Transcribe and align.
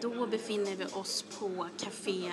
då 0.00 0.26
befinner 0.26 0.76
vi 0.76 0.84
oss 0.84 1.24
på 1.40 1.68
Café 1.78 2.32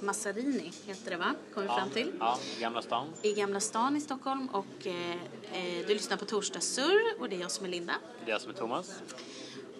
Massarini, 0.00 0.72
heter 0.86 1.10
det 1.10 1.16
va? 1.16 1.34
Kom 1.54 1.62
vi 1.62 1.68
fram 1.68 1.90
till. 1.90 2.12
Ja, 2.18 2.38
Gamla 2.60 2.82
stan. 2.82 3.08
I 3.22 3.32
Gamla 3.32 3.60
stan 3.60 3.96
i 3.96 4.00
Stockholm 4.00 4.48
och 4.48 4.86
eh, 4.86 5.10
eh, 5.52 5.86
du 5.86 5.94
lyssnar 5.94 6.16
på 6.16 6.24
Torsdagssurr 6.24 7.20
och 7.20 7.28
det 7.28 7.36
är 7.36 7.40
jag 7.40 7.50
som 7.50 7.66
är 7.66 7.70
Linda. 7.70 7.94
Det 8.24 8.30
är 8.30 8.34
jag 8.34 8.40
som 8.40 8.50
är 8.50 8.54
Thomas. 8.54 9.02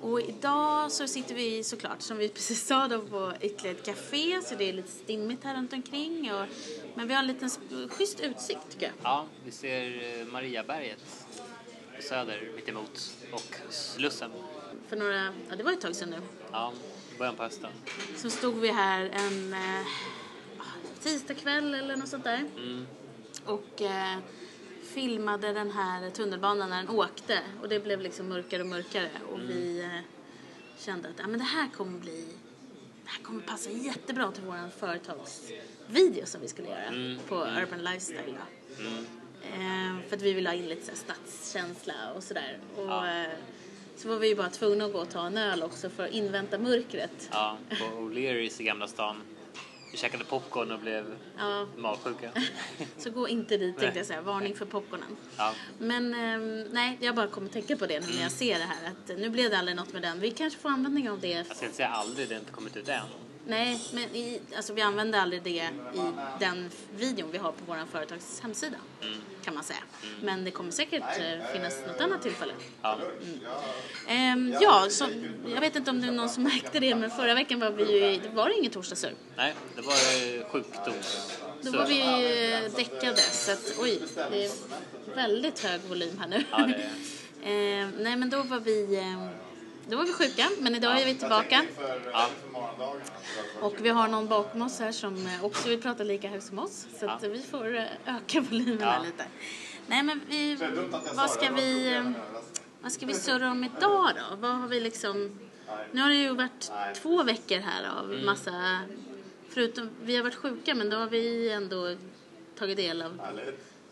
Och 0.00 0.20
idag 0.20 0.92
så 0.92 1.08
sitter 1.08 1.34
vi 1.34 1.64
såklart, 1.64 2.02
som 2.02 2.16
vi 2.16 2.28
precis 2.34 2.66
sa 2.66 2.88
då, 2.88 3.00
på 3.00 3.32
ytterligare 3.40 3.76
ett 3.76 3.86
café 3.86 4.42
så 4.42 4.54
det 4.54 4.68
är 4.68 4.72
lite 4.72 4.90
stimmigt 4.90 5.44
här 5.44 5.56
runt 5.56 5.72
omkring. 5.72 6.32
Och, 6.32 6.46
men 6.94 7.08
vi 7.08 7.14
har 7.14 7.20
en 7.22 7.26
liten 7.26 7.50
schysst 7.88 8.20
utsikt 8.20 8.70
tycker 8.70 8.86
jag. 8.86 8.94
Ja, 9.02 9.26
vi 9.44 9.50
ser 9.50 10.20
eh, 10.20 10.26
Mariaberget 10.26 11.26
i 11.98 12.02
söder 12.02 12.52
mitt 12.56 12.68
emot 12.68 13.12
och 13.32 13.56
Slussen. 13.70 14.30
För 14.88 14.96
några, 14.96 15.24
ja 15.48 15.56
det 15.56 15.62
var 15.62 15.72
ett 15.72 15.80
tag 15.80 15.96
sedan 15.96 16.10
nu, 16.10 16.20
Ja, 16.52 16.72
i 16.72 16.93
början 17.18 17.36
på 17.36 17.42
hösten. 17.42 17.70
så 18.16 18.30
stod 18.30 18.54
vi 18.54 18.68
här 18.70 19.00
en 19.12 19.52
eh, 19.52 19.86
tisdagkväll 21.02 21.74
eller 21.74 21.96
något 21.96 22.08
sånt 22.08 22.24
där. 22.24 22.44
Mm. 22.56 22.86
Och 23.44 23.82
eh, 23.82 24.18
filmade 24.82 25.52
den 25.52 25.70
här 25.70 26.10
tunnelbanan 26.10 26.70
när 26.70 26.76
den 26.76 26.88
åkte. 26.88 27.38
Och 27.62 27.68
det 27.68 27.80
blev 27.80 28.00
liksom 28.00 28.28
mörkare 28.28 28.62
och 28.62 28.68
mörkare. 28.68 29.08
Och 29.32 29.40
vi 29.40 29.80
eh, 29.80 30.00
kände 30.78 31.08
att 31.08 31.14
ja, 31.18 31.26
men 31.26 31.38
det 31.38 31.44
här 31.44 31.68
kommer 31.76 31.98
bli 31.98 32.28
det 33.04 33.10
här 33.10 33.22
kommer 33.22 33.40
passa 33.40 33.70
jättebra 33.70 34.30
till 34.32 34.42
vår 34.44 34.70
företagsvideo 34.78 36.26
som 36.26 36.40
vi 36.40 36.48
skulle 36.48 36.68
göra 36.68 36.82
Mm. 36.84 37.18
på 37.28 37.34
Urban 37.34 37.84
Lifestyle. 37.84 38.34
Då. 38.78 38.84
Eh, 39.54 40.08
för 40.08 40.16
att 40.16 40.22
vi 40.22 40.32
ville 40.32 40.48
ha 40.48 40.54
in 40.54 40.68
lite 40.68 40.84
så 40.84 40.90
här 40.90 40.98
stadskänsla 40.98 41.94
och 42.16 42.22
sådär. 42.22 42.58
Och, 42.76 42.84
Ja. 42.84 43.26
Så 43.96 44.08
var 44.08 44.16
vi 44.16 44.28
ju 44.28 44.34
bara 44.34 44.50
tvungna 44.50 44.84
att 44.84 44.92
gå 44.92 44.98
och 44.98 45.10
ta 45.10 45.26
en 45.26 45.36
öl 45.38 45.62
också 45.62 45.90
för 45.90 46.04
att 46.04 46.10
invänta 46.10 46.58
mörkret. 46.58 47.28
Ja, 47.32 47.58
på 47.70 47.84
O'Learys 47.84 48.60
i 48.60 48.64
Gamla 48.64 48.88
stan. 48.88 49.16
Vi 49.92 49.98
käkade 49.98 50.24
popcorn 50.24 50.72
och 50.72 50.78
blev 50.80 51.04
Ja, 51.38 51.66
magsjuka. 51.76 52.30
så 52.98 53.10
gå 53.10 53.28
inte 53.28 53.56
dit 53.56 53.78
tänkte 53.78 53.98
jag 53.98 54.06
säga. 54.06 54.20
Varning 54.22 54.54
för 54.54 54.64
popcornen. 54.66 55.16
Ja, 55.36 55.54
Men 55.78 56.14
ehm, 56.14 56.62
nej, 56.62 56.98
jag 57.00 57.14
bara 57.14 57.26
kommer 57.26 57.48
tänka 57.48 57.76
på 57.76 57.86
det 57.86 58.00
nu 58.00 58.06
när 58.14 58.22
jag 58.22 58.32
ser 58.32 58.58
det 58.58 58.64
här. 58.64 58.90
Att 58.90 59.18
nu 59.18 59.28
blev 59.30 59.50
det 59.50 59.58
aldrig 59.58 59.76
något 59.76 59.92
med 59.92 60.02
den. 60.02 60.20
Vi 60.20 60.30
kanske 60.30 60.60
får 60.60 60.68
användning 60.68 61.10
av 61.10 61.20
det. 61.20 61.28
jag 61.28 61.46
ska 61.56 61.64
inte 61.64 61.76
säga 61.76 61.88
aldrig, 61.88 62.28
det 62.28 62.34
har 62.34 62.40
inte 62.40 62.52
kommit 62.52 62.76
ut 62.76 62.88
än. 62.88 63.00
Nej, 63.46 63.80
men 63.92 64.02
i, 64.02 64.40
alltså 64.56 64.72
vi 64.72 64.82
använder 64.82 65.18
aldrig 65.20 65.42
det 65.42 65.50
i 65.50 65.70
den 66.40 66.70
videon 66.96 67.30
vi 67.32 67.38
har 67.38 67.52
på 67.52 67.58
vår 67.66 67.76
företags 67.92 68.40
hemsida. 68.40 68.76
Kan 69.44 69.54
man 69.54 69.64
säga. 69.64 69.78
Men 70.22 70.44
det 70.44 70.50
kommer 70.50 70.70
säkert 70.70 71.02
eh, 71.02 71.52
finnas 71.52 71.74
något 71.86 72.00
annat 72.00 72.22
tillfälle. 72.22 72.52
Ja, 72.82 72.98
Ehm, 74.08 74.54
ja, 74.60 74.86
så, 74.90 75.06
jag 75.54 75.60
vet 75.60 75.76
inte 75.76 75.90
om 75.90 76.00
det 76.00 76.08
är 76.08 76.12
någon 76.12 76.28
som 76.28 76.42
märkte 76.42 76.80
det, 76.80 76.94
men 76.94 77.10
förra 77.10 77.34
veckan 77.34 77.60
var 77.60 77.70
vi 77.70 77.84
ju, 77.92 78.20
det 78.20 78.28
var 78.28 78.58
ingen 78.58 78.70
torsdagssurr. 78.72 79.14
nej, 79.36 79.54
det 79.76 79.82
var 79.82 79.92
eh, 79.92 80.44
sjukdoms... 80.50 81.38
Då 81.62 81.70
var 81.70 81.86
vi 81.86 82.00
eh, 82.00 82.72
däckade, 82.76 83.16
så 83.16 83.52
att 83.52 83.74
oj, 83.78 84.00
det 84.30 84.44
är 84.44 84.50
väldigt 85.14 85.60
hög 85.64 85.80
volym 85.88 86.18
här 86.18 86.28
nu. 86.28 86.44
Ja, 86.50 86.58
det 86.58 86.74
är 86.74 86.90
Ehm, 87.46 87.90
nej, 87.98 88.16
men 88.16 88.30
då 88.30 88.42
var 88.42 88.60
vi, 88.60 88.96
eh, 88.96 89.28
då 89.88 89.96
var 89.96 90.04
vi 90.04 90.12
sjuka, 90.12 90.50
men 90.60 90.74
idag 90.74 91.00
är 91.00 91.04
vi 91.06 91.14
tillbaka. 91.14 91.64
Ja, 92.12 92.28
Och 93.60 93.74
vi 93.80 93.88
har 93.88 94.08
någon 94.08 94.28
bakom 94.28 94.62
oss 94.62 94.78
här 94.80 94.92
som 94.92 95.26
eh, 95.26 95.44
också 95.44 95.68
vill 95.68 95.82
prata 95.82 96.02
lika 96.04 96.28
högt 96.28 96.44
som 96.46 96.58
oss. 96.58 96.86
Så 97.00 97.06
att 97.10 97.22
vi 97.22 97.42
får 97.42 97.76
eh, 97.76 97.84
öka 98.06 98.40
volymen 98.40 98.80
här 98.82 98.96
Ja. 98.98 99.02
lite. 99.04 99.24
Nej 99.86 100.02
men 100.02 100.20
vi, 100.28 100.58
vad 101.14 101.30
ska 101.30 101.50
vi, 101.52 101.94
eh, 101.94 102.10
vad 102.80 102.92
ska 102.92 103.06
vi 103.06 103.14
surra 103.14 103.50
om 103.50 103.64
idag 103.64 104.10
då? 104.30 104.36
Vad 104.36 104.50
har 104.56 104.68
vi 104.68 104.80
liksom, 104.80 105.38
nu 105.92 106.00
har 106.02 106.08
det 106.08 106.14
ju 106.16 106.34
varit 106.34 106.70
två 107.02 107.22
veckor 107.22 107.58
här 107.58 107.88
av 107.98 108.12
Mm. 108.12 108.26
massa, 108.26 108.80
förutom 109.48 109.90
vi 110.02 110.16
har 110.16 110.22
varit 110.22 110.34
sjuka 110.34 110.74
men 110.74 110.90
då 110.90 110.96
har 110.96 111.06
vi 111.06 111.50
ändå 111.50 111.96
tagit 112.58 112.76
del 112.76 113.02
av 113.02 113.20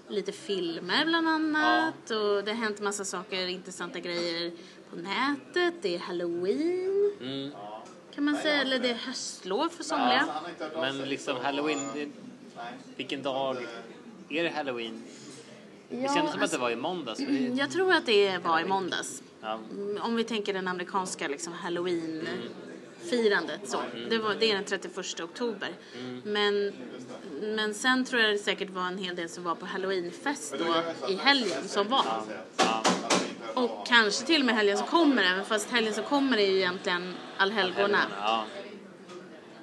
lite 0.09 0.33
filmer 0.33 1.05
bland 1.05 1.29
annat 1.29 2.11
och 2.11 2.45
det 2.45 2.51
har 2.51 2.55
hänt 2.65 2.81
massa 2.81 3.05
saker, 3.05 3.47
intressanta 3.47 3.99
grejer 3.99 4.53
på 4.93 4.97
nätet. 4.97 5.75
Det 5.83 5.95
är 5.95 5.99
halloween 5.99 7.13
mm. 7.21 7.51
kan 8.15 8.25
man 8.25 8.37
säga, 8.37 8.61
eller 8.61 8.79
det 8.79 8.91
är 8.91 8.95
höstlov 8.95 9.69
för 9.69 9.85
somliga. 9.85 10.29
Men 10.75 10.99
liksom 10.99 11.37
halloween, 11.43 11.79
det, 11.95 12.09
vilken 12.97 13.23
dag 13.23 13.57
är 14.29 14.43
det 14.43 14.51
halloween? 14.51 15.03
Det 15.89 16.15
kändes 16.15 16.33
som 16.33 16.43
att 16.43 16.51
det 16.51 16.59
var 16.59 16.71
i 16.71 16.77
måndags. 16.77 17.19
Det, 17.19 17.49
Jag 17.59 17.71
tror 17.71 17.93
att 17.93 18.07
det 18.07 18.39
var 18.39 18.61
i 18.61 18.65
måndags. 18.65 19.23
ja, 19.41 19.59
Mm, 19.71 20.03
Om 20.03 20.17
vi 20.17 20.25
tänker 20.25 20.53
den 20.53 20.69
amerikanska 20.69 21.29
liksom 21.29 21.53
halloween-firandet 23.11 23.61
så. 23.69 23.83
Det, 24.11 24.19
var, 24.19 24.35
det 24.35 24.51
är 24.51 24.55
den 24.55 24.65
31 24.65 25.21
oktober. 25.21 25.69
Men, 26.25 26.73
men 27.43 27.75
sen 27.75 28.05
tror 28.05 28.23
jag 28.23 28.31
det 28.35 28.39
säkert 28.39 28.71
var 28.71 28.83
en 28.87 28.99
hel 28.99 29.17
del 29.17 29.29
som 29.29 29.45
var 29.45 29.55
på 29.55 29.67
halloweenfest 29.67 30.55
då 30.59 30.75
i 31.13 31.17
helgen 31.17 31.69
som 31.69 31.89
var. 31.89 32.05
ja, 32.57 32.83
Och 33.55 33.87
kanske 33.87 34.27
till 34.27 34.41
och 34.41 34.47
med 34.47 34.55
helgen 34.55 34.79
som 34.79 34.87
kommer, 34.87 35.23
även 35.25 35.45
fast 35.45 35.71
helgen 35.71 35.95
som 35.95 36.05
kommer 36.05 36.39
är 36.39 36.47
ju 36.51 36.57
egentligen 36.57 37.15
allhelgona. 37.37 37.99
ja. 38.21 38.45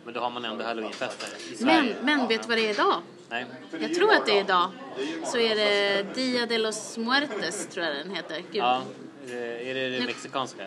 Men 0.05 0.13
då 0.13 0.19
har 0.19 0.29
man 0.29 0.45
ändå 0.45 0.63
halloweenfester 0.63 1.27
i 1.27 1.49
Men, 1.49 1.57
Sverige. 1.57 1.95
men 2.03 2.27
vet 2.27 2.41
du 2.41 2.47
vad 2.47 2.57
det 2.57 2.65
är 2.67 2.69
idag? 2.73 3.01
Nej. 3.29 3.45
Jag 3.79 3.93
tror 3.95 4.13
att 4.13 4.25
det 4.25 4.31
är 4.31 4.41
idag. 4.41 4.71
Så 5.25 5.37
är 5.37 5.55
det 5.55 6.03
Dia 6.15 6.45
de 6.45 6.57
los 6.57 6.97
Muertes, 6.97 7.67
tror 7.67 7.85
jag 7.85 7.95
den 7.95 8.15
heter. 8.15 8.35
Gud. 8.37 8.55
Ja, 8.55 8.81
är 9.27 9.73
det, 9.73 9.89
det 9.89 10.05
mexikanska? 10.05 10.63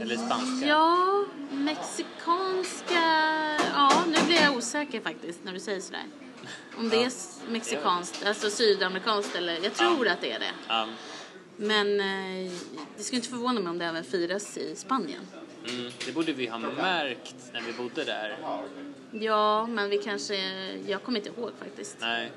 Eller 0.00 0.16
spanska? 0.16 0.66
Ja, 0.66 1.24
mexikanska... 1.50 3.02
Ja, 3.74 4.04
nu 4.06 4.26
blir 4.26 4.42
jag 4.42 4.56
osäker 4.56 5.00
faktiskt 5.00 5.44
när 5.44 5.52
du 5.52 5.60
säger 5.60 5.80
sådär. 5.80 6.04
Om 6.78 6.88
det 6.88 7.04
är 7.04 7.12
mexikanskt, 7.50 8.26
alltså 8.26 8.50
sydamerikanskt 8.50 9.36
eller... 9.36 9.64
Jag 9.64 9.74
tror 9.74 10.08
att 10.08 10.20
det 10.20 10.32
är 10.32 10.38
det. 10.38 10.52
Ja, 10.68 10.86
Men 11.56 12.00
eh, 12.00 12.52
det 12.96 13.02
skulle 13.02 13.16
inte 13.16 13.28
förvåna 13.28 13.60
mig 13.60 13.70
om 13.70 13.78
det 13.78 13.84
även 13.84 14.04
firas 14.04 14.56
i 14.56 14.76
Spanien. 14.76 15.20
mm, 15.68 15.92
det 16.06 16.12
borde 16.12 16.32
vi 16.32 16.46
ha 16.46 16.58
märkt 16.58 17.34
när 17.52 17.60
vi 17.60 17.72
bodde 17.72 18.04
där. 18.04 18.38
Ja, 19.12 19.66
men 19.66 19.90
vi 19.90 19.98
kanske... 19.98 20.36
Jag 20.86 21.02
kommer 21.02 21.18
inte 21.18 21.40
ihåg 21.40 21.50
faktiskt. 21.58 21.96
Nej. 22.00 22.30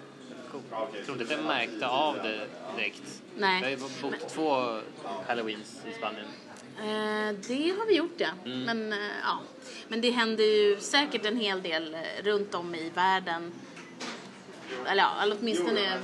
Jag 0.94 1.06
tror 1.06 1.22
inte 1.22 1.36
vi 1.36 1.44
märkte 1.44 1.88
av 1.88 2.16
det 2.16 2.48
direkt. 2.78 3.22
Nej. 3.38 3.60
Vi 3.60 3.64
har 3.64 3.70
ju 3.70 3.78
bott 4.02 4.30
två 4.30 4.80
halloweens 5.28 5.82
i 5.90 5.94
Spanien. 5.98 6.26
Eh, 6.80 7.36
det 7.48 7.74
har 7.78 7.88
vi 7.88 7.96
gjort 7.96 8.14
ja. 8.18 8.30
Mm. 8.46 8.64
Men, 8.64 8.94
eh, 8.94 9.00
ja. 9.24 9.40
Men 9.88 10.02
det 10.02 10.10
händer 10.10 10.44
ju 10.44 10.78
säkert 10.80 11.26
en 11.26 11.38
hel 11.38 11.62
del 11.62 11.94
eh, 11.94 12.24
runt 12.24 12.56
om 12.56 12.76
i 12.76 12.90
världen. 12.90 13.52
Eller 14.86 15.04
ja, 15.04 15.12
eller 15.22 15.38
åtminstone 15.40 16.00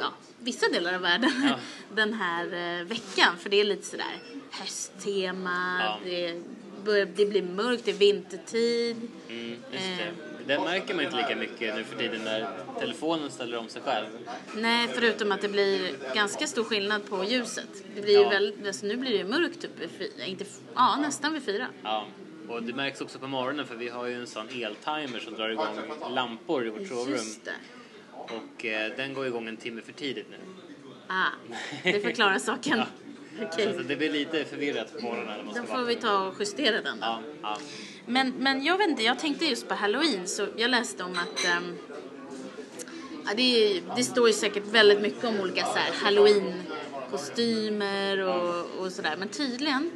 ja, 0.00 0.12
vissa 0.38 0.68
delar 0.68 0.94
av 0.94 1.00
världen 1.00 1.30
Ja. 1.48 1.58
den 1.94 2.12
här 2.14 2.44
eh, 2.80 2.84
veckan. 2.86 3.38
För 3.38 3.50
det 3.50 3.60
är 3.60 3.64
lite 3.64 3.86
sådär 3.86 4.18
hösttema, 4.50 5.80
Ja. 5.80 5.98
det, 6.04 6.42
börjar, 6.84 7.06
det 7.06 7.26
blir 7.26 7.42
mörkt, 7.42 7.84
det 7.84 7.90
är 7.90 7.94
vintertid. 7.94 8.96
Mm, 9.28 9.56
just 9.72 9.84
det. 10.48 10.54
Det 10.54 10.60
märker 10.64 10.94
man 10.94 11.04
inte 11.04 11.16
lika 11.16 11.36
mycket 11.36 11.74
nu 11.74 11.84
för 11.84 11.98
tiden 11.98 12.20
när 12.24 12.46
telefonen 12.80 13.30
ställer 13.30 13.56
om 13.58 13.68
sig 13.68 13.82
själv. 13.82 14.06
Nej, 14.54 14.88
förutom 14.94 15.32
att 15.32 15.40
det 15.40 15.48
blir 15.48 15.90
ganska 16.14 16.46
stor 16.46 16.64
skillnad 16.64 17.08
på 17.10 17.24
ljuset. 17.24 17.68
Det 17.94 18.00
blir 18.02 18.22
Ja. 18.22 18.28
väldigt, 18.28 18.66
alltså 18.66 18.86
nu 18.86 18.96
blir 18.96 19.10
det 19.10 19.16
ju 19.16 19.24
mörkt 19.24 19.60
typ 19.60 19.70
vid 19.80 19.90
fyra, 19.90 20.24
inte, 20.24 20.44
ja 20.74 20.96
nästan 20.96 21.32
vid 21.32 21.42
fyra. 21.42 21.66
Ja. 21.82 22.06
Och 22.48 22.62
det 22.62 22.72
märks 22.74 23.00
också 23.00 23.18
på 23.18 23.26
morgonen 23.26 23.66
för 23.66 23.74
vi 23.74 23.88
har 23.88 24.06
ju 24.06 24.14
en 24.14 24.26
sån 24.26 24.48
eltimer 24.48 25.18
som 25.24 25.34
drar 25.34 25.48
igång 25.48 25.66
lampor 26.14 26.66
i 26.66 26.70
vårt 26.70 26.88
sovrum. 26.88 27.12
Just 27.12 27.44
det. 27.44 27.52
Och 28.12 28.64
eh, 28.64 28.92
den 28.96 29.14
går 29.14 29.26
igång 29.26 29.48
en 29.48 29.56
timme 29.56 29.80
för 29.82 29.92
tidigt 29.92 30.26
nu. 30.30 30.36
Ah, 31.06 31.26
det 31.82 32.00
förklarar 32.00 32.38
saken. 32.38 32.78
Ja. 33.40 33.46
Okej. 33.52 33.74
Så 33.76 33.82
det 33.82 33.96
blir 33.96 34.10
lite 34.12 34.44
förvirrat 34.44 34.92
på 34.92 35.02
morgonen 35.04 35.38
Då 35.54 35.62
får 35.62 35.82
vi 35.84 35.94
ta 35.96 36.26
och 36.26 36.34
justera 36.40 36.82
den 36.82 37.00
då. 37.00 37.06
Ja, 37.06 37.20
ja. 37.42 37.58
Men, 38.08 38.34
men 38.38 38.64
jag 38.64 38.78
vet 38.78 38.88
inte, 38.88 39.02
jag 39.02 39.18
tänkte 39.18 39.44
just 39.44 39.68
på 39.68 39.74
halloween 39.74 40.28
så 40.28 40.46
jag 40.56 40.70
läste 40.70 41.04
om 41.04 41.12
att 41.12 41.46
ja, 43.26 43.32
det, 43.36 43.80
det 43.96 44.04
står 44.04 44.28
ju 44.28 44.34
säkert 44.34 44.66
väldigt 44.66 45.00
mycket 45.00 45.24
om 45.24 45.40
olika 45.40 45.64
så 45.64 45.78
här 45.78 45.92
halloween-kostymer 45.92 48.18
och, 48.18 48.64
och 48.80 48.92
sådär. 48.92 49.16
Men 49.18 49.28
tydligen, 49.28 49.90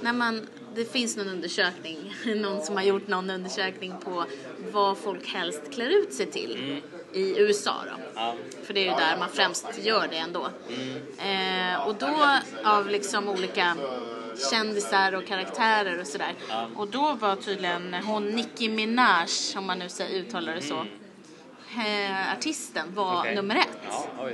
när 0.00 0.12
man, 0.12 0.46
det 0.74 0.92
finns 0.92 1.16
någon 1.16 1.28
undersökning, 1.28 2.14
någon 2.36 2.62
som 2.62 2.76
har 2.76 2.82
gjort 2.82 3.08
någon 3.08 3.30
undersökning 3.30 3.94
på 4.04 4.24
vad 4.72 4.98
folk 4.98 5.28
helst 5.28 5.62
klär 5.70 5.88
ut 5.88 6.12
sig 6.12 6.26
till 6.26 6.80
i 7.12 7.40
USA 7.40 7.74
då. 7.84 7.92
ja. 8.14 8.34
För 8.62 8.74
det 8.74 8.80
är 8.80 8.84
ju 8.84 8.90
där 8.90 9.16
man 9.18 9.28
främst 9.28 9.66
gör 9.82 10.08
det 10.10 10.16
ändå. 10.16 10.48
Eh, 11.18 11.86
och 11.86 11.94
då 11.94 12.38
av 12.64 12.88
liksom 12.88 13.28
olika 13.28 13.76
kändisar 14.50 15.12
och 15.12 15.26
karaktärer 15.26 16.00
och 16.00 16.06
sådär. 16.06 16.34
Och 16.76 16.88
då 16.88 17.14
var 17.14 17.36
tydligen 17.36 17.94
hon 17.94 18.26
Nicki 18.26 18.68
Minaj, 18.68 19.28
om 19.56 19.66
man 19.66 19.78
nu 19.78 19.88
säger, 19.88 20.20
uttalar 20.20 20.54
det 20.54 20.62
så, 20.62 20.86
eh, 21.76 22.32
artisten 22.32 22.94
var 22.94 23.20
Okej. 23.20 23.34
nummer 23.34 23.56
ett. 23.56 23.78
Ja. 23.88 24.30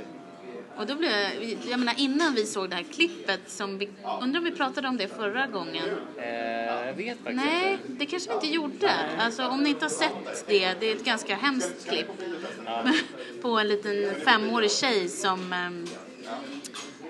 Och 0.77 0.87
då 0.87 0.95
blev 0.95 1.11
jag, 1.11 1.57
jag 1.69 1.79
menar 1.79 1.93
innan 1.97 2.33
vi 2.33 2.45
såg 2.45 2.69
det 2.69 2.75
här 2.75 2.83
klippet 2.83 3.41
som 3.47 3.77
vi, 3.77 3.89
undrar 4.21 4.39
om 4.39 4.45
vi 4.45 4.51
pratade 4.51 4.87
om 4.87 4.97
det 4.97 5.07
förra 5.07 5.47
gången? 5.47 5.85
Eh, 6.17 6.85
jag 6.87 6.93
vet 6.93 7.17
faktiskt 7.17 7.45
Nej, 7.45 7.71
inte. 7.71 7.87
det 7.87 8.05
kanske 8.05 8.29
vi 8.29 8.35
inte 8.35 8.47
gjorde. 8.47 8.91
Alltså 9.19 9.47
om 9.47 9.63
ni 9.63 9.69
inte 9.69 9.85
har 9.85 9.89
sett 9.89 10.45
det, 10.47 10.73
det 10.79 10.91
är 10.91 10.95
ett 10.95 11.05
ganska 11.05 11.35
hemskt 11.35 11.89
klipp. 11.89 12.07
På 13.41 13.49
en 13.49 13.67
liten 13.67 14.15
femårig 14.25 14.71
tjej 14.71 15.09
som 15.09 15.53
ehm, 15.53 15.85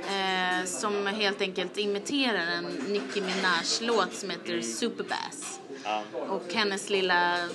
eh, 0.07 0.65
som 0.65 1.07
helt 1.07 1.41
enkelt 1.41 1.77
imiterar 1.77 2.45
en 2.57 2.65
Nicki 2.65 3.21
Minaj-låt 3.21 4.13
som 4.13 4.29
heter 4.29 4.61
Superbass. 4.61 5.59
Ja. 5.83 6.03
Och 6.29 6.53
hennes 6.53 6.89
lilla 6.89 7.49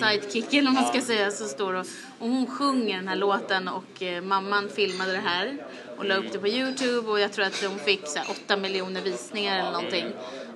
sidekick 0.00 0.54
eller 0.54 0.70
vad 0.70 0.74
man 0.74 0.84
ska 0.84 1.00
säga 1.00 1.30
så 1.30 1.44
står 1.44 1.74
och, 1.74 1.86
och 2.18 2.28
hon 2.28 2.46
sjunger 2.46 2.96
den 2.96 3.08
här 3.08 3.16
låten 3.16 3.68
och 3.68 4.02
eh, 4.02 4.22
mamman 4.22 4.68
filmade 4.68 5.12
det 5.12 5.18
här 5.18 5.66
och 5.96 6.04
la 6.04 6.14
upp 6.14 6.32
det 6.32 6.38
på 6.38 6.48
Youtube 6.48 7.10
och 7.10 7.20
jag 7.20 7.32
tror 7.32 7.44
att 7.44 7.64
hon 7.64 7.78
fick 7.78 8.06
så 8.06 8.18
här, 8.18 8.30
8 8.30 8.56
miljoner 8.56 9.02
visningar 9.02 9.58
eller 9.58 9.72
någonting. 9.72 10.06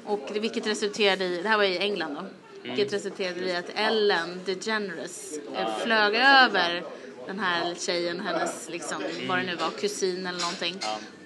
Och 0.05 0.28
det, 0.32 0.40
vilket 0.40 0.66
resulterade 0.66 1.25
i, 1.25 1.43
det 1.43 1.49
här 1.49 1.56
var 1.56 1.64
i 1.64 1.78
England 1.78 2.14
då, 2.14 2.22
vilket 2.62 2.93
resulterade 2.93 3.40
i 3.40 3.56
att 3.56 3.70
Ellen 3.75 4.40
DeGeneres 4.44 5.38
eh, 5.56 5.76
flög 5.84 6.14
över 6.14 6.84
den 7.26 7.41
här 7.41 7.75
tjejen 7.75 8.21
hennes, 8.21 8.69
liksom, 8.69 9.03
vad 9.29 9.38
det 9.38 9.43
nu 9.44 9.55
var, 9.55 9.71
kusin 9.71 10.26
eller 10.26 10.41
någonting. 10.41 10.76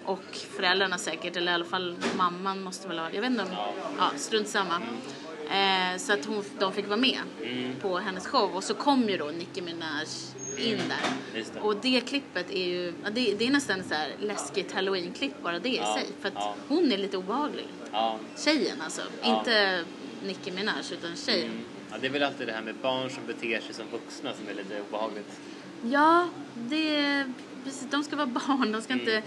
Och 0.05 0.25
föräldrarna 0.57 0.99
säkert, 0.99 1.37
eller 1.37 1.53
i 1.53 1.55
alla 1.55 1.65
fall 1.65 1.97
mamman 2.17 2.63
måste 2.63 2.89
väl 2.89 2.99
ha, 2.99 3.11
jag 3.13 3.21
vet 3.21 3.31
inte 3.31 3.43
om, 3.43 3.49
ja 3.99 4.11
strunt 4.17 4.49
samma. 4.49 4.81
Eh, 5.51 5.97
så 5.99 6.13
att 6.13 6.25
hon, 6.25 6.45
de 6.59 6.73
fick 6.73 6.87
vara 6.87 6.97
med 6.97 7.21
på 7.83 7.99
hennes 7.99 8.27
show 8.27 8.57
och 8.57 8.65
så 8.65 8.75
kom 8.75 9.09
ju 9.09 9.17
då 9.17 9.27
Nicki 9.27 9.61
Minaj 9.63 10.07
in 10.59 10.79
där. 10.89 11.39
Just 11.39 11.55
det. 11.55 11.61
Och 11.61 11.77
det 11.77 12.01
klippet 12.01 12.51
är 12.51 12.65
ju, 12.69 12.93
ja, 13.05 13.11
det, 13.11 13.35
det 13.39 13.47
är 13.47 13.51
nästan 13.51 13.83
så 13.89 13.95
här 13.95 14.11
läskigt 14.21 14.73
halloween-klipp 14.73 15.43
bara 15.43 15.59
det 15.59 15.69
i 15.69 15.77
Ja, 15.77 15.95
sig. 15.95 16.07
För 16.21 16.29
att 16.29 16.35
ja. 16.37 16.55
hon 16.69 16.93
är 16.93 16.99
lite 16.99 17.17
obehaglig. 17.17 17.67
Ja. 17.93 18.19
Tjejen 18.45 18.81
alltså, 18.81 19.03
Ja. 19.23 19.39
inte 19.39 19.85
Nicki 20.27 20.51
Minaj 20.51 20.83
utan 20.93 21.17
tjejen. 21.17 21.51
ja, 21.91 21.97
det 22.01 22.07
är 22.07 22.11
väl 22.11 22.23
alltid 22.23 22.47
det 22.47 22.53
här 22.53 22.63
med 22.63 22.75
barn 22.75 23.11
som 23.11 23.27
beter 23.27 23.61
sig 23.61 23.75
som 23.75 23.85
vuxna 23.93 24.33
som 24.35 24.49
är 24.49 24.55
lite 24.55 24.81
obehagligt. 24.89 25.41
Ja, 25.83 26.29
det, 26.55 27.25
precis, 27.65 27.91
de 27.91 28.05
ska 28.05 28.17
vara 28.17 28.27
barn, 28.27 28.73
de 28.73 28.83
ska 28.83 28.93
inte 28.93 29.23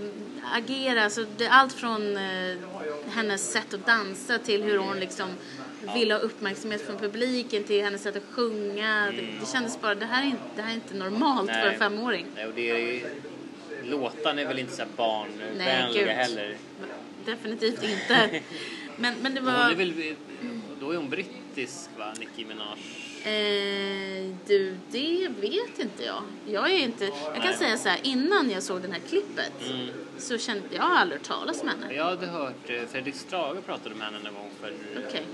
mm, 0.00 0.12
agera. 0.52 1.04
Alltså, 1.04 1.26
det 1.36 1.44
är 1.44 1.50
allt 1.50 1.72
från 1.72 2.16
eh, 2.16 2.56
hennes 3.10 3.52
sätt 3.52 3.74
att 3.74 3.86
dansa 3.86 4.38
till 4.38 4.62
hur 4.62 4.78
hon 4.78 5.00
liksom 5.00 5.28
vill 5.94 6.10
ha 6.10 6.18
uppmärksamhet 6.18 6.86
från 6.86 6.98
publiken 6.98 7.64
till 7.64 7.84
hennes 7.84 8.02
sätt 8.02 8.16
att 8.16 8.34
sjunga. 8.34 9.12
Det, 9.16 9.22
det 9.40 9.52
kändes 9.52 9.80
bara, 9.80 9.94
det 9.94 10.06
här 10.06 10.22
är 10.22 10.26
inte, 10.26 10.42
det 10.56 10.62
här 10.62 10.70
är 10.70 10.74
inte 10.74 10.94
normalt 10.94 11.50
för 11.50 11.58
Nej. 11.58 11.72
en 11.72 11.78
femåring. 11.78 12.26
Nej, 12.34 12.46
och 12.46 12.54
det 12.54 12.70
är, 12.70 13.10
låtarna 13.84 14.40
är 14.40 14.46
väl 14.46 14.58
inte 14.58 14.76
så 14.76 14.82
barnvänliga 14.96 16.12
heller. 16.12 16.56
Definitivt 17.24 17.82
inte. 17.82 18.40
Men, 18.98 19.14
men 19.22 19.34
det 19.34 19.40
Hon 19.40 19.52
var... 19.52 19.70
är 19.70 19.74
väl, 19.74 20.14
då 20.80 20.90
är 20.90 20.96
hon 20.96 21.10
brittisk 21.10 21.90
va, 21.98 22.12
Nicki 22.18 22.44
Minaj? 22.44 22.78
Eh, 23.30 24.30
du, 24.46 24.76
det 24.90 25.28
vet 25.40 25.78
inte 25.78 26.04
jag. 26.04 26.22
Jag 26.46 26.70
är 26.70 26.78
inte... 26.78 27.04
Jag 27.34 27.42
kan 27.42 27.54
säga 27.54 27.76
så 27.78 27.88
här, 27.88 28.00
innan 28.02 28.50
jag 28.50 28.62
såg 28.62 28.82
det 28.82 28.88
här 28.92 29.00
klippet 29.08 29.52
Mm. 29.70 29.88
så 30.18 30.38
kände 30.38 30.62
jag 30.70 30.82
har 30.82 30.96
aldrig 30.96 31.20
hört 31.20 31.28
talas 31.28 31.62
om 31.62 31.68
henne. 31.68 31.94
Jag 31.94 32.04
hade 32.04 32.26
hört 32.26 32.70
eh, 32.70 32.82
Fredrik 32.92 33.14
Strage 33.14 33.64
pratade 33.66 33.94
med 33.94 34.06
henne 34.06 34.18
någon 34.24 34.34
gång 34.34 34.50
för 34.60 34.68
eh, 34.70 35.02
Okej. 35.08 35.24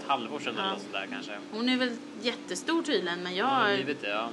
ett 0.00 0.06
halvår 0.08 0.38
sedan 0.38 0.54
eller 0.54 0.64
Ja. 0.64 0.70
något 0.72 0.82
sådär 0.82 1.06
kanske. 1.10 1.32
Hon 1.52 1.68
är 1.68 1.76
väl 1.76 1.90
jättestor 2.22 2.82
tydligen, 2.82 3.22
men 3.22 3.34
jag 3.36 3.48
Ja, 3.70 3.76
livet 3.76 3.98
ja. 4.02 4.30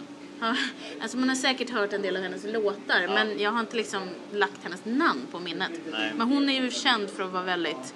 alltså 1.02 1.18
man 1.18 1.30
har 1.30 1.36
säkert 1.36 1.70
hört 1.70 1.94
en 1.94 2.02
del 2.02 2.16
av 2.18 2.24
hennes 2.24 2.44
låtar, 2.46 3.08
men 3.08 3.40
jag 3.40 3.52
har 3.52 3.60
inte 3.60 3.76
liksom 3.78 4.02
lagt 4.32 4.64
hennes 4.64 4.86
namn 4.86 5.28
på 5.32 5.40
minnet. 5.40 5.72
Nej. 5.92 6.12
Men 6.16 6.28
hon 6.28 6.50
är 6.50 6.62
ju 6.64 6.72
känd 6.72 7.10
för 7.10 7.24
att 7.24 7.32
vara 7.32 7.44
väldigt, 7.44 7.94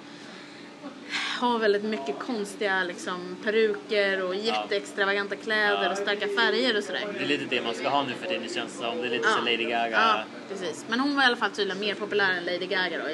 ha 1.40 1.58
väldigt 1.58 1.84
mycket 1.84 2.18
konstiga 2.18 2.84
liksom 2.84 3.36
peruker 3.44 4.22
och 4.24 4.34
jätteextravaganta 4.34 5.36
kläder 5.36 5.90
och 5.90 5.96
starka 5.98 6.28
färger 6.28 6.76
och 6.78 6.84
sådär. 6.84 7.06
Det 7.18 7.24
är 7.24 7.28
lite 7.28 7.44
det 7.44 7.62
man 7.62 7.74
ska 7.74 7.88
ha 7.88 8.02
nu 8.02 8.14
för 8.14 8.26
tiden 8.28 8.48
känns 8.54 8.72
det 8.72 8.78
som. 8.84 8.96
Det 9.00 9.06
är 9.06 9.10
lite 9.10 9.28
så 9.28 9.38
Lady 9.40 9.64
Gaga. 9.64 9.90
Ja, 9.90 10.22
precis. 10.48 10.84
Men 10.88 11.00
hon 11.00 11.16
var 11.16 11.22
i 11.22 11.26
alla 11.26 11.36
fall 11.36 11.50
tydligen 11.50 11.80
mer 11.80 11.94
populär 11.94 12.30
än 12.32 12.44
Lady 12.44 12.66
Gaga 12.66 12.98
då, 12.98 13.04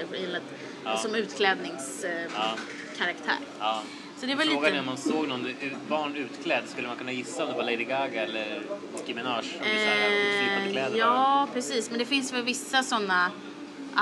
Ja. 0.85 0.97
som 0.97 1.15
utklädningskaraktär. 1.15 3.39
Ja. 3.59 3.83
Så 4.21 4.27
det 4.27 4.35
var 4.35 4.45
Frågan 4.45 4.63
lite... 4.65 4.77
är 4.77 4.81
om 4.81 4.87
man 4.87 4.97
såg 4.97 5.29
någon 5.29 5.49
barn 5.89 6.17
utklädd, 6.17 6.63
skulle 6.67 6.89
man 6.89 6.97
kunna 6.97 7.13
gissa 7.13 7.45
om 7.45 7.51
det 7.51 7.57
var 7.57 7.63
Lady 7.65 7.85
Gaga 7.85 8.23
eller 8.23 8.61
Nicki 8.97 9.15
Minaj? 9.15 9.39
Om 9.39 9.45
det 9.65 9.71
är 9.71 9.79
så 9.79 9.85
här 10.01 10.11
utflippade 10.11 10.67
Eh, 10.67 10.73
kläder. 10.73 10.99
ja, 10.99 11.49
precis. 11.55 11.91
Men 11.91 11.99
det 11.99 12.05
finns 12.05 12.33
väl 12.33 12.43
vissa 12.43 12.83
sådana 12.83 13.31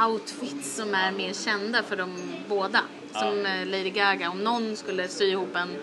outfits 0.06 0.76
som 0.76 0.94
är 0.94 1.12
mer 1.12 1.32
kända 1.32 1.82
för 1.82 1.96
de 1.96 2.34
båda. 2.48 2.80
Som 3.12 3.46
eh, 3.46 3.66
Lady 3.66 3.90
Gaga. 3.90 4.30
Om 4.30 4.44
någon 4.44 4.76
skulle 4.76 5.08
sy 5.08 5.24
ihop 5.24 5.56
en 5.56 5.76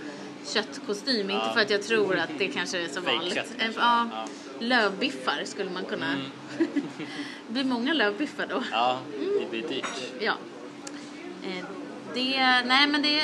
köttkostym, 0.45 1.29
inte 1.29 1.49
för 1.53 1.61
att 1.61 1.69
jag 1.69 1.83
tror 1.83 2.17
att 2.17 2.29
det 2.37 2.47
kanske 2.47 2.81
är 2.81 2.87
så 2.87 3.01
Fake 3.01 3.15
vanligt. 3.15 3.35
kött 3.35 3.53
ja, 3.59 4.09
Ja. 4.13 4.27
Lövbiffar 4.59 5.41
skulle 5.45 5.69
man 5.69 5.85
kunna... 5.85 6.05
Mm. 6.13 6.25
det 7.47 7.53
blir 7.53 7.63
många 7.63 7.93
lövbiffar 7.93 8.47
då. 8.49 8.63
Ja, 8.71 8.99
det 9.39 9.49
blir 9.49 9.67
dyrt. 9.67 9.85
Ja. 10.19 10.33
Eh, 11.43 11.65
Det, 12.13 12.37
nej 12.65 12.87
men 12.87 13.01
det, 13.01 13.21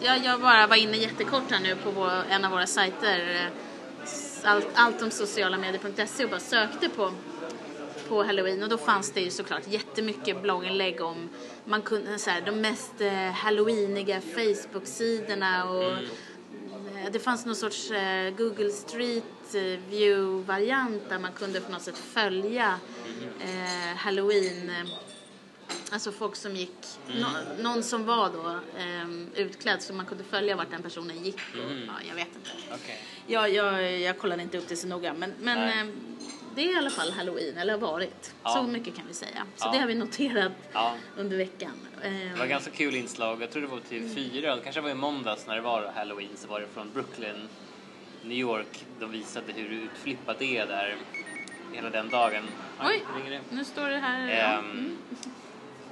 jag, 0.00 0.24
jag 0.24 0.40
bara 0.40 0.66
var 0.66 0.76
inne 0.76 0.96
jättekort 0.96 1.50
här 1.50 1.60
nu 1.60 1.76
på 1.76 1.90
vår, 1.90 2.10
en 2.30 2.44
av 2.44 2.50
våra 2.50 2.66
sajter, 2.66 3.50
eh, 4.44 4.52
allt, 4.74 5.02
om 5.02 5.10
socialamedier.se 5.10 6.24
och 6.24 6.30
bara 6.30 6.40
sökte 6.40 6.88
på, 6.88 7.12
på 8.08 8.22
halloween 8.22 8.62
och 8.62 8.68
då 8.68 8.78
fanns 8.78 9.12
det 9.12 9.20
ju 9.20 9.30
såklart 9.30 9.62
jättemycket 9.68 10.42
blogginlägg 10.42 11.00
om 11.00 11.28
man 11.64 11.82
kunde, 11.82 12.18
så 12.18 12.30
här, 12.30 12.40
de 12.40 12.52
mest 12.60 13.00
eh, 13.00 13.12
halloweeniga 13.12 14.20
Facebook-sidorna 14.20 15.64
och 15.70 15.92
eh, 15.92 17.12
det 17.12 17.18
fanns 17.18 17.46
någon 17.46 17.56
sorts 17.56 17.90
eh, 17.90 18.30
Google 18.30 18.70
Street 18.70 19.24
View-variant 19.90 21.08
där 21.08 21.18
man 21.18 21.32
kunde 21.32 21.60
på 21.60 21.72
något 21.72 21.82
sätt 21.82 21.98
följa 21.98 22.78
eh, 23.40 23.96
halloween 23.96 24.70
eh, 24.70 24.86
Alltså 25.90 26.12
folk 26.12 26.36
som 26.36 26.56
gick, 26.56 26.74
nå, 27.06 27.26
någon 27.58 27.82
som 27.82 28.06
var 28.06 28.30
då 28.30 28.60
ehm, 28.80 29.30
utklädd 29.34 29.82
så 29.82 29.92
man 29.94 30.06
kunde 30.06 30.24
följa 30.24 30.56
vart 30.56 30.70
den 30.70 30.82
personen 30.82 31.24
gick. 31.24 31.40
Och, 31.52 31.72
ja, 31.86 31.92
jag 32.08 32.14
vet 32.14 32.28
inte. 32.36 32.50
Okej. 32.74 33.02
Jag, 33.26 33.50
jag, 33.54 34.00
jag 34.00 34.18
kollade 34.18 34.42
inte 34.42 34.58
upp 34.58 34.68
det 34.68 34.76
så 34.76 34.86
noga 34.86 35.14
men, 35.14 35.34
men. 35.40 35.90
Ehm, 36.56 36.64
det 36.66 36.70
är 36.70 36.74
i 36.74 36.78
alla 36.78 36.90
fall 36.90 37.10
halloween, 37.12 37.56
eller 37.58 37.72
har 37.72 37.80
varit. 37.80 38.34
Ja. 38.42 38.50
Så 38.50 38.62
mycket 38.62 38.96
kan 38.96 39.04
vi 39.08 39.14
säga. 39.14 39.46
Så 39.56 39.66
Ja. 39.66 39.72
det 39.72 39.78
har 39.78 39.86
vi 39.86 39.94
noterat 39.94 40.52
Ja. 40.72 40.94
under 41.16 41.36
veckan. 41.36 41.72
Ehm, 42.02 42.32
Det 42.32 42.38
var 42.38 42.46
ganska 42.46 42.70
kul 42.70 42.94
inslag. 42.94 43.42
Jag 43.42 43.50
tror 43.50 43.62
det 43.62 43.68
var 43.68 43.80
till 43.80 44.08
fyra, 44.14 44.56
det 44.56 44.62
kanske 44.62 44.80
var 44.80 44.90
i 44.90 44.94
måndags 44.94 45.46
när 45.46 45.54
det 45.54 45.60
var 45.60 45.92
halloween 45.94 46.36
så 46.36 46.48
var 46.48 46.60
det 46.60 46.66
från 46.74 46.90
Brooklyn, 46.92 47.48
New 48.22 48.38
York. 48.38 48.84
De 49.00 49.10
visade 49.12 49.52
hur 49.52 49.68
utflippat 49.70 50.38
det 50.38 50.58
är 50.58 50.66
där 50.66 50.96
hela 51.72 51.90
den 51.90 52.08
dagen. 52.08 52.42
Oj, 52.84 53.02
nu 53.50 53.64
står 53.64 53.88
det 53.88 53.98
här. 53.98 54.28
ja. 54.28 54.58
Ehm, 54.58 54.96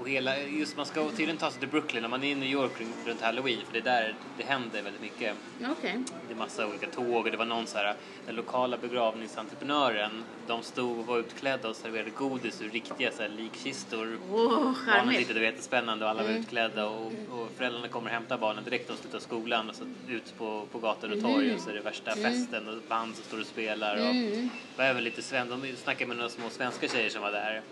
hela, 0.06 0.38
just 0.40 0.76
man 0.76 0.86
ska 0.86 1.08
tydligen 1.10 1.36
ta 1.36 1.50
sig 1.50 1.60
till 1.60 1.68
Brooklyn 1.68 2.02
när 2.02 2.08
man 2.08 2.24
är 2.24 2.28
i 2.28 2.34
New 2.34 2.48
York 2.50 2.72
runt- 3.06 3.20
halloween 3.20 3.58
för 3.66 3.72
det 3.72 3.78
är 3.78 3.82
där 3.82 4.14
det 4.38 4.44
händer 4.44 4.82
väldigt 4.82 5.02
mycket. 5.02 5.34
Okej. 5.78 6.02
Det 6.28 6.34
är 6.34 6.38
massa 6.38 6.66
olika 6.66 6.86
tåg 6.86 7.24
och 7.24 7.30
det 7.30 7.36
var 7.36 7.44
någon 7.44 7.66
så 7.66 7.78
här, 7.78 7.94
den 8.26 8.34
lokala 8.36 8.76
begravningsentreprenören, 8.76 10.24
de 10.46 10.62
stod 10.62 10.98
och 10.98 11.06
var 11.06 11.18
utklädda 11.18 11.68
och 11.68 11.76
serverade 11.76 12.10
godis 12.10 12.62
ur 12.62 12.70
riktiga 12.70 13.12
så 13.12 13.22
här, 13.22 13.28
likkistor. 13.28 14.18
Åh, 14.32 14.72
Barnen 14.86 15.14
tyckte 15.14 15.32
det 15.34 15.40
var 15.40 15.46
jättespännande 15.46 16.04
och 16.04 16.10
alla 16.10 16.22
var 16.22 16.30
utklädda 16.30 16.86
och, 16.88 17.06
och 17.30 17.48
föräldrarna 17.56 17.88
kommer 17.88 18.06
och 18.06 18.14
hämtar 18.14 18.38
barnen 18.38 18.64
direkt 18.64 18.88
när 18.88 18.96
de 18.96 19.02
slutar 19.02 19.18
skolan 19.18 19.68
och 19.70 19.76
så 19.76 19.84
ut 20.08 20.38
på, 20.38 20.66
på 20.72 20.78
gator 20.78 21.12
och 21.12 21.20
torg 21.20 21.54
och 21.54 21.60
så 21.60 21.70
är 21.70 21.74
det 21.74 21.80
värsta 21.80 22.10
festen 22.16 22.68
och 22.68 22.74
band 22.88 23.14
som 23.14 23.24
står 23.24 23.40
och 23.40 23.46
spelar 23.46 23.94
och 23.96 24.14
det 24.14 24.48
var 24.76 24.84
även 24.84 25.04
lite 25.04 25.22
sven, 25.22 25.48
de 25.48 25.76
snackade 25.76 26.08
med 26.08 26.16
några 26.16 26.30
små 26.30 26.50
svenska 26.50 26.88
tjejer 26.88 27.10
som 27.10 27.22
var 27.22 27.32
där. 27.32 27.62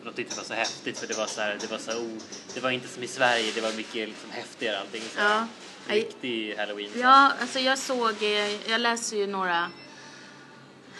Och 0.00 0.04
de 0.04 0.12
tyckte 0.12 0.34
det 0.34 0.38
var 0.38 0.44
så 0.44 0.54
häftigt 0.54 0.98
för 0.98 1.06
det 1.06 1.18
var 1.18 1.26
så 1.26 1.40
här, 1.40 1.58
det 1.60 1.70
var 1.72 1.78
så 1.78 1.92
oh, 1.92 2.18
det 2.54 2.60
var 2.60 2.70
inte 2.70 2.88
som 2.88 3.02
i 3.02 3.06
Sverige, 3.06 3.52
det 3.54 3.60
var 3.60 3.72
mycket 3.72 4.08
liksom 4.08 4.30
häftigare 4.30 4.78
allting. 4.78 5.02
Så 5.02 5.20
Ja. 5.20 5.46
Riktig 5.88 6.54
halloween. 6.56 6.90
Ja, 7.00 7.32
alltså 7.40 7.58
jag 7.58 7.78
såg, 7.78 8.22
eh, 8.22 8.70
jag 8.70 8.80
läser 8.80 9.16
ju 9.16 9.26
några, 9.26 9.70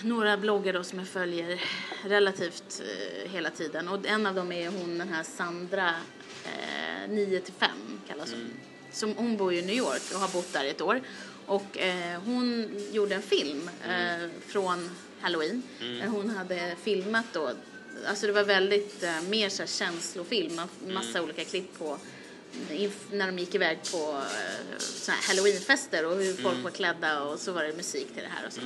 några 0.00 0.36
bloggar 0.36 0.72
då 0.72 0.84
som 0.84 0.98
jag 0.98 1.08
följer 1.08 1.60
relativt 2.04 2.82
eh, 2.84 3.30
hela 3.32 3.50
tiden 3.50 3.88
och 3.88 4.06
en 4.06 4.26
av 4.26 4.34
dem 4.34 4.52
är 4.52 4.68
hon 4.68 4.98
den 4.98 5.08
här 5.08 5.22
Sandra 5.22 5.88
eh, 6.44 7.08
9 7.10 7.40
till 7.40 7.54
5 7.54 7.70
kallas 8.08 8.32
hon. 8.32 8.50
Som, 8.92 9.16
hon 9.16 9.36
bor 9.36 9.52
ju 9.52 9.58
i 9.58 9.62
New 9.62 9.76
York 9.76 10.02
och 10.14 10.20
har 10.20 10.28
bott 10.28 10.52
där 10.52 10.64
i 10.64 10.70
ett 10.70 10.80
år 10.80 11.00
och 11.46 11.78
eh, 11.78 12.20
hon 12.24 12.76
gjorde 12.92 13.14
en 13.14 13.22
film 13.22 13.70
eh, 13.88 14.28
från 14.46 14.90
Halloween. 15.20 15.62
Där 16.00 16.06
hon 16.06 16.30
hade 16.30 16.76
filmat 16.82 17.24
då, 17.32 17.50
alltså 18.06 18.26
det 18.26 18.32
var 18.32 18.44
väldigt 18.44 19.02
eh, 19.02 19.22
mer 19.22 19.48
så 19.48 19.62
här 19.62 19.66
känslofilm, 19.68 20.52
ma- 20.60 20.92
massa 20.92 21.22
olika 21.22 21.44
klipp 21.44 21.78
på 21.78 21.98
när 23.10 23.26
de 23.26 23.38
gick 23.38 23.54
iväg 23.54 23.78
på 23.92 24.10
eh, 24.12 24.78
såna 24.78 25.16
här 25.16 25.28
halloweenfester 25.28 26.06
och 26.06 26.16
hur 26.16 26.34
folk 26.34 26.62
var 26.64 26.70
klädda 26.70 27.22
och 27.22 27.38
så 27.38 27.52
var 27.52 27.62
det 27.64 27.72
musik 27.76 28.06
till 28.14 28.22
det 28.22 28.28
här 28.28 28.46
och 28.46 28.52
så. 28.52 28.60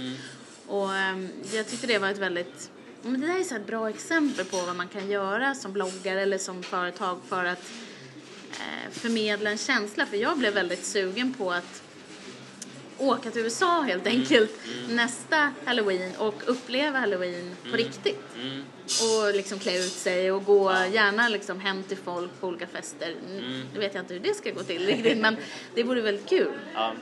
Och 0.67 0.95
ehm, 0.95 1.29
jag 1.53 1.69
tyckte 1.69 1.87
det 1.87 1.99
var 1.99 2.09
ett 2.11 2.19
väldigt 2.19 2.71
Men 3.03 3.21
det 3.21 3.27
där 3.27 3.39
är 3.41 3.45
så 3.45 3.55
ett 3.57 3.67
bra 3.67 3.91
exempel 3.91 4.45
på 4.45 4.57
vad 4.57 4.77
man 4.77 4.89
kan 4.89 5.11
göra 5.11 5.55
som 5.55 5.73
bloggare 5.73 6.23
eller 6.23 6.39
som 6.39 6.63
företag 6.63 7.21
för 7.29 7.45
att 7.45 7.71
eh, 8.53 8.91
förmedla 8.93 9.51
en 9.51 9.59
känsla. 9.59 10.07
För 10.07 10.17
jag 10.17 10.39
blev 10.39 10.55
väldigt 10.55 10.85
sugen 10.85 11.35
på 11.35 11.53
att 11.53 11.83
åka 12.99 13.31
till 13.31 13.43
USA 13.43 13.81
helt 13.81 14.07
enkelt 14.07 14.53
nästa 14.91 15.51
halloween 15.65 16.17
och 16.19 16.43
uppleva 16.47 16.99
halloween 16.99 17.57
på 17.71 17.77
riktigt. 17.77 18.21
Mm. 18.43 18.63
Och 18.85 19.35
liksom 19.35 19.59
klä 19.59 19.79
ut 19.79 19.93
sig 19.93 20.33
och 20.33 20.45
gå 20.45 20.73
gärna 20.93 21.29
liksom 21.29 21.61
hem 21.61 21.83
till 21.83 21.97
folk 21.97 22.41
på 22.41 22.47
olika 22.49 22.67
fester. 22.67 23.15
Mm. 23.29 23.63
Nu 23.75 23.79
vet 23.79 23.95
jag 23.95 24.03
inte 24.03 24.15
hur 24.15 24.21
det 24.21 24.35
ska 24.35 24.51
gå 24.51 24.63
till 24.63 24.87
riktigt 24.87 25.19
men 25.19 25.37
det 25.75 25.83
vore 25.83 26.01
väldigt 26.01 26.29
kul. 26.29 26.53
Ja. 26.75 26.93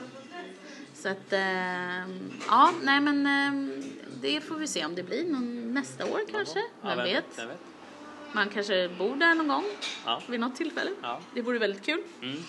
Så 0.95 1.09
att, 1.09 1.33
ehm, 1.33 2.31
ja, 2.47 2.71
nej 2.83 3.01
men 3.01 3.27
ehm, 3.27 3.83
det 4.21 4.41
får 4.41 4.55
vi 4.55 4.67
se 4.67 4.85
om 4.85 4.95
det 4.95 5.03
blir 5.03 5.23
någon 5.23 5.73
nästa 5.73 6.05
år 6.05 6.21
kanske. 6.31 6.59
Ja, 6.81 6.95
Vem 6.95 7.03
vet? 7.05 7.25
Vem 7.37 7.47
vet? 7.47 7.57
Man 8.31 8.49
kanske 8.49 8.89
bor 8.97 9.15
där 9.15 9.35
någon 9.35 9.47
gång 9.47 9.65
Ja. 10.05 10.21
vid 10.27 10.39
något 10.39 10.55
tillfälle. 10.55 10.91
Ja. 11.01 11.21
Det 11.33 11.41
vore 11.41 11.59
väldigt 11.59 11.85
kul. 11.85 12.01
Mm. 12.21 12.43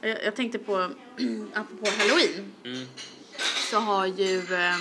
Jag, 0.00 0.24
jag 0.24 0.36
tänkte 0.36 0.58
på, 0.58 0.74
apropå 1.54 1.90
halloween, 1.98 2.52
Mm. 2.64 2.86
så 3.70 3.78
har 3.78 4.06
ju 4.06 4.38
eh, 4.54 4.76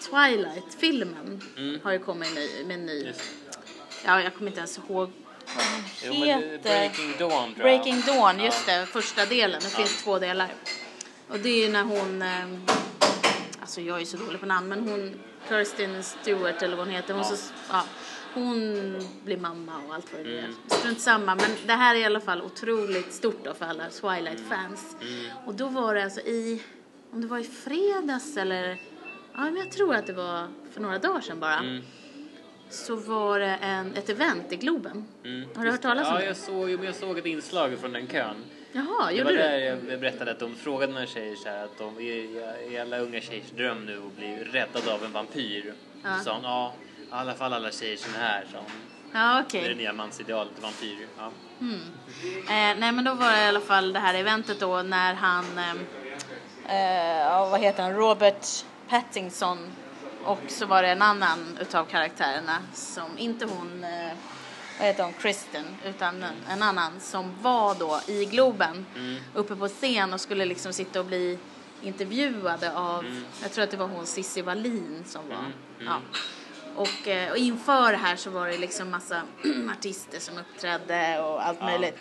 Twilight-filmen 0.00 1.42
Mm. 1.56 1.80
har 1.84 1.92
ju 1.92 1.98
kommit 1.98 2.34
ny, 2.34 2.64
med 2.64 2.74
en 2.78 2.86
ny, 2.86 3.06
Just. 3.06 3.20
ja 4.04 4.22
jag 4.22 4.34
kommer 4.34 4.50
inte 4.50 4.58
ens 4.60 4.78
ihåg 4.78 5.10
vad 6.06 6.12
den 6.12 6.12
heter. 6.22 6.58
Breaking 6.62 7.14
Dawn 7.18 7.54
tror 7.54 7.68
jag. 7.68 7.80
Breaking 7.84 8.00
Dawn, 8.06 8.40
just 8.40 8.68
Ja. 8.68 8.76
det, 8.80 8.86
första 8.86 9.26
delen. 9.26 9.60
Det 9.64 9.70
finns 9.70 10.02
två 10.02 10.18
delar. 10.18 10.54
Och 11.28 11.38
det 11.38 11.48
är 11.48 11.66
ju 11.66 11.72
när 11.72 11.82
hon, 11.82 12.22
eh, 12.22 12.44
alltså 13.60 13.80
jag 13.80 14.00
är 14.00 14.04
så 14.04 14.16
dålig 14.16 14.40
på 14.40 14.46
namn, 14.46 14.68
men 14.68 14.88
hon, 14.88 15.14
Kirsten 15.48 16.04
Stewart 16.04 16.62
eller 16.62 16.76
vad 16.76 16.86
hon 16.86 16.94
heter, 16.94 17.14
hon, 17.14 17.22
Ja. 17.22 17.36
så, 17.36 17.52
ja, 17.70 17.84
hon 18.38 18.96
blir 19.24 19.36
mamma 19.36 19.72
och 19.88 19.94
allt 19.94 20.12
vad 20.12 20.20
det 20.24 20.28
nu 20.30 20.38
Mm. 20.38 20.50
är. 20.70 20.74
Strunt 20.74 21.00
samma, 21.00 21.34
men 21.34 21.50
det 21.66 21.72
här 21.72 21.94
är 21.94 21.98
i 21.98 22.04
alla 22.04 22.20
fall 22.20 22.42
otroligt 22.42 23.12
stort 23.12 23.44
då 23.44 23.54
för 23.54 23.66
alla 23.66 23.84
Twilight-fans. 23.90 24.96
Mm. 25.02 25.30
Och 25.46 25.54
då 25.54 25.68
var 25.68 25.94
det 25.94 26.04
alltså 26.04 26.20
i, 26.20 26.62
om 27.12 27.20
det 27.20 27.26
var 27.26 27.38
i 27.38 27.44
fredags 27.44 28.36
eller, 28.36 28.68
ja 29.34 29.40
men 29.40 29.56
jag 29.56 29.72
tror 29.72 29.94
att 29.94 30.06
det 30.06 30.12
var 30.12 30.48
för 30.72 30.80
några 30.80 30.98
dagar 30.98 31.20
sedan 31.20 31.40
bara, 31.40 31.58
Mm. 31.58 31.82
så 32.70 32.96
var 32.96 33.40
det 33.40 33.56
en, 33.62 33.94
ett 33.94 34.08
event 34.08 34.52
i 34.52 34.56
Globen. 34.56 35.04
Mm. 35.24 35.48
Har 35.54 35.64
du 35.64 35.70
hört 35.70 35.82
talas 35.82 36.08
om 36.08 36.14
ja, 36.14 36.20
det? 36.20 36.26
Jag 36.26 36.36
såg, 36.36 36.84
jag 36.84 36.94
såg 36.94 37.18
ett 37.18 37.26
inslag 37.26 37.78
från 37.78 37.92
den 37.92 38.06
kön. 38.06 38.36
Jaha, 38.72 39.06
Det 39.08 39.12
gjorde 39.12 39.24
var 39.24 39.30
du? 39.32 39.38
där 39.38 39.58
jag 39.58 40.00
berättade 40.00 40.30
att 40.30 40.38
de 40.38 40.54
frågade 40.54 40.92
några 40.92 41.06
tjejer 41.06 41.36
så 41.36 41.48
här 41.48 41.64
att 41.64 41.78
de 41.78 41.96
är, 41.98 42.72
är 42.72 42.80
alla 42.80 42.98
unga 42.98 43.20
tjejers 43.20 43.50
dröm 43.50 43.86
nu 43.86 43.98
att 44.06 44.16
bli 44.16 44.36
räddade 44.52 44.94
av 44.94 45.04
en 45.04 45.12
vampyr. 45.12 45.74
Ja. 46.02 46.18
Så 46.18 46.24
sa 46.24 46.34
hon, 46.34 46.42
ja, 46.44 46.74
i 47.08 47.12
alla 47.12 47.34
fall 47.34 47.52
alla 47.52 47.70
tjejer 47.72 47.96
som 47.96 48.14
är 48.14 48.18
här, 48.18 48.46
hon. 48.54 48.64
Ja, 49.12 49.18
Det 49.20 49.38
är 49.38 49.42
okej. 49.42 49.68
det 49.68 49.74
nya 49.74 49.92
mansidealet, 49.92 50.62
vampyr. 50.62 51.06
Ja. 51.18 51.30
Eh, 52.24 52.78
nej 52.78 52.92
men 52.92 53.04
då 53.04 53.14
var 53.14 53.30
det 53.30 53.42
i 53.44 53.46
alla 53.46 53.60
fall 53.60 53.92
det 53.92 53.98
här 53.98 54.14
eventet 54.14 54.60
då 54.60 54.82
när 54.82 55.14
han, 55.14 55.44
eh, 55.58 55.74
eh, 56.76 57.50
vad 57.50 57.60
heter 57.60 57.82
han, 57.82 57.92
Robert 57.92 58.46
Pattinson 58.88 59.58
och 60.24 60.40
så 60.48 60.66
var 60.66 60.82
det 60.82 60.88
en 60.88 61.02
annan 61.02 61.58
utav 61.60 61.84
karaktärerna 61.84 62.58
som, 62.74 63.18
inte 63.18 63.44
hon, 63.46 63.84
eh, 63.84 64.12
vad 64.78 64.86
heter 64.86 65.04
hon, 65.04 65.12
Kristen, 65.12 65.64
utan 65.84 66.22
en, 66.22 66.34
en 66.48 66.62
annan 66.62 67.00
som 67.00 67.34
var 67.42 67.74
då 67.74 68.00
i 68.06 68.24
Globen 68.24 68.86
uppe 69.34 69.56
på 69.56 69.68
scen 69.68 70.12
och 70.12 70.20
skulle 70.20 70.44
liksom 70.44 70.72
sitta 70.72 71.00
och 71.00 71.06
bli 71.06 71.38
intervjuade 71.82 72.72
av, 72.76 73.04
jag 73.42 73.52
tror 73.52 73.64
att 73.64 73.70
det 73.70 73.76
var 73.76 73.86
hon 73.86 74.06
Cissi 74.06 74.42
Wallin 74.42 75.04
som 75.06 75.28
var, 75.28 75.44
ja. 75.78 75.96
Och, 76.78 77.08
eh, 77.08 77.30
och 77.30 77.36
inför 77.36 77.92
det 77.92 77.98
här 77.98 78.16
så 78.16 78.30
var 78.30 78.48
det 78.48 78.58
liksom 78.58 78.90
massa 78.90 79.22
artister 79.78 80.18
som 80.20 80.38
uppträdde 80.38 81.20
och 81.20 81.46
allt 81.46 81.60
möjligt. 81.60 81.98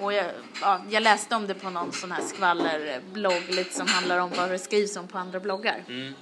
Och 0.00 0.12
jag, 0.12 0.26
ja, 0.60 0.84
jag 0.90 1.02
läste 1.02 1.36
om 1.36 1.46
det 1.46 1.54
på 1.54 1.70
någon 1.70 1.92
sån 1.92 2.12
här 2.12 2.22
skvallerblogg 2.22 3.42
lite 3.48 3.74
som 3.74 3.86
handlar 3.86 4.18
om 4.18 4.30
vad 4.36 4.50
det 4.50 4.58
skrivs 4.58 4.96
om 4.96 5.08
på 5.08 5.18
andra 5.18 5.40
bloggar. 5.40 5.84
Mm. 5.88 6.14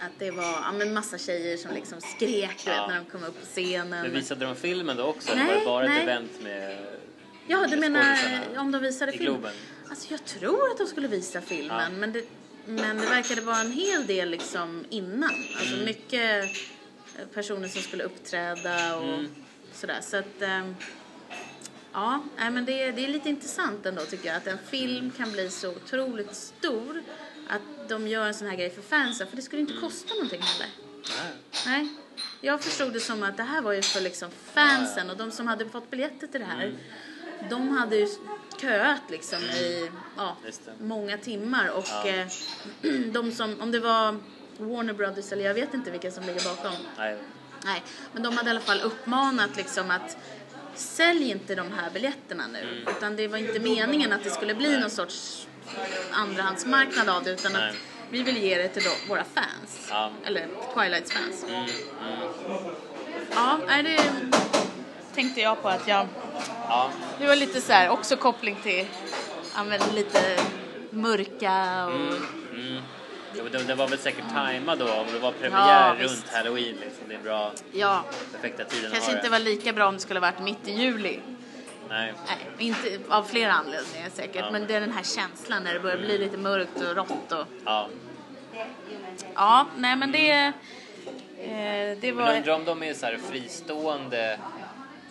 Att 0.00 0.18
det 0.18 0.30
var 0.30 0.42
ja, 0.42 0.72
men 0.72 0.94
massa 0.94 1.18
tjejer 1.18 1.56
som 1.56 1.74
liksom 1.74 2.00
skrek 2.00 2.62
Ja. 2.66 2.72
vet, 2.72 2.88
när 2.88 2.96
de 2.96 3.10
kom 3.10 3.24
upp 3.24 3.40
på 3.40 3.46
scenen. 3.46 4.02
Men 4.02 4.12
visade 4.12 4.44
de 4.46 4.56
filmen 4.56 4.96
då 4.96 5.02
också? 5.04 5.34
Nej, 5.34 5.46
var 5.46 5.54
det 5.54 5.64
bara 5.64 5.86
nej. 5.86 5.96
ett 5.96 6.02
event 6.02 6.42
med 6.42 6.78
ja, 7.46 7.66
du 7.70 7.76
menar 7.76 8.18
om 8.56 8.72
de 8.72 8.82
visade 8.82 9.12
i 9.12 9.18
film? 9.18 9.32
Globen? 9.32 9.52
Alltså 9.90 10.06
jag 10.10 10.24
tror 10.24 10.70
att 10.70 10.78
de 10.78 10.86
skulle 10.86 11.08
visa 11.08 11.40
filmen 11.40 11.92
Ja. 11.92 11.98
men, 11.98 12.12
det, 12.12 12.24
men 12.66 12.96
det 12.96 13.06
verkade 13.06 13.40
vara 13.40 13.60
en 13.60 13.72
hel 13.72 14.06
del 14.06 14.30
liksom 14.30 14.84
innan. 14.90 15.30
Alltså 15.58 15.72
Mm. 15.74 15.84
mycket 15.84 16.44
eh, 17.18 17.26
personer 17.34 17.68
som 17.68 17.82
skulle 17.82 18.04
uppträda 18.04 18.96
och 18.96 19.04
Mm. 19.14 19.28
sådär. 19.72 19.98
Så 20.02 20.16
att 20.16 20.42
ehm, 20.42 20.76
ja, 21.92 22.24
nej, 22.38 22.50
men 22.50 22.64
det, 22.64 22.92
det 22.92 23.04
är 23.04 23.08
lite 23.08 23.28
intressant 23.28 23.86
ändå 23.86 24.02
tycker 24.04 24.28
jag 24.28 24.36
att 24.36 24.46
en 24.46 24.58
film 24.70 25.10
kan 25.10 25.32
bli 25.32 25.50
så 25.50 25.70
otroligt 25.70 26.34
stor 26.34 27.02
att 27.48 27.88
de 27.88 28.08
gör 28.08 28.26
en 28.26 28.34
sån 28.34 28.48
här 28.48 28.56
grej 28.56 28.70
för 28.70 28.82
fansen 28.82 29.26
för 29.26 29.36
det 29.36 29.42
skulle 29.42 29.60
inte 29.62 29.74
kosta 29.80 30.14
någonting 30.14 30.42
heller. 30.42 30.68
Nej. 31.18 31.32
Nej. 31.66 31.88
Jag 32.40 32.62
förstod 32.62 32.92
det 32.92 33.00
som 33.00 33.22
att 33.22 33.36
det 33.36 33.42
här 33.42 33.60
var 33.62 33.72
ju 33.72 33.82
för 33.82 34.00
liksom 34.00 34.30
fansen 34.52 35.10
och 35.10 35.16
de 35.16 35.30
som 35.30 35.46
hade 35.46 35.68
fått 35.68 35.90
biljetter 35.90 36.26
till 36.26 36.40
det 36.40 36.46
här 36.46 36.64
Mm. 36.66 36.76
de 37.50 37.68
hade 37.68 37.96
ju 37.96 38.08
köat 38.60 39.00
liksom 39.08 39.38
i 39.42 39.90
ja, 40.16 40.36
det. 40.44 40.84
många 40.84 41.18
timmar 41.18 41.68
och 41.68 41.86
Ja. 41.88 42.08
eh, 42.08 42.26
de 43.12 43.32
som, 43.32 43.60
om 43.60 43.70
det 43.72 43.80
var 43.80 44.16
Warner 44.58 44.92
Brothers 44.92 45.32
eller 45.32 45.44
jag 45.44 45.54
vet 45.54 45.74
inte 45.74 45.90
vilka 45.90 46.10
som 46.10 46.24
ligger 46.24 46.44
bakom. 46.44 46.74
Nej. 46.98 47.18
Nej, 47.64 47.82
men 48.12 48.22
de 48.22 48.36
hade 48.36 48.48
i 48.48 48.50
alla 48.50 48.60
fall 48.60 48.80
uppmanat 48.80 49.56
liksom 49.56 49.90
att 49.90 50.16
sälj 50.74 51.30
inte 51.30 51.54
de 51.54 51.72
här 51.72 51.90
biljetterna 51.90 52.44
nu. 52.52 52.58
Mm. 52.60 52.88
Utan 52.96 53.16
det 53.16 53.28
var 53.28 53.38
inte 53.38 53.60
meningen 53.60 54.12
att 54.12 54.24
det 54.24 54.30
skulle 54.30 54.54
bli 54.54 54.78
någon 54.80 54.90
sorts 54.90 55.46
andrahandsmarknad 56.12 57.08
av 57.08 57.24
det 57.24 57.30
utan 57.30 57.52
Nej. 57.52 57.70
att 57.70 57.76
vi 58.10 58.22
vill 58.22 58.36
ge 58.42 58.58
det 58.62 58.68
till 58.68 58.82
då, 58.82 58.90
våra 59.08 59.24
fans. 59.24 59.86
Ja. 59.90 60.10
Eller 60.24 60.48
Twilights 60.74 61.12
fans. 61.12 61.44
Mm. 61.48 61.54
Mm. 61.64 61.70
Ja, 63.34 63.58
nej, 63.66 63.82
det 63.82 64.02
tänkte 65.14 65.40
jag 65.40 65.62
på 65.62 65.68
att 65.68 65.88
jag... 65.88 66.06
Ja. 66.72 66.90
Det 67.18 67.26
var 67.26 67.36
lite 67.36 67.60
så 67.60 67.72
här, 67.72 67.88
också 67.88 68.16
koppling 68.16 68.56
till 68.62 68.86
men 69.66 69.80
lite 69.94 70.38
mörka 70.90 71.84
och... 71.86 71.92
Mm. 71.92 72.16
Mm. 72.54 72.82
Det, 73.52 73.58
det 73.66 73.74
var 73.74 73.88
väl 73.88 73.98
säkert 73.98 74.24
tajmat 74.34 74.78
då 74.78 74.84
om 74.92 75.06
det 75.12 75.18
var 75.18 75.32
premiär 75.32 75.88
Ja, 75.88 75.94
runt 75.98 76.12
visst. 76.12 76.34
halloween 76.34 76.76
liksom. 76.80 77.08
Det 77.08 77.14
är 77.14 77.18
bra, 77.18 77.52
Ja, 77.72 78.04
perfekta 78.32 78.64
tiden 78.64 78.90
kanske 78.92 79.12
inte 79.12 79.28
var 79.28 79.38
lika 79.38 79.72
bra 79.72 79.86
om 79.88 79.94
det 79.94 80.00
skulle 80.00 80.20
varit 80.20 80.38
mitt 80.40 80.68
i 80.68 80.72
juli. 80.72 81.20
Nej. 81.88 82.12
Nej, 82.26 82.66
inte, 82.66 82.98
av 83.08 83.22
flera 83.22 83.52
anledningar 83.52 84.08
säkert. 84.14 84.44
Ja. 84.44 84.50
Men 84.50 84.66
det 84.66 84.74
är 84.74 84.80
den 84.80 84.92
här 84.92 85.02
känslan 85.02 85.64
när 85.64 85.74
det 85.74 85.80
börjar 85.80 85.98
bli 85.98 86.18
lite 86.18 86.36
mörkt 86.36 86.76
och 86.80 86.96
rått 86.96 87.32
och... 87.32 87.46
Ja. 87.64 87.88
Ja, 89.34 89.66
nej 89.76 89.96
men 89.96 90.12
det... 90.12 90.30
Eh, 90.32 91.98
det 92.00 92.12
Men 92.12 92.16
var... 92.16 92.36
undrar 92.36 92.54
om 92.54 92.64
de 92.64 92.82
är 92.82 92.94
så 92.94 93.06
fristående. 93.30 94.38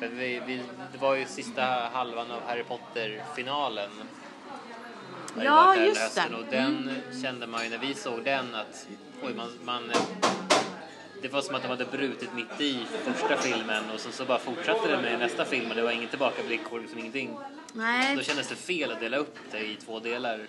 För 0.02 0.08
vi, 0.08 0.42
vi, 0.48 0.62
det 0.92 0.98
var 0.98 1.16
ju 1.16 1.26
sista 1.26 1.62
halvan 1.94 2.32
av 2.32 2.42
Harry 2.48 2.64
Potter-finalen. 2.64 3.90
Ja, 5.42 5.76
just 5.76 6.16
det. 6.16 6.22
Mm. 6.22 6.40
Och 6.40 6.46
den 6.52 6.90
kände 7.22 7.48
man 7.48 7.64
ju 7.64 7.70
när 7.70 7.78
vi 7.78 7.94
såg 7.94 8.24
den 8.24 8.56
att 8.56 8.88
oj, 9.24 9.34
man, 9.34 9.50
man, 9.64 9.92
det 11.22 11.28
var 11.28 11.42
som 11.42 11.56
att 11.56 11.62
de 11.62 11.68
hade 11.68 11.86
brutit 11.86 12.34
mitt 12.36 12.62
i 12.62 12.86
första 13.06 13.38
filmen 13.38 13.84
och 13.94 14.00
sen 14.00 14.12
så 14.12 14.26
bara 14.26 14.40
fortsatte 14.40 14.92
det 14.92 15.02
med 15.02 15.20
nästa 15.20 15.46
film 15.46 15.70
och 15.70 15.76
det 15.76 15.82
var 15.82 15.92
ingen 15.92 16.10
tillbakablick 16.10 16.62
och 16.72 16.82
liksom 16.82 17.00
ingenting. 17.00 17.38
Nej, 17.74 18.16
Då 18.16 18.22
kändes 18.22 18.48
det 18.48 18.56
fel 18.56 18.92
att 18.92 19.00
dela 19.00 19.18
upp 19.18 19.38
det 19.52 19.60
i 19.60 19.76
två 19.76 20.00
delar. 20.00 20.40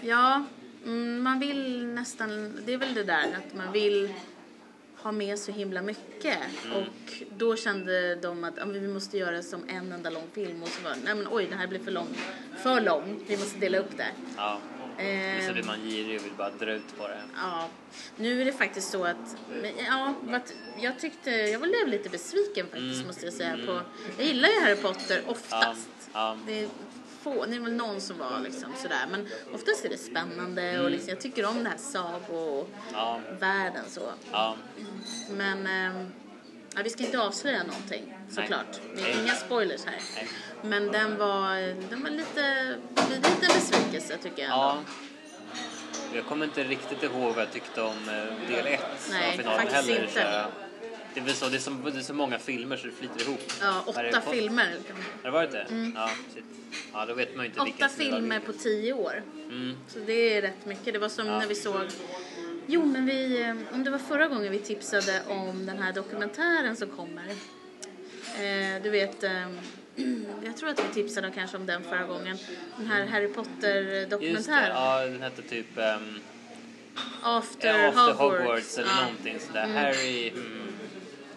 ja. 0.00 0.44
Mm, 0.84 1.22
man 1.22 1.40
vill 1.40 1.86
nästan... 1.86 2.60
Det 2.66 2.72
är 2.72 2.78
väl 2.78 2.94
det 2.94 3.04
där 3.04 3.24
att 3.36 3.54
man 3.54 3.72
vill 3.72 4.14
ha 5.02 5.12
med 5.12 5.38
så 5.38 5.52
himla 5.52 5.82
mycket. 5.82 6.38
Mm. 6.64 6.76
Och 6.76 7.22
då 7.36 7.56
kände 7.56 8.14
de 8.14 8.44
att 8.44 8.54
ja, 8.56 8.64
men 8.66 8.82
vi 8.82 8.88
måste 8.88 9.18
göra 9.18 9.30
det 9.36 9.42
som 9.42 9.68
en 9.68 9.92
enda 9.92 10.10
lång 10.10 10.26
film. 10.32 10.62
Och 10.62 10.68
så 10.68 10.82
var 10.84 10.96
nej 11.04 11.14
men 11.14 11.28
oj, 11.30 11.46
det 11.50 11.56
här 11.56 11.66
blir 11.66 11.80
för 11.80 11.90
lång. 11.90 12.08
För 12.62 12.80
lång. 12.80 13.20
Vi 13.26 13.36
måste 13.36 13.58
dela 13.58 13.78
upp 13.78 13.96
det. 13.96 14.06
Ja. 14.36 14.58
Men 14.96 15.42
så 15.42 15.48
Eh, 15.48 15.52
blir 15.52 15.64
man 15.64 15.80
girig 15.80 16.20
och 16.20 16.26
vill 16.26 16.32
bara 16.38 16.50
dra 16.50 16.72
ut 16.72 16.98
på 16.98 17.08
det. 17.08 17.22
Ja, 17.36 17.68
nu 18.16 18.40
är 18.40 18.44
det 18.44 18.52
faktiskt 18.52 18.90
så 18.90 19.04
att, 19.04 19.36
men, 19.62 19.70
ja, 19.86 20.14
jag 20.80 20.98
tyckte, 20.98 21.30
jag 21.30 21.60
blev 21.60 21.88
lite 21.88 22.08
besviken 22.08 22.66
faktiskt 22.66 22.94
Mm. 22.94 23.06
måste 23.06 23.24
jag 23.24 23.34
säga 23.34 23.58
på, 23.66 23.80
jag 24.18 24.26
gillar 24.26 24.48
ju 24.48 24.60
Harry 24.60 24.76
Potter 24.76 25.22
oftast. 25.26 25.88
Ja. 26.12 26.36
Det 26.46 26.60
är 26.60 26.68
få, 27.22 27.46
det 27.46 27.56
är 27.56 27.60
väl 27.60 27.72
någon 27.72 28.00
som 28.00 28.18
var 28.18 28.40
liksom 28.40 28.72
sådär, 28.82 29.06
men 29.10 29.28
oftast 29.54 29.84
är 29.84 29.88
det 29.88 29.98
spännande 29.98 30.80
och 30.80 30.90
liksom, 30.90 31.08
jag 31.08 31.20
tycker 31.20 31.44
om 31.44 31.64
det 31.64 31.70
här 31.70 31.78
sagovärlden 31.78 33.84
så. 33.88 34.12
Ja. 34.32 34.56
Men, 35.30 35.66
ehm, 35.66 36.12
ja, 36.76 36.80
vi 36.84 36.90
ska 36.90 37.04
inte 37.04 37.20
avslöja 37.20 37.62
någonting 37.62 38.14
såklart. 38.30 38.80
Nej. 38.94 39.16
inga 39.22 39.34
spoilers 39.34 39.84
här. 39.84 40.00
Nej. 40.14 40.28
Men 40.62 40.92
den 40.92 41.18
var, 41.18 41.56
den 41.90 42.02
var 42.02 42.10
lite, 42.10 42.76
lite 43.10 43.30
besvikelse 43.40 44.16
tycker 44.22 44.42
jag 44.42 44.52
ändå. 44.52 44.64
Ja. 44.64 44.78
Jag 46.14 46.26
kommer 46.26 46.44
inte 46.44 46.64
riktigt 46.64 47.02
ihåg 47.02 47.34
vad 47.34 47.44
jag 47.44 47.52
tyckte 47.52 47.82
om 47.82 48.08
eh, 48.08 48.48
del 48.56 48.66
1 48.66 48.80
Nej, 49.10 49.28
av 49.28 49.32
finalen 49.32 49.58
faktiskt 49.60 49.88
heller. 49.88 50.02
inte. 50.02 50.12
Så 50.12 50.18
Det 51.14 51.20
är 51.20 51.24
väl 51.24 51.34
så, 51.34 51.48
det 51.48 51.56
är 51.56 51.60
så, 51.60 51.70
det 51.70 51.98
är 51.98 52.02
så 52.02 52.14
många 52.14 52.38
filmer 52.38 52.76
så 52.76 52.86
det 52.86 52.92
flyter 52.92 53.22
ihop. 53.22 53.52
Ja, 53.60 53.84
åtta 53.86 54.20
filmer. 54.32 54.76
Har 55.22 55.22
det 55.22 55.30
varit 55.30 55.50
det? 55.50 55.66
Ja, 55.94 56.10
shit. 56.34 56.44
Ja, 56.92 57.06
då 57.06 57.14
vet 57.14 57.36
man 57.36 57.44
ju 57.44 57.48
inte 57.50 57.60
Åtta 57.60 57.88
filmer 57.88 58.40
på 58.40 58.52
tio 58.52 58.92
år. 58.92 59.22
Mm. 59.48 59.76
Så 59.88 59.98
det 60.06 60.36
är 60.36 60.42
rätt 60.42 60.66
mycket. 60.66 60.92
Det 60.92 60.98
var 60.98 61.08
som 61.08 61.26
Ja. 61.26 61.38
när 61.38 61.46
vi 61.46 61.54
såg 61.54 61.80
Jo, 62.66 62.84
men 62.84 63.06
vi, 63.06 63.42
eh, 63.42 63.74
om 63.74 63.84
det 63.84 63.90
var 63.90 63.98
förra 63.98 64.28
gången 64.28 64.52
vi 64.52 64.58
tipsade 64.58 65.22
om 65.28 65.66
den 65.66 65.78
här 65.78 65.92
dokumentären 65.92 66.76
som 66.76 66.88
kommer. 66.88 67.28
Eh, 68.36 68.82
du 68.82 68.90
vet, 68.90 69.22
eh, 69.22 69.48
jag 70.44 70.56
tror 70.56 70.68
att 70.68 70.84
vi 70.84 70.94
tipsade 70.94 71.30
kanske 71.34 71.56
om 71.56 71.66
den 71.66 71.82
förra 71.84 72.04
gången. 72.04 72.38
Den 72.76 72.86
här 72.86 73.06
Harry 73.06 73.28
Potter-dokumentären. 73.28 74.70
ja 74.74 75.04
den 75.06 75.22
hette 75.22 75.42
typ 75.42 75.66
um, 75.76 76.20
After, 77.22 77.88
After 77.88 78.00
Hogwarts. 78.00 78.18
Hogwarts 78.18 78.78
eller 78.78 78.88
ja. 78.88 79.00
någonting 79.00 79.38
sådär. 79.46 79.66
Harry, 79.66 80.28
mm, 80.28 80.61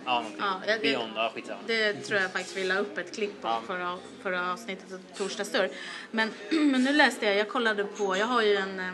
ja 0.05 0.13
någonting. 0.21 0.41
Ja, 0.67 0.77
Beyond, 0.81 1.11
ja 1.15 1.31
skitsamma. 1.35 1.59
Det 1.67 1.93
tror 1.93 2.19
jag 2.21 2.31
faktiskt 2.31 2.57
vi 2.57 2.63
la 2.63 2.77
upp 2.77 2.97
ett 2.97 3.15
klipp 3.15 3.41
på 3.41 3.47
Ja. 3.47 3.61
förra, 3.67 3.97
förra 4.23 4.51
avsnittet 4.53 4.93
av 4.93 4.99
Torsdag 5.17 5.45
stör. 5.45 5.69
Men, 6.11 6.31
men 6.51 6.83
nu 6.83 6.93
läste 6.93 7.25
jag, 7.25 7.35
jag 7.35 7.49
kollade 7.49 7.83
på, 7.83 8.17
jag 8.17 8.25
har 8.25 8.41
ju 8.41 8.55
en, 8.55 8.79
eh, 8.79 8.91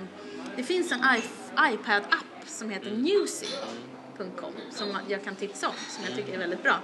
det 0.55 0.63
finns 0.63 0.91
en 0.91 0.99
iPad-app 1.73 2.47
som 2.47 2.69
heter 2.69 2.91
Newsy.com 2.91 4.53
som 4.71 4.97
jag 5.07 5.23
kan 5.23 5.35
tipsa 5.35 5.67
om, 5.67 5.73
som 5.89 6.03
jag 6.07 6.15
tycker 6.15 6.33
är 6.33 6.37
väldigt 6.37 6.63
bra. 6.63 6.79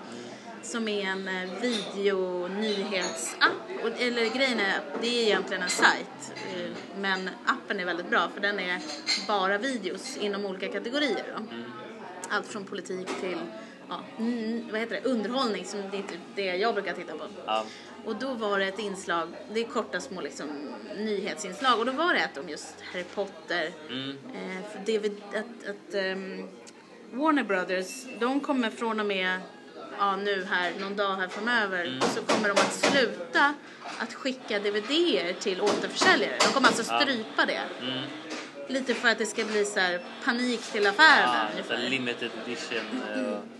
Som 0.62 0.88
är 0.88 1.07
en 1.07 1.27
eh, 1.27 1.50
videonyhetsapp. 1.62 3.51
Eller 4.00 4.36
grejen 4.36 4.60
är, 4.60 4.81
det 5.01 5.07
är 5.07 5.24
egentligen 5.24 5.63
en 5.63 5.69
sajt. 5.69 6.34
eh, 6.55 6.69
Men 7.00 7.29
appen 7.46 7.79
är 7.79 7.86
väldigt 7.86 8.10
bra 8.10 8.29
för 8.34 8.41
den 8.41 8.60
är 8.60 8.81
bara 9.27 9.57
videos 9.57 10.17
inom 10.17 10.46
olika 10.46 10.67
kategorier. 10.67 11.24
Då 11.38 11.43
allt 12.29 12.48
från 12.48 12.65
politik 12.65 13.07
till 13.22 13.38
ja, 13.89 14.00
mm, 14.20 14.67
vad 14.72 14.79
heter 14.79 14.96
det? 15.03 15.10
underhållning 15.10 15.65
som 15.65 15.82
det 15.91 15.98
är 15.98 16.01
typ 16.01 16.20
det 16.36 16.56
jag 16.56 16.74
brukar 16.74 16.94
titta 16.94 17.13
på. 17.17 17.25
Ja. 17.46 17.65
Och 18.06 18.15
då 18.15 18.34
var 18.34 18.60
det 18.60 18.65
ett 18.65 18.79
inslag, 18.79 19.29
det 19.53 19.60
är 19.60 19.63
korta 19.65 20.00
små 20.00 20.22
liksom, 20.22 20.48
nyhetsinslag 20.98 21.79
och 21.79 21.86
då 21.86 21.91
var 21.91 22.13
det 22.13 22.20
ett 22.20 22.38
om 22.38 22.50
just 22.50 22.75
Harry 22.94 23.03
Potter. 23.03 23.72
Mm. 23.89 24.10
Eh, 24.10 24.63
för 24.72 25.00
vi, 25.00 25.12
att, 25.29 25.70
att 25.70 25.94
ehm, 25.94 26.48
Warner 27.12 27.44
Brothers, 27.44 28.06
de 28.20 28.39
kommer 28.39 28.70
från 28.70 29.00
och 29.00 29.06
med 29.06 29.39
ja, 29.98 30.15
nu 30.15 30.44
här, 30.50 30.72
någon 30.79 30.96
dag 30.96 31.15
här 31.15 31.27
framöver 31.27 31.86
Mm. 31.86 32.01
så 32.01 32.22
kommer 32.22 32.48
de 32.50 32.53
att 32.53 32.74
sluta 32.74 33.53
att 33.98 34.13
skicka 34.13 34.60
DVDer 34.60 35.34
till 35.39 35.62
återförsäljare. 35.62 36.34
De 36.39 36.53
kommer 36.53 36.67
alltså 36.67 36.94
Ja. 36.94 37.00
strypa 37.01 37.46
det. 37.46 37.62
Mm. 37.82 38.03
Lite 38.70 38.94
för 38.94 39.10
att 39.10 39.17
det 39.17 39.25
ska 39.25 39.46
bli 39.46 39.65
så 39.65 39.79
panik 40.25 40.62
till 40.62 40.88
affärerna 40.88 41.48
Ja, 41.70 41.75
limited 41.89 42.29
edition. 42.46 43.01
och- 43.34 43.57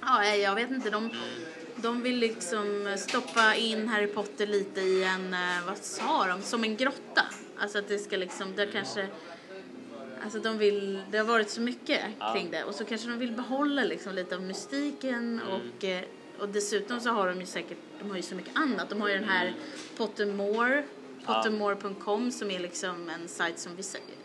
Ja, 0.00 0.24
jag 0.24 0.54
vet 0.54 0.70
inte. 0.70 0.90
De, 0.90 1.10
de 1.76 2.02
vill 2.02 2.16
liksom 2.18 2.96
stoppa 2.98 3.54
in 3.54 3.88
Harry 3.88 4.06
Potter 4.06 4.46
lite 4.46 4.80
i 4.80 5.04
en, 5.04 5.34
eh, 5.34 5.66
vad 5.66 5.76
sa 5.78 6.26
de, 6.26 6.42
som 6.42 6.64
en 6.64 6.76
grotta. 6.76 7.22
Alltså 7.58 7.78
att 7.78 7.88
det 7.88 7.98
ska 7.98 8.16
liksom, 8.16 8.56
det 8.56 8.66
kanske, 8.66 9.06
alltså 10.24 10.38
de 10.38 10.58
vill, 10.58 11.02
det 11.10 11.18
har 11.18 11.24
varit 11.24 11.50
så 11.50 11.60
mycket 11.60 12.00
Ja. 12.18 12.32
kring 12.32 12.50
det 12.50 12.64
och 12.64 12.74
så 12.74 12.84
kanske 12.84 13.08
de 13.08 13.18
vill 13.18 13.32
behålla 13.32 13.84
liksom 13.84 14.14
lite 14.14 14.34
av 14.34 14.42
mystiken 14.42 15.40
och, 15.48 15.84
eh, 15.84 16.02
och 16.38 16.48
dessutom 16.48 17.00
så 17.00 17.10
har 17.10 17.28
de 17.28 17.40
ju 17.40 17.46
säkert, 17.46 17.78
de 18.00 18.10
har 18.10 18.16
ju 18.16 18.22
så 18.22 18.34
mycket 18.34 18.56
annat. 18.56 18.90
De 18.90 19.00
har 19.00 19.08
ju 19.08 19.14
den 19.14 19.28
här 19.28 19.54
Pottermore, 19.96 20.84
Ja. 21.26 21.34
Pottermore.com 21.34 22.32
som 22.32 22.50
är 22.50 22.58
liksom 22.58 23.08
en 23.08 23.28
sajt 23.28 23.58
som 23.58 23.76
vi, 23.76 23.82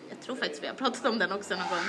jag 0.09 0.21
tror 0.21 0.35
faktiskt 0.35 0.63
vi 0.63 0.67
har 0.67 0.73
pratat 0.73 1.05
om 1.05 1.19
den 1.19 1.31
också 1.31 1.55
någon 1.55 1.67
gång. 1.69 1.85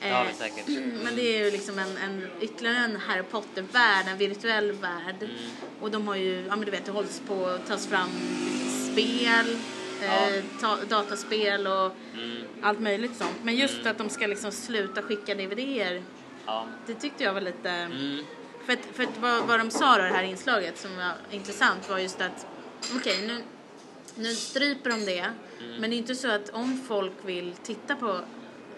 Ja, 0.00 0.06
Eh, 0.06 0.24
men 0.24 0.34
säkert. 0.34 0.68
men 1.04 1.16
det 1.16 1.22
är 1.36 1.44
ju 1.44 1.50
liksom 1.50 1.78
en, 1.78 1.96
en 1.96 2.26
ytterligare 2.40 2.76
en 2.76 2.96
Harry 2.96 3.22
Potter-värld, 3.22 4.06
en 4.08 4.18
virtuell 4.18 4.72
värld. 4.72 5.16
Mm. 5.22 5.34
Och 5.80 5.90
de 5.90 6.08
har 6.08 6.14
ju, 6.16 6.44
ja 6.48 6.56
men 6.56 6.64
du 6.64 6.70
vet, 6.70 6.84
det 6.84 6.92
hålls 6.92 7.22
på 7.26 7.46
att 7.46 7.66
tas 7.66 7.86
fram 7.86 8.08
spel, 8.92 9.56
eh, 10.02 10.44
ta, 10.60 10.76
dataspel 10.88 11.66
och 11.66 11.92
Mm. 12.14 12.44
allt 12.62 12.80
möjligt 12.80 13.16
sånt. 13.16 13.36
Men 13.42 13.56
just 13.56 13.86
att 13.86 13.98
de 13.98 14.08
ska 14.08 14.26
liksom 14.26 14.52
sluta 14.52 15.02
skicka 15.02 15.34
DVDer, 15.34 16.02
Ja. 16.46 16.66
det 16.86 16.94
tyckte 16.94 17.24
jag 17.24 17.34
var 17.34 17.40
lite... 17.40 17.70
Mm. 17.70 18.24
För 18.66 18.72
att, 18.72 18.78
för 18.92 19.02
att 19.02 19.18
vad, 19.20 19.42
vad 19.46 19.60
de 19.60 19.70
sa 19.70 19.96
då, 19.96 20.02
det 20.02 20.08
här 20.08 20.22
inslaget 20.22 20.78
som 20.78 20.96
var 20.96 21.12
intressant 21.30 21.88
var 21.88 21.98
just 21.98 22.20
att 22.20 22.46
okej 22.96 23.26
nu, 23.26 23.42
nu 24.14 24.34
stryper 24.34 24.90
de 24.90 25.04
det 25.04 25.26
Mm. 25.60 25.80
men 25.80 25.90
det 25.90 25.96
är 25.96 25.98
inte 25.98 26.14
så 26.14 26.30
att 26.30 26.50
om 26.50 26.80
folk 26.88 27.12
vill 27.24 27.52
titta 27.62 27.96
på 27.96 28.20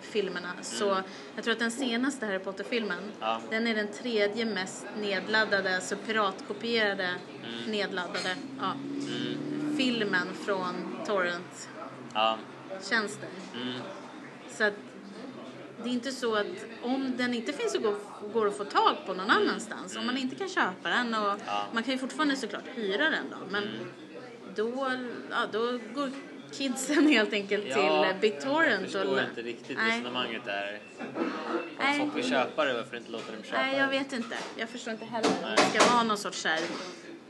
filmerna 0.03 0.49
så 0.63 1.03
jag 1.35 1.45
tror 1.45 1.53
att 1.53 1.59
den 1.59 1.71
senaste 1.71 2.27
Harry 2.27 2.39
Potter-filmen 2.39 2.99
Mm. 2.99 3.11
Ja. 3.21 3.41
den 3.51 3.67
är 3.67 3.75
den 3.75 3.93
tredje 3.93 4.45
mest 4.45 4.87
nedladdade, 5.01 5.75
alltså 5.77 5.97
piratkopierade 5.97 7.15
nedladdade 7.69 8.37
ja, 8.61 8.73
Mm. 8.73 9.77
filmen 9.77 10.27
från 10.45 10.97
torrent-tjänster. 11.07 13.29
Ja. 13.55 13.61
Mm. 13.61 13.75
Så 14.51 14.65
att 14.65 14.75
det 15.83 15.89
är 15.89 15.93
inte 15.93 16.13
så 16.13 16.35
att 16.37 16.47
om 16.83 17.17
den 17.17 17.35
inte 17.35 17.53
finns 17.53 17.75
och 17.75 17.83
går, 17.83 17.97
går 18.33 18.49
att 18.49 18.57
få 18.57 18.65
tag 18.65 18.97
på 19.07 19.15
någon 19.15 19.31
annanstans, 19.31 19.97
om 19.97 20.07
man 20.07 20.17
inte 20.17 20.37
kan 20.37 20.49
köpa 20.49 20.89
den 20.89 21.15
och 21.15 21.39
Ja. 21.47 21.65
man 21.73 21.83
kan 21.83 21.93
ju 21.93 21.99
fortfarande 21.99 22.37
såklart 22.37 22.65
hyra 22.75 23.11
den 23.11 23.25
då, 23.31 23.37
men 23.51 23.69
då, 24.55 24.91
ja, 25.31 25.37
då 25.53 25.79
går 25.95 26.11
kidsen 26.53 27.07
helt 27.07 27.33
enkelt 27.33 27.65
Ja, 27.69 27.75
till 27.75 27.85
eh, 27.85 28.07
Jag 28.07 28.17
BitTorrent 28.21 28.83
förstår 28.83 29.21
inte 29.21 29.43
riktigt 29.43 29.77
Nej. 29.77 29.91
resonemanget 29.99 30.45
där. 30.45 30.81
Om 31.17 31.25
Nej. 31.79 31.99
folk 31.99 32.17
vill 32.17 32.31
köpa 32.31 32.65
det, 32.65 32.73
varför 32.75 32.97
inte 32.97 33.11
låta 33.11 33.33
dem 33.33 33.43
köpa 33.43 33.63
Nej, 33.63 33.77
jag 33.79 33.89
det? 33.89 33.99
vet 33.99 34.13
inte. 34.13 34.37
Jag 34.57 34.69
förstår 34.69 34.93
inte 34.93 35.05
heller 35.05 35.29
om 35.29 35.51
det 35.57 35.63
ska 35.81 35.93
vara 35.95 36.03
någon 36.03 36.19
sorts 36.19 36.45
här 36.45 36.61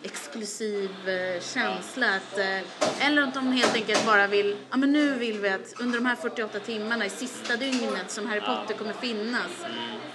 exklusiv 0.03 0.91
eh, 1.09 1.41
känsla. 1.43 2.07
Att, 2.17 2.39
eh, 2.39 3.07
eller 3.09 3.23
att 3.23 3.35
de 3.35 3.53
helt 3.53 3.75
enkelt 3.75 4.07
bara 4.07 4.27
vill, 4.27 4.57
ja 4.71 4.77
men 4.77 4.93
nu 4.93 5.15
vill 5.15 5.39
vi 5.39 5.49
att 5.49 5.75
under 5.81 5.99
de 5.99 6.07
här 6.07 6.17
48 6.17 6.59
timmarna 6.61 7.07
i 7.07 7.11
sista 7.11 7.57
dygnet 7.57 8.11
som 8.11 8.27
Harry 8.27 8.41
Potter 8.41 8.75
kommer 8.75 8.93
finnas, 8.93 9.51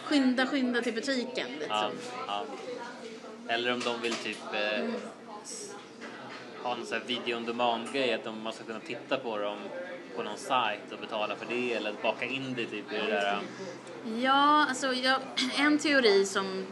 skynda, 0.03 0.45
skynda 0.47 0.81
till 0.81 0.93
butiken. 0.93 1.47
Mm. 1.47 1.59
Liksom. 1.59 1.91
Eller 3.47 3.73
om 3.73 3.79
de 3.79 4.01
vill 4.01 4.13
typ 4.15 4.37
s- 4.53 5.01
ha 6.67 6.75
en 6.75 6.85
sån 6.85 6.97
här 6.97 7.03
video 7.07 7.37
on 7.37 7.45
demand-grej, 7.45 8.13
att 8.13 8.25
man 8.43 8.53
ska 8.53 8.63
kunna 8.63 8.79
titta 8.79 9.17
på 9.17 9.37
dem 9.37 9.57
på 10.15 10.23
någon 10.23 10.37
sajt 10.37 10.91
och 10.91 10.99
betala 10.99 11.35
för 11.35 11.45
det 11.55 11.73
eller 11.73 11.93
baka 12.03 12.25
in 12.25 12.53
det 12.57 12.65
typ 12.65 12.93
i 12.93 12.97
det 12.97 13.07
där. 13.11 13.39
Ja, 14.19 14.65
alltså 14.69 14.93
jag, 14.93 15.19
en 15.59 15.79
teori 15.79 16.25
som 16.25 16.65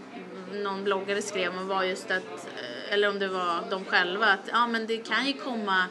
någon 0.53 0.83
bloggare 0.83 1.21
skrev 1.21 1.57
om 1.57 1.67
var 1.67 1.83
just 1.83 2.11
att, 2.11 2.47
eh, 2.59 2.93
eller 2.93 3.09
om 3.09 3.19
det 3.19 3.27
var 3.27 3.63
de 3.69 3.85
själva, 3.85 4.25
att 4.25 4.47
ja 4.51 4.67
men 4.67 4.87
det 4.87 4.97
kan 4.97 5.25
ju 5.25 5.33
komma 5.33 5.85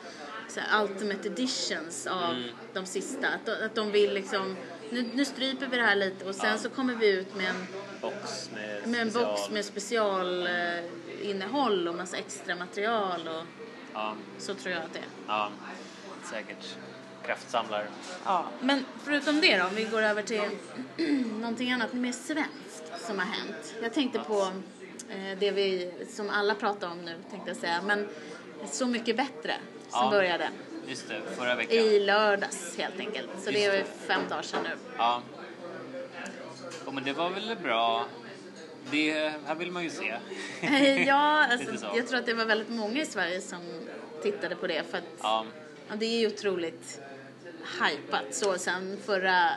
så 0.48 0.60
här, 0.60 0.82
ultimate 0.84 1.28
editions 1.28 2.06
av 2.06 2.30
Mm. 2.30 2.48
de 2.72 2.86
sista. 2.86 3.28
Att, 3.28 3.48
att 3.48 3.74
de 3.74 3.90
vill 3.92 4.14
liksom, 4.14 4.56
nu, 4.90 5.10
nu 5.14 5.24
stryper 5.24 5.66
vi 5.66 5.76
det 5.76 5.82
här 5.82 5.96
lite 5.96 6.24
och 6.24 6.34
sen 6.34 6.50
Ja. 6.50 6.58
så 6.58 6.68
kommer 6.70 6.94
vi 6.94 7.08
ut 7.08 7.34
med 7.36 7.46
en, 7.46 7.66
Box 8.00 8.50
med, 8.54 8.86
med 8.88 9.00
en 9.00 9.10
box 9.12 9.50
med 9.50 9.64
specialinnehåll 9.64 11.86
eh, 11.86 11.92
och 11.92 11.98
massa 11.98 12.16
extra 12.16 12.56
material 12.56 13.28
och 13.28 13.44
Ja, 13.94 14.14
så 14.38 14.54
tror 14.54 14.74
jag 14.74 14.82
att 14.82 14.92
det 14.92 14.98
är. 14.98 15.04
ja, 15.28 15.50
säkert. 16.30 16.76
Kraftsamlar. 17.26 17.86
Ja, 18.24 18.44
men 18.60 18.84
förutom 19.04 19.40
det 19.40 19.58
då, 19.58 19.64
om 19.64 19.74
vi 19.74 19.84
går 19.84 20.02
över 20.02 20.22
till 20.22 20.42
någonting 21.40 21.72
annat 21.72 21.92
mer 21.92 22.12
svenskt 22.12 23.06
som 23.06 23.18
har 23.18 23.26
hänt. 23.26 23.74
Jag 23.82 23.92
tänkte 23.94 24.18
på 24.18 24.40
eh, 25.08 25.38
det 25.38 25.50
vi, 25.50 25.92
som 26.10 26.30
alla 26.30 26.54
pratar 26.54 26.90
om 26.90 26.98
nu, 27.04 27.16
tänkte 27.30 27.50
jag 27.50 27.56
säga, 27.56 27.82
men 27.82 28.08
Så 28.70 28.86
mycket 28.86 29.16
bättre 29.16 29.54
som 29.88 30.00
Ja. 30.04 30.10
började 30.10 30.48
Just 30.86 31.08
det, 31.08 31.20
förra 31.36 31.54
veckan. 31.54 31.76
i 31.76 32.00
lördags 32.00 32.76
helt 32.78 33.00
enkelt. 33.00 33.28
Så 33.44 33.50
det 33.50 33.58
Just 33.58 33.68
är 33.74 33.78
det. 33.78 33.84
fem 34.06 34.20
dagar 34.28 34.42
sedan 34.42 34.62
nu. 34.62 34.70
Ja. 34.98 35.22
ja. 36.84 36.90
Men 36.92 37.04
det 37.04 37.12
var 37.12 37.30
väl 37.30 37.56
bra. 37.62 38.06
Det 38.90 39.32
här 39.46 39.54
vill 39.54 39.70
man 39.72 39.84
ju 39.84 39.90
se. 39.90 40.14
ja, 41.06 41.46
alltså, 41.50 41.76
så. 41.76 41.86
jag 41.96 42.08
tror 42.08 42.18
att 42.18 42.26
det 42.26 42.34
var 42.34 42.44
väldigt 42.44 42.68
många 42.70 43.02
i 43.02 43.06
Sverige 43.06 43.40
som 43.40 43.60
tittade 44.22 44.56
på 44.56 44.66
det 44.66 44.82
för 44.90 44.98
att 44.98 45.04
Ja, 45.22 45.44
ja, 45.88 45.94
det 45.96 46.06
är 46.06 46.18
ju 46.20 46.26
otroligt 46.26 47.00
hypat 47.82 48.34
så 48.34 48.58
sen 48.58 48.98
förra 49.06 49.50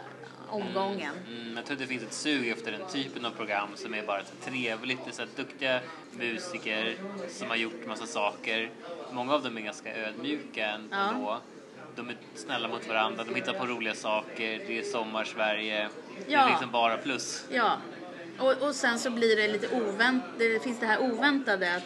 omgången. 0.49 1.13
mm, 1.27 1.55
jag 1.55 1.65
tror 1.65 1.77
det 1.77 1.87
finns 1.87 2.03
ett 2.03 2.13
sug 2.13 2.49
efter 2.49 2.71
den 2.71 2.81
typen 2.93 3.25
av 3.25 3.31
program 3.31 3.69
som 3.75 3.93
är 3.93 4.03
bara 4.05 4.21
så 4.25 4.49
trevligt. 4.49 4.99
Det 5.05 5.09
är 5.11 5.13
så 5.13 5.21
här 5.21 5.29
duktiga 5.35 5.79
musiker 6.11 6.95
som 7.29 7.47
har 7.49 7.55
gjort 7.55 7.87
massa 7.87 8.05
saker. 8.05 8.69
Många 9.11 9.33
av 9.33 9.43
dem 9.43 9.57
är 9.57 9.61
ganska 9.61 9.95
ödmjuka 9.95 10.65
ändå. 10.67 11.39
De 11.95 12.09
är 12.09 12.17
snälla 12.35 12.67
mot 12.67 12.87
varandra, 12.87 13.23
de 13.23 13.35
hittar 13.35 13.53
på 13.53 13.65
roliga 13.65 13.95
saker, 13.95 14.61
det 14.67 14.79
är 14.79 14.83
sommar-Sverige. 14.83 15.89
Det 16.25 16.31
Ja. 16.31 16.45
är 16.45 16.49
liksom 16.49 16.71
bara 16.71 16.97
plus. 16.97 17.45
Ja, 17.51 17.77
och, 18.39 18.67
och 18.67 18.75
sen 18.75 18.99
så 18.99 19.09
blir 19.09 19.35
det 19.35 19.47
lite 19.47 19.67
oväntat, 19.75 20.29
det 20.37 20.63
finns 20.63 20.79
det 20.79 20.85
här 20.85 20.99
oväntade 20.99 21.75
att 21.75 21.83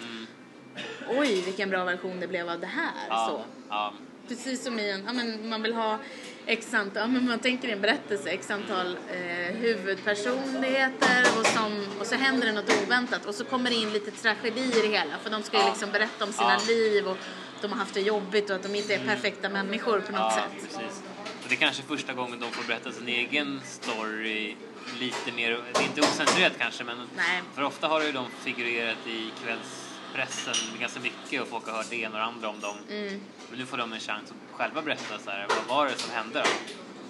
oj 1.09 1.41
vilken 1.41 1.69
bra 1.69 1.83
version 1.83 2.19
det 2.19 2.27
blev 2.27 2.49
av 2.49 2.59
det 2.59 2.67
här. 2.67 3.07
Ja, 3.09 3.27
Så. 3.29 3.45
ja. 3.69 3.93
precis 4.27 4.63
som 4.63 4.79
i 4.79 4.91
en, 4.91 5.03
ja 5.05 5.13
men 5.13 5.49
man 5.49 5.61
vill 5.61 5.73
ha 5.73 5.99
x 6.45 6.73
antal, 6.73 7.01
ja 7.01 7.07
men 7.07 7.27
man 7.27 7.39
tänker 7.39 7.67
i 7.67 7.71
en 7.71 7.81
berättelse, 7.81 8.29
x 8.29 8.51
antal 8.51 8.97
eh, 9.11 9.55
huvudpersonligheter 9.55 11.23
och, 11.39 11.45
som, 11.45 11.85
och 11.99 12.05
så 12.05 12.15
händer 12.15 12.47
det 12.47 12.53
något 12.53 12.83
oväntat 12.83 13.25
och 13.25 13.35
så 13.35 13.45
kommer 13.45 13.69
det 13.69 13.75
in 13.75 13.93
lite 13.93 14.11
tragedi 14.11 14.61
i 14.61 14.81
det 14.81 14.87
hela 14.87 15.17
för 15.23 15.29
de 15.29 15.43
ska 15.43 15.57
ju 15.57 15.65
liksom 15.65 15.91
berätta 15.91 16.25
om 16.25 16.33
sina 16.33 16.57
liv 16.67 17.07
och 17.07 17.17
de 17.61 17.71
har 17.71 17.77
haft 17.79 17.93
det 17.93 18.01
jobbigt 18.01 18.49
och 18.49 18.55
att 18.55 18.63
de 18.63 18.75
inte 18.75 18.95
är 18.95 18.99
perfekta 19.05 19.49
människor 19.49 19.99
på 19.99 20.11
något 20.11 20.33
sätt. 20.33 20.51
precis. 20.61 21.03
Och 21.43 21.49
det 21.49 21.55
är 21.55 21.59
kanske 21.59 21.83
första 21.83 22.13
gången 22.13 22.39
de 22.39 22.51
får 22.51 22.67
berätta 22.67 22.91
sin 22.91 23.07
egen 23.07 23.61
story 23.65 24.55
lite 25.01 25.31
mer, 25.31 25.51
det 25.73 25.79
är 25.79 25.83
inte 25.83 26.01
ocensurerat 26.01 26.53
kanske 26.59 26.83
men 26.83 26.97
Nej. 27.15 27.41
för 27.55 27.63
ofta 27.63 27.87
har 27.87 28.01
ju 28.03 28.11
de 28.11 28.27
figurerat 28.31 29.07
i 29.07 29.31
kvällspressen 29.43 30.79
ganska 30.79 30.99
mycket 30.99 31.41
och 31.41 31.47
folk 31.47 31.65
har 31.67 31.73
hört 31.73 31.89
det 31.89 31.95
ena 31.95 32.09
och 32.13 32.19
det 32.19 32.23
andra 32.25 32.49
om 32.49 32.59
dem. 32.59 32.75
Mm. 32.89 33.21
Men 33.49 33.59
nu 33.59 33.65
får 33.65 33.77
de 33.77 33.93
en 33.93 33.99
chans 33.99 34.29
att 34.31 34.57
själva 34.57 34.81
berätta 34.81 35.19
så 35.19 35.29
här, 35.31 35.47
vad 35.49 35.77
var 35.77 35.85
det 35.85 35.97
som 35.97 36.11
hände 36.15 36.39
då? 36.43 36.49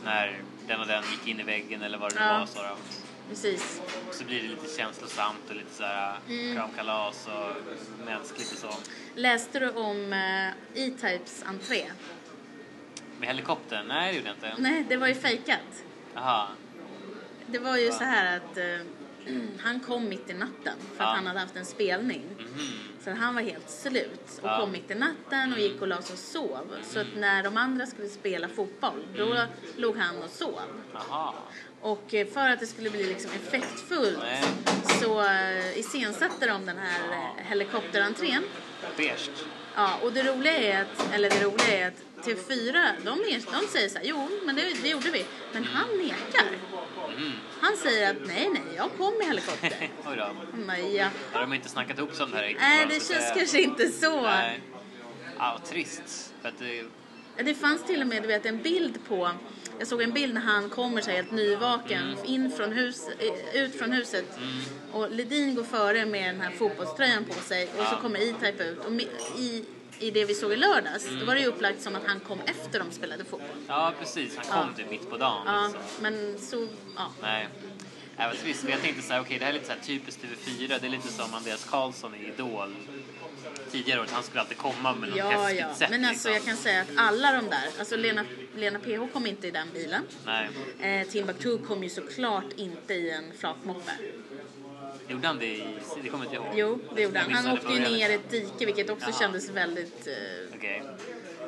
När 0.06 0.41
den 0.67 0.80
och 0.80 0.88
den 0.88 1.04
gick 1.12 1.27
in 1.27 1.39
i 1.39 1.43
väggen 1.43 1.82
eller 1.82 1.97
vad 1.97 2.13
det 2.15 2.19
Ja. 2.23 2.39
var. 2.39 2.45
Så, 2.45 2.62
då. 2.63 2.75
Precis. 3.30 3.82
Och 4.10 4.13
så 4.15 4.23
blir 4.23 4.41
det 4.41 4.47
lite 4.47 4.77
känslosamt 4.77 5.49
och 5.49 5.56
lite 5.56 5.73
så 5.73 5.84
här 5.84 6.15
Mm. 6.30 6.56
kramkalas 6.56 7.27
och 7.27 7.56
mänskligt 8.06 8.51
och 8.51 8.58
så. 8.58 8.73
Läste 9.15 9.60
du 9.60 9.69
om 9.69 10.13
eh, 10.13 10.47
E-Types 10.84 11.43
entré? 11.47 11.86
Med 13.19 13.27
helikoptern? 13.30 13.88
Nej, 13.88 14.12
det 14.12 14.17
gjorde 14.17 14.27
jag 14.30 14.36
inte. 14.51 14.62
Nej, 14.62 14.86
det 14.89 14.97
var 14.97 15.08
ju 15.08 15.15
fejkat. 15.15 15.60
Jaha. 16.15 16.47
Det 17.52 17.60
var 17.60 17.78
ju 17.78 17.92
så 17.92 18.04
här 18.04 18.38
att 18.38 18.58
eh, 18.58 19.34
han 19.60 19.80
kom 19.80 20.10
mitt 20.10 20.30
i 20.30 20.34
natten 20.34 20.74
för 20.98 21.04
att 21.04 21.16
han 21.16 21.28
hade 21.28 21.40
haft 21.40 21.56
en 21.56 21.66
spelning. 21.66 22.22
Mhm. 22.38 22.68
Så 23.04 23.12
han 23.12 23.36
var 23.36 23.42
helt 23.42 23.70
slut 23.70 24.40
och 24.42 24.50
kom 24.60 24.72
mitt 24.72 24.92
i 24.92 24.96
natten 24.96 25.54
och 25.54 25.60
gick 25.60 25.82
och 25.82 25.88
la 25.88 26.02
sig 26.02 26.14
och 26.14 26.20
sov. 26.20 26.76
Så 26.84 27.00
att 27.00 27.08
när 27.16 27.44
de 27.44 27.58
andra 27.58 27.86
skulle 27.86 28.08
spela 28.10 28.48
fotboll, 28.48 29.06
då 29.18 29.26
Mm. 29.26 29.48
låg 29.78 29.98
han 29.98 30.18
och 30.24 30.30
sov. 30.30 30.60
Jaha. 30.94 31.34
Och 31.82 32.14
eh, 32.14 32.28
för 32.28 32.50
att 32.50 32.60
det 32.60 32.68
skulle 32.68 32.90
bli 32.90 33.04
liksom 33.04 33.32
effektfullt 33.32 34.20
Nej. 34.22 34.44
så 35.02 35.22
eh, 35.26 35.80
iscensatte 35.80 36.48
de 36.48 36.66
den 36.66 36.78
här 36.78 37.12
eh, 37.12 37.44
helikopterentrén. 37.46 38.44
Beige. 38.98 39.30
Ja, 39.75 39.99
och 40.03 40.13
det 40.13 40.23
roliga 40.23 40.57
är 40.57 40.81
att, 40.81 41.13
eller 41.13 41.29
det 41.29 41.43
roliga 41.43 41.77
är 41.77 41.88
att 41.88 42.25
TV4, 42.25 42.91
de, 43.05 43.19
är, 43.19 43.62
de 43.62 43.67
säger 43.67 43.89
så 43.89 43.97
här, 43.97 44.05
jo, 44.05 44.29
men 44.45 44.55
det, 44.55 44.62
det 44.81 44.89
gjorde 44.89 45.12
vi. 45.12 45.25
Men 45.53 45.63
han 45.63 45.97
nekar. 45.97 46.45
Mhm. 47.17 47.31
Han 47.62 47.77
säger 47.77 48.12
att 48.12 48.27
nej, 48.27 48.49
nej, 48.53 48.62
jag 48.75 48.89
kom 48.97 49.21
i 49.21 49.25
helikopter. 49.25 49.89
Oj 50.05 50.15
då. 50.17 50.29
Men 50.53 50.93
ja. 50.93 51.07
Har 51.34 51.41
de 51.41 51.53
inte 51.53 51.69
snackat 51.69 51.97
ihop 51.97 52.15
sig 52.15 52.23
om 52.23 52.31
det 52.31 52.38
här 52.38 52.43
riktigt? 52.43 52.62
Nej, 52.62 52.86
det 52.86 52.93
känns 52.93 53.07
säga? 53.07 53.36
kanske 53.36 53.62
inte 53.62 53.89
så. 53.89 54.21
Nej. 54.21 54.62
Ja, 55.38 55.60
trist. 55.65 56.34
För 56.41 56.49
att 56.49 56.60
det... 56.60 56.84
Det 57.43 57.55
fanns 57.55 57.84
till 57.84 58.01
och 58.01 58.07
med 58.07 58.21
du 58.21 58.27
vet, 58.27 58.45
en 58.45 58.62
bild 58.62 58.99
på, 59.07 59.31
jag 59.82 59.88
såg 59.88 60.02
en 60.02 60.12
bild 60.12 60.34
när 60.34 60.41
han 60.41 60.70
kommer 60.70 61.02
sig 61.02 61.15
helt 61.15 61.32
nyvaken 61.32 62.04
Mm. 62.04 62.26
in 62.26 62.52
från 62.52 62.72
hus, 62.72 63.08
ut 63.54 63.76
från 63.80 63.91
huset 63.91 64.26
och 64.91 65.12
Ledin 65.12 65.56
går 65.56 65.63
före 65.63 66.06
med 66.06 66.34
den 66.36 66.41
här 66.41 66.52
fotbollströjan 66.52 67.26
på 67.26 67.34
sig 67.34 67.63
och 67.78 67.86
så 67.86 67.94
Ja. 67.96 68.02
kommer 68.02 68.20
E-Type 68.20 68.63
ut 68.63 68.80
och 68.86 68.91
i, 69.39 69.65
i 70.00 70.12
det 70.12 70.26
vi 70.26 70.34
såg 70.36 70.52
i 70.54 70.56
lördags 70.56 71.08
Mm. 71.08 71.20
då 71.20 71.26
var 71.26 71.36
det 71.36 71.41
ju 71.41 71.48
upplagt 71.48 71.82
som 71.82 71.96
att 71.96 72.04
han 72.06 72.20
kom 72.20 72.39
efter 72.46 72.80
de 72.80 72.91
spelade 72.91 73.24
fotboll. 73.24 73.50
Ja, 73.67 73.94
precis. 74.00 74.36
Han 74.38 74.46
kom 74.46 74.70
Ja. 74.72 74.78
typ 74.78 74.89
mitt 74.89 75.10
på 75.10 75.17
dagen. 75.17 75.41
Ja, 75.46 75.63
Liksom. 75.67 75.82
men 76.02 76.39
så, 76.39 76.67
ja. 76.96 77.12
Nej. 77.22 77.48
Nej, 78.17 78.28
vad 78.28 78.38
trist. 78.39 78.63
Men 78.63 78.72
jag 78.72 78.82
tänkte 78.82 79.02
så 79.02 79.13
här, 79.13 79.22
okej, 79.22 79.39
det 79.39 79.46
här 79.46 79.50
är 79.52 79.54
lite 79.54 79.65
så 79.67 79.72
här 79.74 79.80
typiskt 79.80 80.24
TV4. 80.24 80.78
Det 80.82 80.88
är 80.88 80.91
lite 80.91 81.08
som 81.08 81.34
Andreas 81.34 81.63
Karlsson 81.63 82.15
i 82.15 82.28
Idol 82.28 82.76
tidigare 83.71 83.99
år. 84.01 84.08
Han 84.12 84.23
skulle 84.23 84.41
alltid 84.41 84.58
komma 84.58 84.95
med 84.95 85.10
något 85.10 85.17
Ja, 85.17 85.30
häftigt 85.30 85.60
ja. 85.60 85.75
sätt. 85.75 85.89
Men 85.89 86.06
alltså 86.06 86.30
liksom. 86.30 86.34
jag 86.34 86.43
kan 86.43 86.58
säga 86.58 86.82
att 86.82 86.88
alla 86.95 87.32
de 87.32 87.49
där, 87.49 87.69
alltså 87.80 87.95
Lena, 87.95 88.25
Lena 88.56 88.80
PH 88.80 89.13
kom 89.13 89.25
inte 89.25 89.47
i 89.47 89.51
den 89.51 89.67
bilen. 89.73 90.01
Nej. 90.25 90.49
Eh, 91.01 91.08
Timbuktu 91.08 91.58
kom 91.58 91.84
ju 91.84 91.89
såklart 91.89 92.45
inte 92.56 92.93
i 92.93 93.12
en 93.12 93.23
flatmoppe. 93.38 93.91
Gjorde 95.08 95.27
han 95.27 95.38
det 95.39 95.45
i... 95.45 95.63
Det 96.04 96.10
kommer 96.10 96.23
inte 96.25 96.36
jag 96.36 96.45
ihåg. 96.45 96.54
Jo, 96.56 96.80
det 96.95 97.01
gjorde 97.01 97.19
han. 97.19 97.32
Han 97.32 97.51
åkte 97.58 97.73
ju 97.73 97.80
ner 97.80 98.10
i 98.10 98.13
ett 98.13 98.30
dike 98.32 98.65
vilket 98.65 98.89
också 98.89 99.10
Jaha. 99.10 99.19
kändes 99.19 99.49
väldigt, 99.49 100.08
eh, 100.08 100.13
Okej. 100.58 100.84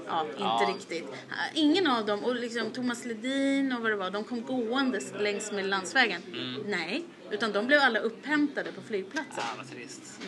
ja, 0.08 0.22
inte 0.28 0.40
Ja. 0.44 0.74
riktigt. 0.78 1.10
Eh, 1.12 1.36
Ingen 1.54 1.88
av 1.88 2.06
dem, 2.06 2.24
och 2.24 2.36
liksom 2.36 2.72
Thomas 2.72 3.06
Ledin 3.06 3.74
och 3.74 3.82
vad 3.82 3.92
det 3.92 3.96
var, 3.96 4.12
de 4.12 4.24
kom 4.24 4.42
gåendes 4.42 5.12
längs 5.20 5.52
med 5.52 5.66
landsvägen. 5.66 6.22
Mm. 6.34 6.62
Nej, 6.68 7.04
utan 7.32 7.52
de 7.52 7.68
blev 7.68 7.80
alla 7.80 8.00
upphämtade 8.00 8.72
på 8.72 8.82
flygplatsen. 8.82 9.34
Ah, 9.44 9.54
vad 9.58 9.70
trist. 9.72 10.20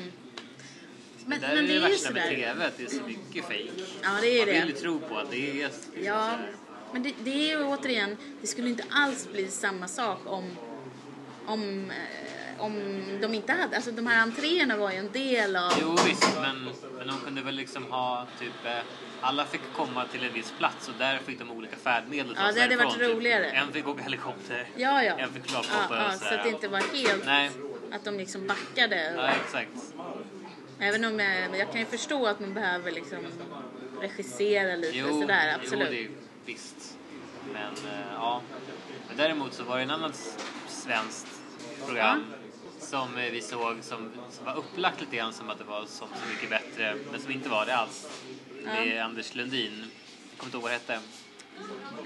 Men, 1.28 1.42
det 1.42 1.48
men 1.48 1.58
är 1.58 1.62
det 1.62 1.68
det 1.68 1.76
är 1.76 1.80
värsta 1.90 2.12
med. 2.12 2.30
TV, 2.30 2.66
att 2.66 2.78
det 2.78 2.84
är 2.84 2.90
så 2.90 3.04
mycket 3.04 3.48
fejk. 3.48 3.72
Ja, 4.04 4.10
det 4.22 4.28
är 4.42 4.46
Man 4.46 4.56
vill 4.56 4.68
ju 4.68 4.74
det. 4.74 4.80
tro 4.80 5.00
på 5.00 5.18
att 5.18 5.32
det 5.32 5.50
är 5.50 5.54
liksom 5.68 5.94
Ja, 6.04 6.38
men 6.94 7.04
det, 7.04 7.14
det 7.24 7.52
är 7.52 7.58
ju 7.58 7.64
återigen, 7.64 8.18
det 8.42 8.48
skulle 8.48 8.70
inte 8.70 8.84
alls 8.90 9.28
bli 9.32 9.48
samma 9.48 9.88
sak 9.88 10.20
om, 10.26 10.58
om, 11.46 11.92
eh, 11.92 12.62
om 12.64 13.04
de 13.22 13.34
inte 13.34 13.52
hade, 13.54 13.76
alltså 13.76 13.92
de 13.92 14.08
här 14.08 14.22
entréerna 14.22 14.78
var 14.78 14.92
ju 14.92 14.98
en 14.98 15.12
del 15.12 15.56
av 15.56 15.72
Jo 15.82 15.98
visst, 16.08 16.28
men, 16.42 16.70
men 16.98 17.08
de 17.08 17.20
kunde 17.26 17.42
väl 17.42 17.56
liksom 17.56 17.86
ha 17.92 18.28
typ... 18.40 18.66
Eh, 18.66 18.78
alla 19.22 19.46
fick 19.46 19.62
komma 19.76 20.06
till 20.12 20.24
en 20.24 20.34
viss 20.34 20.54
plats 20.58 20.88
och 20.88 20.94
där 21.00 21.18
fick 21.26 21.40
de 21.40 21.52
olika 21.52 21.76
färdmedel. 21.76 22.36
Ja, 22.38 22.52
det 22.52 22.62
hade 22.62 22.76
varit 22.76 22.94
typ. 23.00 23.10
roligare. 23.10 23.46
En 23.46 23.74
fick 23.74 23.88
åka 23.88 24.04
helikopter. 24.04 24.68
Ja, 24.76 25.04
ja. 25.04 25.18
En 25.18 25.34
fick 25.34 25.44
ja, 25.46 25.62
klarpoppa 25.62 25.96
ja 25.96 26.08
och 26.08 26.20
så 26.22 26.34
att 26.34 26.44
det 26.44 26.50
inte 26.50 26.68
var 26.68 26.80
helt, 26.80 27.26
Nej. 27.26 27.52
att 27.92 28.04
de 28.04 28.18
liksom 28.18 28.48
backade. 28.48 29.14
Ja, 29.16 29.28
exakt. 29.46 29.70
Även 30.80 31.06
om 31.06 31.20
jag, 31.20 31.58
jag 31.60 31.72
kan 31.72 31.80
ju 31.80 31.86
förstå 31.86 32.26
att 32.26 32.40
man 32.40 32.54
behöver 32.54 32.92
liksom 32.92 33.18
regissera 34.02 34.76
lite 34.76 34.98
Jo, 34.98 35.22
sådär, 35.22 35.52
jo 35.54 35.60
absolut. 35.64 35.90
det 35.90 36.04
är 36.04 36.10
visst. 36.46 36.98
Men 37.54 37.74
eh, 37.74 38.14
ja. 38.14 38.42
Men 39.08 39.18
däremot 39.18 39.54
så 39.54 39.64
var 39.64 39.78
det 39.78 39.84
en 39.84 39.92
annan 39.92 40.14
svenskt 40.68 41.28
program 41.86 42.26
som 42.80 43.18
eh, 43.18 43.32
vi 43.32 43.42
såg 43.42 43.78
som, 43.82 44.12
som 44.32 44.46
var 44.46 44.58
upplagt 44.58 45.02
lite 45.02 45.16
grann 45.16 45.34
som 45.34 45.50
att 45.50 45.58
det 45.58 45.64
var 45.64 45.86
som 45.86 46.08
Så 46.08 46.30
mycket 46.34 46.50
bättre, 46.50 46.96
men 47.12 47.22
som 47.22 47.32
inte 47.32 47.50
var 47.50 47.66
det 47.66 47.76
alls. 47.76 48.08
Med 48.64 49.04
Anders 49.04 49.36
Lundin. 49.36 49.72
Jag 50.30 50.38
kommer 50.38 50.48
inte 50.48 50.58
ihåg 50.58 50.64
vad 50.64 50.72
det 50.72 50.94
hette. 50.94 51.00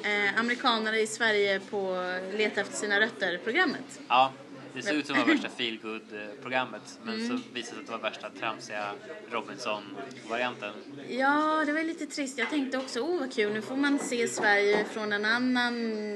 Eh, 0.09 0.39
amerikanare 0.39 0.99
i 0.99 1.07
Sverige 1.07 1.59
på 1.59 2.11
Leta 2.33 2.61
efter 2.61 2.75
sina 2.75 2.99
rötter-programmet. 2.99 3.99
Ja, 4.07 4.31
det 4.81 4.87
såg 4.87 4.95
ut 4.97 5.07
som 5.07 5.17
var 5.17 5.25
värsta 5.25 5.49
feelgood-programmet. 5.49 6.99
Men 7.03 7.27
så 7.27 7.33
visade 7.33 7.53
det 7.53 7.63
sig 7.63 7.77
att 7.79 7.85
det 7.85 7.91
var 7.91 7.99
värsta 7.99 8.29
tramsiga 8.29 8.85
Robinson-varianten. 9.31 10.73
Ja, 11.09 11.63
det 11.65 11.71
var 11.73 11.83
lite 11.83 12.05
trist. 12.05 12.37
Jag 12.37 12.49
tänkte 12.49 12.77
också, 12.77 12.99
åh 12.99 13.19
vad 13.19 13.33
kul, 13.33 13.53
nu 13.53 13.61
får 13.61 13.75
man 13.75 13.99
se 13.99 14.27
Sverige 14.27 14.85
från 14.85 15.13
en 15.13 15.25
annan 15.25 15.73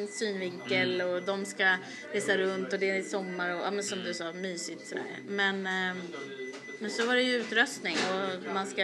synvinkel 0.10 1.02
Mm. 1.02 1.14
och 1.14 1.24
de 1.24 1.46
ska 1.46 1.76
resa 2.12 2.38
runt 2.38 2.74
och 2.74 2.80
det 2.80 2.90
är 2.90 3.04
sommar 3.04 3.50
och 3.56 3.62
ja, 3.66 3.72
men 3.72 3.84
som 3.84 4.00
du 4.04 4.14
sa, 4.14 4.32
mysigt 4.34 4.88
sådär. 4.88 5.04
Men, 5.28 5.68
ehm, 5.68 5.98
men 6.80 6.90
så 6.92 7.06
var 7.08 7.16
det 7.16 7.22
ju 7.22 7.36
utröstning 7.36 7.96
och 8.14 8.54
man 8.54 8.68
ska, 8.68 8.84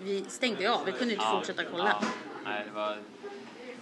vi 0.00 0.24
stängde 0.28 0.62
ju 0.62 0.68
av, 0.68 0.84
vi 0.86 0.92
kunde 0.92 1.14
inte 1.14 1.26
fortsätta 1.32 1.62
kolla. 1.70 1.96
Ja, 2.02 2.06
nej, 2.44 2.62
det 2.66 2.72
var 2.72 2.90
det 2.90 3.02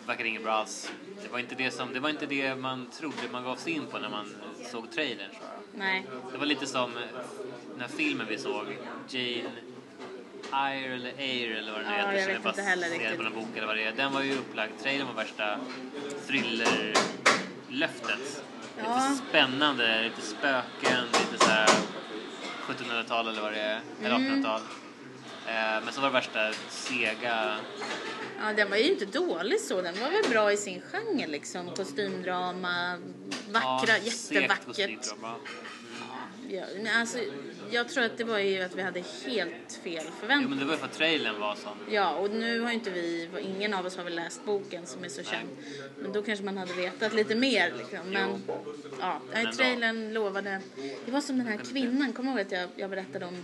verkade 0.06 0.28
inget 0.28 0.42
bra 0.42 0.52
alls. 0.52 0.92
Det 1.22 1.28
var, 1.28 1.38
inte 1.38 1.54
det, 1.54 1.70
som, 1.70 1.92
det 1.92 2.00
var 2.00 2.10
inte 2.10 2.26
det 2.26 2.54
man 2.54 2.86
trodde 2.90 3.16
man 3.32 3.44
gav 3.44 3.56
sig 3.56 3.72
in 3.72 3.86
på 3.86 3.98
när 3.98 4.08
man 4.08 4.34
såg 4.70 4.92
trailern 4.92 5.30
tror 5.30 5.42
jag. 5.42 5.78
Nej. 5.78 6.06
Det 6.32 6.38
var 6.38 6.46
lite 6.46 6.66
som 6.66 6.96
eh, 6.96 7.02
den 7.72 7.80
här 7.80 7.88
filmen 7.88 8.26
vi 8.30 8.38
såg, 8.38 8.66
Jane 9.08 9.50
Eyre 10.54 10.94
eller 10.94 11.12
Eyre 11.18 11.58
eller 11.58 11.72
vad 11.72 11.80
den 11.80 11.90
Ja, 11.92 11.96
heter. 11.98 12.12
jag 12.12 12.24
som 12.24 12.32
vet 12.42 12.46
inte 12.46 12.62
heller 12.62 12.88
riktigt. 12.90 13.16
på 13.16 13.22
någon 13.22 13.34
bok 13.34 13.48
eller 13.56 13.66
vad 13.66 13.76
det 13.76 13.84
är. 13.84 13.92
Den 13.92 14.12
var 14.12 14.22
ju 14.22 14.38
upplagd, 14.38 14.72
trailern 14.82 15.06
var 15.06 15.14
värsta 15.14 15.58
thriller-löftet. 16.26 18.42
Ja. 18.78 19.08
Lite 19.10 19.22
spännande, 19.28 20.02
lite 20.02 20.20
spöken, 20.20 21.04
lite 21.12 21.44
så 21.44 21.50
här 21.50 21.68
1700-tal 22.68 23.28
eller 23.28 23.42
vad 23.42 23.52
det 23.52 23.60
är, 23.60 23.80
eller 24.00 24.16
Mm. 24.16 24.44
1800-tal. 24.44 24.60
Eh, 24.60 24.66
men 25.84 25.92
så 25.92 26.00
var 26.00 26.08
det 26.08 26.14
värsta 26.14 26.52
sega 26.68 27.56
Ja, 28.40 28.52
den 28.56 28.70
var 28.70 28.76
ju 28.76 28.84
inte 28.84 29.04
dålig 29.06 29.60
så. 29.60 29.82
Den 29.82 29.94
var 30.00 30.10
väl 30.10 30.30
bra 30.30 30.52
i 30.52 30.56
sin 30.56 30.80
genre 30.80 31.26
liksom. 31.26 31.70
Kostymdrama, 31.74 32.98
vackra, 33.50 33.94
Ja, 33.98 34.04
jättevackert. 34.04 35.14
Ja, 36.48 36.64
alltså, 36.94 37.18
jag 37.70 37.88
tror 37.88 38.04
att 38.04 38.18
det 38.18 38.24
var 38.24 38.38
ju 38.38 38.62
att 38.62 38.74
vi 38.74 38.82
hade 38.82 39.00
helt 39.26 39.80
fel 39.84 40.04
Jo 40.06 40.12
förväntningar. 40.20 40.48
men 40.48 40.58
det 40.58 40.64
var 40.64 40.72
ju 40.72 40.78
för 40.78 40.86
att 40.86 40.92
trailern 40.92 41.40
var 41.40 41.54
sån. 41.54 41.76
Ja, 41.90 42.14
och 42.14 42.30
nu 42.30 42.60
har 42.60 42.68
ju 42.68 42.74
inte 42.74 42.90
vi, 42.90 43.28
ingen 43.40 43.74
av 43.74 43.86
oss 43.86 43.96
har 43.96 44.04
väl 44.04 44.14
läst 44.14 44.44
boken 44.44 44.86
som 44.86 45.04
är 45.04 45.08
så 45.08 45.22
känd. 45.22 45.48
Men 45.98 46.12
då 46.12 46.22
kanske 46.22 46.44
man 46.44 46.58
hade 46.58 46.72
vetat 46.74 47.12
lite 47.14 47.34
mer 47.34 47.72
liksom. 47.78 47.98
Men 48.10 48.42
ja, 49.00 49.20
nej, 49.32 49.42
Men 49.42 49.44
då- 49.44 49.52
trailern 49.52 50.12
lovade. 50.12 50.60
Det 51.04 51.10
var 51.12 51.20
som 51.20 51.38
den 51.38 51.46
här 51.46 51.56
kvinnan, 51.72 52.12
kommer 52.12 52.30
ihåg 52.30 52.40
att 52.40 52.52
jag, 52.52 52.68
jag 52.76 52.90
berättade 52.90 53.26
om 53.26 53.34
eh, 53.34 53.40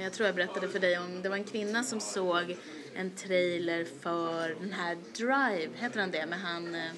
jag 0.00 0.12
tror 0.12 0.26
jag 0.26 0.34
berättade 0.34 0.68
för 0.68 0.78
dig 0.78 0.98
om, 0.98 1.22
det 1.22 1.28
var 1.28 1.36
en 1.36 1.44
kvinna 1.44 1.84
som 1.84 2.00
såg 2.00 2.56
en 2.94 3.10
trailer 3.10 3.86
för 4.00 4.56
den 4.60 4.72
här 4.72 4.96
Drive, 5.12 5.70
heter 5.74 6.00
han 6.00 6.10
det, 6.10 6.26
med 6.26 6.40
han 6.40 6.74
eh, 6.74 6.90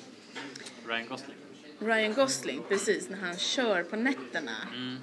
Ryan 0.87 1.09
Gosling. 1.09 1.37
Ryan 1.79 2.15
Gosling, 2.15 2.63
precis, 2.69 3.09
när 3.09 3.19
han 3.19 3.37
kör 3.37 3.83
på 3.83 3.97
nätterna. 3.97 4.57
Mm. 4.75 4.99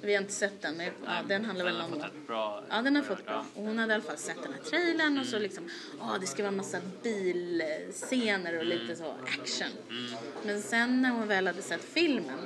Vi 0.00 0.14
har 0.14 0.22
inte 0.22 0.34
sett 0.34 0.62
den, 0.62 0.76
men 0.76 0.90
ja, 1.04 1.22
den 1.28 1.44
handlar 1.44 1.64
väl 1.64 1.74
Den 1.74 1.82
har 1.82 1.96
om... 1.96 2.02
fått 2.02 2.26
bra... 2.26 2.64
Ja, 2.68 2.82
den 2.82 2.96
har 2.96 3.02
fått 3.02 3.26
bra. 3.26 3.46
Och 3.54 3.62
hon 3.62 3.78
hade 3.78 3.92
i 3.92 3.94
alla 3.94 4.04
fall 4.04 4.16
sett 4.16 4.42
den 4.42 4.52
här 4.52 4.60
trailern 4.60 5.18
och 5.18 5.26
så 5.26 5.38
liksom, 5.38 5.68
ja 6.00 6.16
det 6.20 6.26
ska 6.26 6.42
vara 6.42 6.52
massa 6.52 6.78
bilscener 7.02 8.58
och 8.58 8.64
lite 8.64 8.96
så 8.96 9.14
action. 9.40 9.68
Men 10.44 10.62
sen 10.62 11.02
när 11.02 11.10
hon 11.10 11.28
väl 11.28 11.46
hade 11.46 11.62
sett 11.62 11.84
filmen 11.84 12.38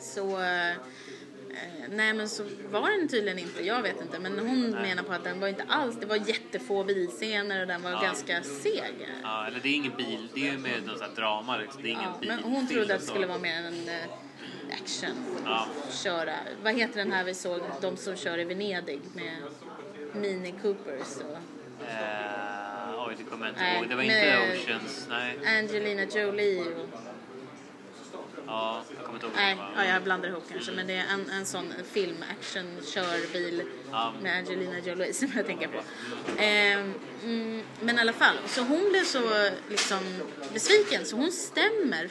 så, 0.00 0.40
eh, 0.40 0.76
nej 1.88 2.12
men 2.12 2.28
så 2.28 2.44
var 2.70 2.90
den 2.98 3.08
tydligen 3.08 3.38
inte, 3.38 3.66
jag 3.66 3.82
vet 3.82 4.00
inte, 4.00 4.18
men 4.18 4.38
hon 4.38 4.70
menar 4.70 5.02
på 5.02 5.12
att 5.12 5.24
den 5.24 5.40
var 5.40 5.48
inte 5.48 5.64
alls, 5.68 5.96
det 6.00 6.06
var 6.06 6.16
jättefå 6.16 6.84
bilscener 6.84 7.60
och 7.60 7.66
den 7.66 7.82
var 7.82 7.90
ganska 7.90 8.42
seg. 8.42 9.08
Ja, 9.22 9.46
eller 9.46 9.60
det 9.60 9.68
är 9.68 9.74
ingen 9.74 9.96
bil, 9.96 10.28
det 10.34 10.48
är 10.48 10.52
ju 10.52 10.58
mer 10.58 10.80
någon 10.86 10.98
sån 10.98 11.08
här 11.08 11.16
drama 11.16 11.56
liksom. 11.56 11.82
Det 11.82 11.88
är 11.88 11.90
ingen 11.90 12.02
Ja, 12.02 12.18
bil. 12.20 12.28
men 12.28 12.38
hon 12.52 12.68
trodde 12.68 12.94
att 12.94 13.00
det 13.00 13.06
skulle 13.06 13.26
vara 13.26 13.38
mer 13.38 13.56
en 13.58 13.88
eh, 13.88 13.94
action. 14.82 15.10
Ja. 15.44 15.66
Köra, 16.02 16.34
vad 16.62 16.74
heter 16.74 16.96
den 16.98 17.12
här 17.12 17.24
vi 17.24 17.34
såg, 17.34 17.60
de 17.80 17.96
som 17.96 18.16
kör 18.16 18.38
i 18.38 18.44
Venedig 18.44 19.00
med 19.14 19.36
Mini 20.14 20.54
Coopers 20.62 21.16
och 21.16 21.38
Eh, 21.88 23.06
oj, 23.08 23.14
det 23.18 23.24
kommer 23.24 23.46
jag 23.46 23.52
inte 23.54 23.64
ihåg. 23.64 23.88
Det 23.88 23.94
var 23.94 24.02
inte 24.02 24.38
Oceans. 24.64 25.06
Nej. 25.10 25.58
Angelina 25.58 26.04
Jolie 26.04 26.60
och 26.60 26.88
Ja, 28.50 28.82
jag 28.96 29.04
kommer 29.04 29.14
inte 29.16 29.26
ihåg 29.26 29.34
Nej, 29.36 29.56
ja, 29.76 29.84
jag 29.84 30.02
blandar 30.02 30.28
ihop 30.28 30.44
kanske. 30.52 30.72
Men 30.72 30.86
det 30.86 30.94
är 30.94 31.04
en, 31.12 31.30
en 31.30 31.46
sån 31.46 31.72
film, 31.92 32.24
action, 32.38 32.64
körbil 32.94 33.62
Ja. 33.90 34.12
med 34.22 34.36
Angelina 34.36 34.78
Jolie 34.78 35.12
som 35.12 35.28
jag 35.36 35.46
tänker 35.46 35.68
på. 35.68 35.78
Ehm, 36.42 36.94
mm, 37.24 37.62
men 37.80 37.96
i 37.98 38.00
alla 38.00 38.12
fall, 38.12 38.36
så 38.46 38.62
hon 38.62 38.88
blev 38.90 39.04
så 39.04 39.50
liksom 39.68 39.98
besviken 40.52 41.04
så 41.06 41.16
hon 41.16 41.32
stämmer 41.32 42.08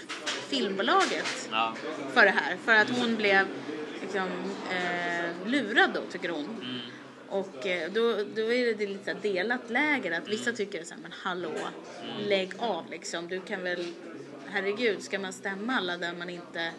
filmbolaget 0.50 1.50
Ja, 1.52 1.74
för 2.14 2.26
det 2.26 2.32
här. 2.32 2.58
För 2.66 2.76
att 2.76 2.90
hon 2.90 3.16
blev 3.16 3.48
liksom, 4.02 4.28
eh, 4.72 5.48
lurad 5.48 5.92
då, 5.94 6.02
tycker 6.12 6.30
hon. 6.30 6.46
Mm. 6.62 6.80
Och 7.30 7.68
eh, 7.68 7.92
då, 7.92 8.02
då 8.36 8.54
är 8.54 8.74
det 8.76 8.88
lite 8.88 9.14
delat 9.14 9.70
läger 9.70 10.12
att 10.22 10.28
vissa 10.28 10.52
tycker 10.52 10.84
så 10.84 10.94
här, 10.94 11.02
men 11.02 11.12
hallå, 11.24 11.52
lägg 12.20 12.54
av 12.58 12.90
liksom. 12.90 13.28
Du 13.28 13.42
kan 13.42 13.64
väl, 13.64 13.94
herregud, 14.52 15.02
ska 15.02 15.20
man 15.20 15.34
stämma 15.34 15.74
alla 15.74 15.98
där 15.98 16.14
man 16.14 16.30
inte 16.30 16.72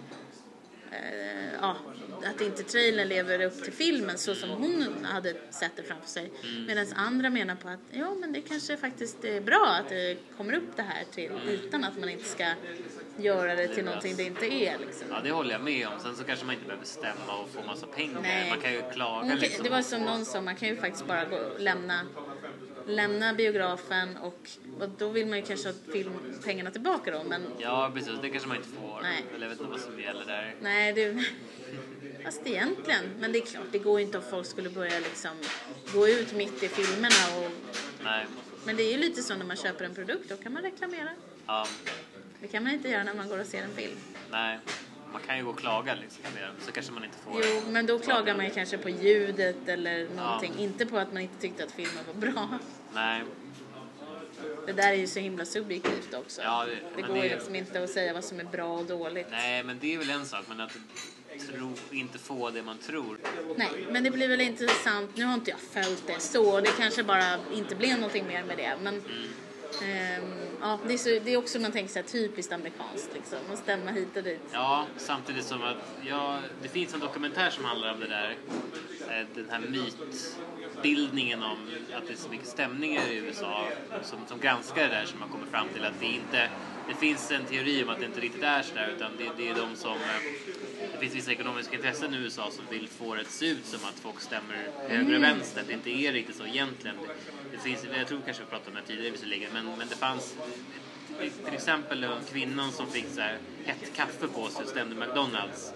eh, 0.90 1.52
ja, 1.60 1.76
att 2.24 2.40
inte 2.40 2.62
trailern 2.62 3.08
lever 3.08 3.40
upp 3.40 3.64
till 3.64 3.72
filmen 3.72 4.18
så 4.18 4.34
som 4.34 4.50
hon 4.50 5.04
hade 5.04 5.36
sett 5.50 5.76
det 5.76 5.82
framför 5.82 6.08
sig. 6.08 6.32
Medan 6.66 6.86
andra 6.94 7.30
menar 7.30 7.54
på 7.54 7.68
att 7.68 7.80
ja, 7.90 8.14
men 8.14 8.32
det 8.32 8.40
kanske 8.40 8.76
faktiskt 8.76 9.24
är 9.24 9.40
bra 9.40 9.76
att 9.80 9.88
det 9.88 10.18
kommer 10.36 10.52
upp 10.52 10.76
det 10.76 10.82
här 10.82 11.04
till 11.14 11.32
utan 11.48 11.84
att 11.84 11.98
man 11.98 12.08
inte 12.08 12.24
ska 12.24 12.54
göra 13.16 13.54
det 13.54 13.68
till 13.68 13.84
någonting 13.84 14.16
det 14.16 14.22
inte 14.22 14.46
är. 14.46 14.78
Liksom. 14.78 15.06
ja, 15.10 15.20
det 15.24 15.30
håller 15.30 15.52
jag 15.52 15.60
med 15.60 15.88
om. 15.88 16.00
Sen 16.00 16.16
så 16.16 16.24
kanske 16.24 16.46
man 16.46 16.54
inte 16.54 16.66
behöver 16.66 16.86
stämma 16.86 17.42
och 17.42 17.48
få 17.48 17.62
massa 17.62 17.86
pengar. 17.86 18.20
Nej. 18.22 18.50
Man 18.50 18.60
kan 18.60 18.72
ju 18.72 18.82
klaga 18.92 19.28
kan, 19.28 19.38
liksom. 19.38 19.64
det 19.64 19.70
var 19.70 19.82
som 19.82 20.02
någon 20.02 20.24
sa, 20.24 20.40
man 20.40 20.56
kan 20.56 20.68
ju 20.68 20.76
faktiskt 20.76 21.06
bara 21.06 21.24
gå, 21.24 21.38
lämna, 21.58 22.06
lämna 22.90 23.34
biografen 23.34 24.16
och, 24.16 24.50
och 24.80 24.88
då 24.98 25.08
vill 25.08 25.26
man 25.26 25.38
ju 25.38 25.44
kanske 25.44 25.68
ha 25.68 25.74
film, 25.92 26.12
pengarna 26.44 26.70
tillbaka 26.70 27.10
då. 27.10 27.22
Men 27.24 27.42
Ja, 27.58 27.90
precis. 27.94 28.12
Det 28.22 28.30
kanske 28.30 28.48
man 28.48 28.56
inte 28.56 28.68
får. 28.68 29.00
Nej. 29.02 29.24
Eller 29.34 29.46
jag 29.46 29.50
vet 29.50 29.60
inte 29.60 29.70
vad 29.72 29.80
som 29.80 30.00
gäller 30.00 30.24
där. 30.26 30.54
nej, 30.60 30.92
det... 30.92 31.24
Fast 32.24 32.46
egentligen, 32.46 33.04
men 33.20 33.32
det 33.32 33.38
är 33.38 33.46
klart, 33.46 33.64
det 33.72 33.78
går 33.78 34.00
ju 34.00 34.06
inte 34.06 34.18
om 34.18 34.24
folk 34.30 34.46
skulle 34.46 34.70
börja 34.70 34.98
liksom 34.98 35.30
gå 35.94 36.08
ut 36.08 36.32
mitt 36.32 36.62
i 36.62 36.68
filmerna 36.68 37.38
och... 37.46 37.50
Nej. 38.04 38.26
Men 38.64 38.76
det 38.76 38.82
är 38.82 38.92
ju 38.92 38.98
lite 38.98 39.22
så 39.22 39.34
när 39.36 39.44
man 39.44 39.56
köper 39.56 39.84
en 39.84 39.94
produkt, 39.94 40.28
då 40.28 40.36
kan 40.36 40.52
man 40.52 40.62
reklamera. 40.62 41.08
Ja, 41.46 41.66
Det 42.40 42.48
kan 42.48 42.62
man 42.64 42.72
inte 42.72 42.88
göra 42.88 43.04
när 43.04 43.14
man 43.14 43.28
går 43.28 43.38
och 43.40 43.46
ser 43.46 43.62
en 43.62 43.74
film. 43.74 43.96
nej. 44.30 44.58
Man 45.12 45.22
kan 45.26 45.38
ju 45.38 45.44
gå 45.44 45.50
och 45.50 45.58
klaga 45.58 45.94
liksom. 45.94 46.24
Så 46.60 46.72
kanske 46.72 46.92
man 46.92 47.04
inte 47.04 47.16
får. 47.18 47.42
Jo, 47.44 47.62
men 47.70 47.86
då 47.86 47.98
klagar 47.98 48.36
man 48.36 48.44
ju 48.44 48.50
kanske 48.50 48.78
på 48.78 48.88
ljudet 48.88 49.56
eller 49.68 50.08
någonting. 50.16 50.54
Inte 50.58 50.86
på 50.86 50.98
att 50.98 51.12
man 51.12 51.22
inte 51.22 51.40
tyckte 51.40 51.64
att 51.64 51.72
filmen 51.72 52.04
var 52.06 52.14
bra. 52.14 52.58
Nej. 52.94 53.22
Det 54.66 54.72
där 54.72 54.88
är 54.92 54.94
ju 54.96 55.06
så 55.06 55.18
himla 55.20 55.44
subjektivt 55.44 56.14
också. 56.14 56.40
Ja, 56.42 56.66
det- 56.66 56.78
det 56.96 57.02
går 57.08 57.16
ju 57.16 57.22
liksom 57.28 57.54
inte 57.54 57.82
att 57.82 57.90
säga 57.90 58.12
vad 58.12 58.24
som 58.24 58.40
är 58.40 58.44
bra 58.44 58.72
och 58.78 58.84
dåligt. 58.84 59.26
Nej, 59.30 59.62
men 59.64 59.78
det 59.78 59.94
är 59.94 59.98
väl 59.98 60.10
en 60.10 60.26
sak. 60.26 60.44
Men 60.48 60.60
att 60.60 60.72
tro, 61.48 61.72
inte 61.90 62.18
få 62.18 62.50
det 62.50 62.62
man 62.62 62.78
tror. 62.78 63.18
Nej, 63.56 63.86
men 63.90 64.04
det 64.04 64.10
blir 64.10 64.28
väl 64.28 64.40
intressant. 64.40 65.16
Nu 65.16 65.24
har 65.24 65.34
inte 65.34 65.50
jag 65.50 65.60
följt 65.60 66.06
det 66.06 66.20
så. 66.20 66.60
Det 66.60 66.70
kanske 66.78 67.02
bara 67.02 67.38
inte 67.54 67.74
blev 67.76 67.94
någonting 67.94 68.26
mer 68.26 68.44
med 68.44 68.56
det. 68.56 68.76
Men 68.82 69.02
ehm, 69.82 70.22
ja, 70.60 70.78
det 70.86 70.92
är, 70.92 70.98
så, 70.98 71.08
det 71.08 71.32
är 71.32 71.36
också 71.36 71.58
man 71.58 71.72
tänker 71.72 71.92
så 71.92 71.98
här, 71.98 72.06
typiskt 72.06 72.52
amerikanskt 72.52 73.10
liksom. 73.14 73.38
Att 73.52 73.58
stämma 73.58 73.90
hit 73.90 74.16
och 74.16 74.22
dit. 74.22 74.40
Ja, 74.52 74.86
samtidigt 74.96 75.44
som 75.44 75.62
att 75.62 75.76
ja, 76.08 76.38
det 76.62 76.68
finns 76.68 76.94
en 76.94 77.00
dokumentär 77.00 77.50
som 77.50 77.64
handlar 77.64 77.94
om 77.94 78.00
det 78.00 78.06
där. 78.06 78.36
Eh, 79.08 79.26
den 79.34 79.46
här 79.50 79.60
mytbildningen 79.60 81.42
om 81.42 81.58
att 81.96 82.06
det 82.06 82.12
är 82.12 82.16
så 82.16 82.28
mycket 82.28 82.48
stämningar 82.48 83.02
i 83.10 83.16
USA 83.16 83.64
som, 84.02 84.18
som 84.28 84.40
granskar 84.40 84.82
det 84.82 84.88
där 84.88 85.04
som 85.04 85.22
har 85.22 85.28
kommit 85.28 85.50
fram 85.50 85.68
till 85.74 85.84
att 85.84 86.00
det 86.00 86.06
inte 86.06 86.50
det 86.90 86.96
finns 86.96 87.30
en 87.30 87.44
teori 87.44 87.84
om 87.84 87.88
att 87.88 88.00
det 88.00 88.06
inte 88.06 88.20
riktigt 88.20 88.42
är 88.42 88.62
så 88.62 88.74
där 88.74 88.92
utan 88.96 89.10
det, 89.18 89.30
det 89.36 89.48
är 89.48 89.54
de 89.54 89.76
som 89.76 89.92
eh, 89.92 90.22
det 90.92 90.98
finns 90.98 91.14
vissa 91.14 91.32
ekonomiska 91.32 91.76
intressen 91.76 92.14
i 92.14 92.16
USA 92.16 92.50
som 92.50 92.64
vill 92.70 92.88
få 92.88 93.14
det 93.14 93.20
att 93.20 93.30
se 93.30 93.46
ut 93.46 93.66
som 93.66 93.80
att 93.84 93.98
folk 93.98 94.20
stämmer 94.20 94.68
höger 94.88 95.16
och 95.16 95.22
vänster. 95.22 95.64
Det 95.66 95.72
inte 95.72 95.90
är 95.90 96.12
riktigt 96.12 96.36
så 96.36 96.46
egentligen. 96.46 96.96
Det, 96.96 97.56
det 97.56 97.58
finns, 97.58 97.86
jag 97.98 98.06
tror 98.06 98.20
kanske 98.24 98.42
vi 98.42 98.50
pratade 98.50 98.70
om 98.70 98.76
det 98.76 98.82
tidigare 98.86 99.10
visserligen 99.10 99.52
men, 99.52 99.66
men 99.78 99.88
det 99.88 99.96
fanns 99.96 100.36
till 101.44 101.54
exempel 101.54 102.06
kvinnan 102.32 102.72
som 102.72 102.86
fick 102.86 103.06
så 103.08 103.20
här 103.20 103.38
hett 103.64 103.96
kaffe 103.96 104.26
på 104.26 104.48
sig 104.48 104.62
och 104.62 104.68
stämde 104.68 104.96
McDonalds. 104.96 105.72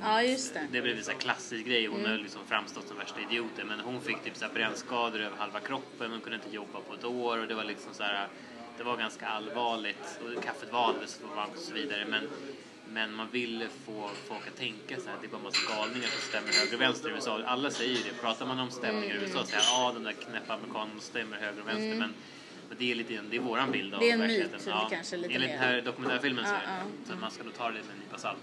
Ja, 0.00 0.22
just 0.22 0.54
det. 0.54 0.66
Det 0.72 0.82
blev 0.82 0.96
en 0.96 1.18
klassisk 1.18 1.66
grej. 1.66 1.86
Hon 1.86 2.06
har 2.06 2.16
liksom 2.16 2.40
framstått 2.46 2.88
som 2.88 2.98
värsta 2.98 3.20
idioten. 3.20 3.66
Men 3.68 3.80
hon 3.80 4.00
fick 4.00 4.24
typ 4.24 4.36
så 4.36 4.44
här 4.44 4.52
brännskador 4.52 5.20
över 5.20 5.36
halva 5.36 5.60
kroppen. 5.60 6.10
Hon 6.10 6.20
kunde 6.20 6.36
inte 6.36 6.56
jobba 6.56 6.80
på 6.80 6.94
ett 6.94 7.04
år. 7.04 7.38
Och 7.38 7.46
det 7.46 7.54
var 7.54 7.64
liksom 7.64 7.94
så 7.94 8.02
här, 8.02 8.28
det 8.76 8.84
var 8.84 8.96
ganska 8.96 9.26
allvarligt. 9.26 10.20
Och 10.22 10.44
kaffet 10.44 10.72
var 10.72 10.88
alldeles 10.88 11.18
för 11.18 11.36
varmt 11.36 11.56
och 11.56 11.62
så 11.62 11.74
vidare. 11.74 12.06
Men, 12.08 12.28
men 12.92 13.12
man 13.14 13.28
ville 13.30 13.68
få 13.86 14.10
folk 14.28 14.46
att 14.48 14.56
tänka 14.56 14.96
så 15.00 15.08
här. 15.08 15.16
Det 15.20 15.26
är 15.26 15.30
bara 15.30 15.36
en 15.38 15.42
massa 15.42 15.74
galningar 15.74 16.08
som 16.08 16.20
stämmer 16.20 16.52
höger 16.52 16.74
och 16.74 16.80
vänster 16.80 17.08
i 17.10 17.12
USA. 17.12 17.42
Alla 17.46 17.70
säger 17.70 17.96
ju 17.96 18.02
det. 18.02 18.20
Pratar 18.20 18.46
man 18.46 18.58
om 18.60 18.70
stämningar 18.70 19.14
i 19.14 19.18
USA 19.18 19.40
så 19.40 19.46
säger 19.46 19.62
ja 19.72 19.90
den 19.94 20.02
där 20.02 20.12
knäppa 20.12 20.54
amerikanen 20.54 21.00
stämmer 21.00 21.36
höger 21.36 21.60
och 21.62 21.68
vänster. 21.68 21.94
Men 21.98 22.14
men 22.68 22.78
det 22.78 22.90
är 22.90 22.94
lite 22.94 23.20
det 23.30 23.36
är 23.36 23.40
våran 23.40 23.70
bild 23.72 23.94
av 23.94 24.00
Det 24.00 24.10
är 24.10 24.14
en 24.14 24.20
myt, 24.20 24.30
verkligheten. 24.40 24.60
det 24.90 24.94
kanske 24.96 25.16
lite 25.16 25.34
Enligt 25.34 25.50
den 25.50 25.58
här 25.58 25.80
dokumentärfilmen 25.80 26.44
så 26.44 26.50
Ja, 26.50 26.58
det. 26.58 26.64
ja. 26.66 27.12
Så 27.14 27.20
man 27.20 27.30
ska 27.30 27.44
nog 27.44 27.54
ta 27.54 27.66
det 27.68 27.72
med 27.72 27.82
en 27.92 27.98
nypa 28.04 28.18
salt. 28.18 28.38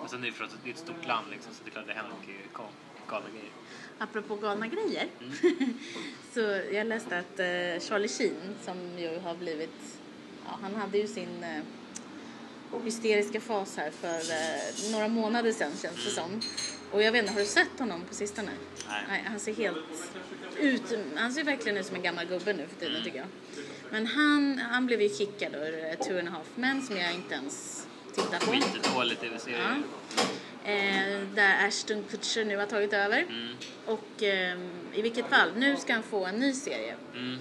Men 0.00 0.08
sen 0.08 0.22
är 0.22 0.26
det 0.26 0.32
förstås 0.32 0.58
det 0.64 0.70
är 0.70 0.74
ett 0.74 0.78
stort 0.78 1.06
land 1.06 1.26
liksom, 1.30 1.52
så 1.54 1.60
det 1.64 1.68
är 1.68 1.72
klart 1.72 1.86
det 1.86 1.92
händer 1.92 2.12
mycket 2.20 2.52
gal- 2.52 2.66
galna 3.08 3.28
grejer. 3.30 3.50
Apropå 3.98 4.36
galna 4.36 4.66
grejer. 4.66 5.06
så 6.34 6.40
jag 6.76 6.86
läste 6.86 7.18
att 7.18 7.38
eh, 7.40 7.88
Charlie 7.88 8.08
Sheen, 8.08 8.54
som 8.64 8.98
ju 8.98 9.18
har 9.18 9.34
blivit... 9.34 9.98
Ja, 10.46 10.58
han 10.62 10.74
hade 10.74 10.98
ju 10.98 11.06
sin 11.08 11.44
eh, 12.72 12.84
hysteriska 12.84 13.40
fas 13.40 13.76
här 13.76 13.90
för 13.90 14.32
eh, 14.32 14.92
några 14.92 15.08
månader 15.08 15.52
sedan 15.52 15.72
känns 15.82 16.04
det 16.04 16.10
som. 16.10 16.40
Och 16.92 17.02
jag 17.02 17.12
vet 17.12 17.22
inte, 17.22 17.32
har 17.32 17.40
du 17.40 17.46
sett 17.46 17.78
honom 17.78 18.04
på 18.08 18.14
sistone? 18.14 18.50
Nej. 19.08 19.24
han 19.26 19.40
ser 19.40 19.54
helt 19.54 19.76
ut... 20.58 20.82
Han 21.16 21.32
ser 21.32 21.44
verkligen 21.44 21.78
ut 21.78 21.86
som 21.86 21.96
en 21.96 22.02
gammal 22.02 22.26
gubbe 22.26 22.52
nu 22.52 22.66
för 22.66 22.86
tiden 22.86 23.04
tycker 23.04 23.18
jag. 23.18 23.26
Men 23.90 24.06
han, 24.06 24.58
han 24.58 24.86
blev 24.86 25.02
ju 25.02 25.08
kickad 25.08 25.54
ur 25.54 25.84
eh, 25.84 26.06
Two 26.06 26.18
and 26.18 26.28
a 26.28 26.30
Half 26.30 26.46
Men 26.54 26.82
som 26.82 26.96
jag 26.96 27.14
inte 27.14 27.34
ens 27.34 27.86
tittar 28.14 28.38
på. 28.38 28.52
Skitdåligt 28.52 29.20
tv-serie. 29.20 29.58
Ja. 29.58 29.76
Eh, 30.64 31.20
där 31.34 31.66
Ashton 31.66 32.04
Kutcher 32.10 32.44
nu 32.44 32.56
har 32.56 32.66
tagit 32.66 32.92
över. 32.92 33.22
Mm. 33.22 33.54
Och 33.86 34.22
eh, 34.22 34.58
i 34.94 35.02
vilket 35.02 35.28
fall, 35.28 35.48
nu 35.56 35.76
ska 35.76 35.92
han 35.92 36.02
få 36.02 36.26
en 36.26 36.34
ny 36.34 36.52
serie. 36.52 36.94
Mm. 37.14 37.38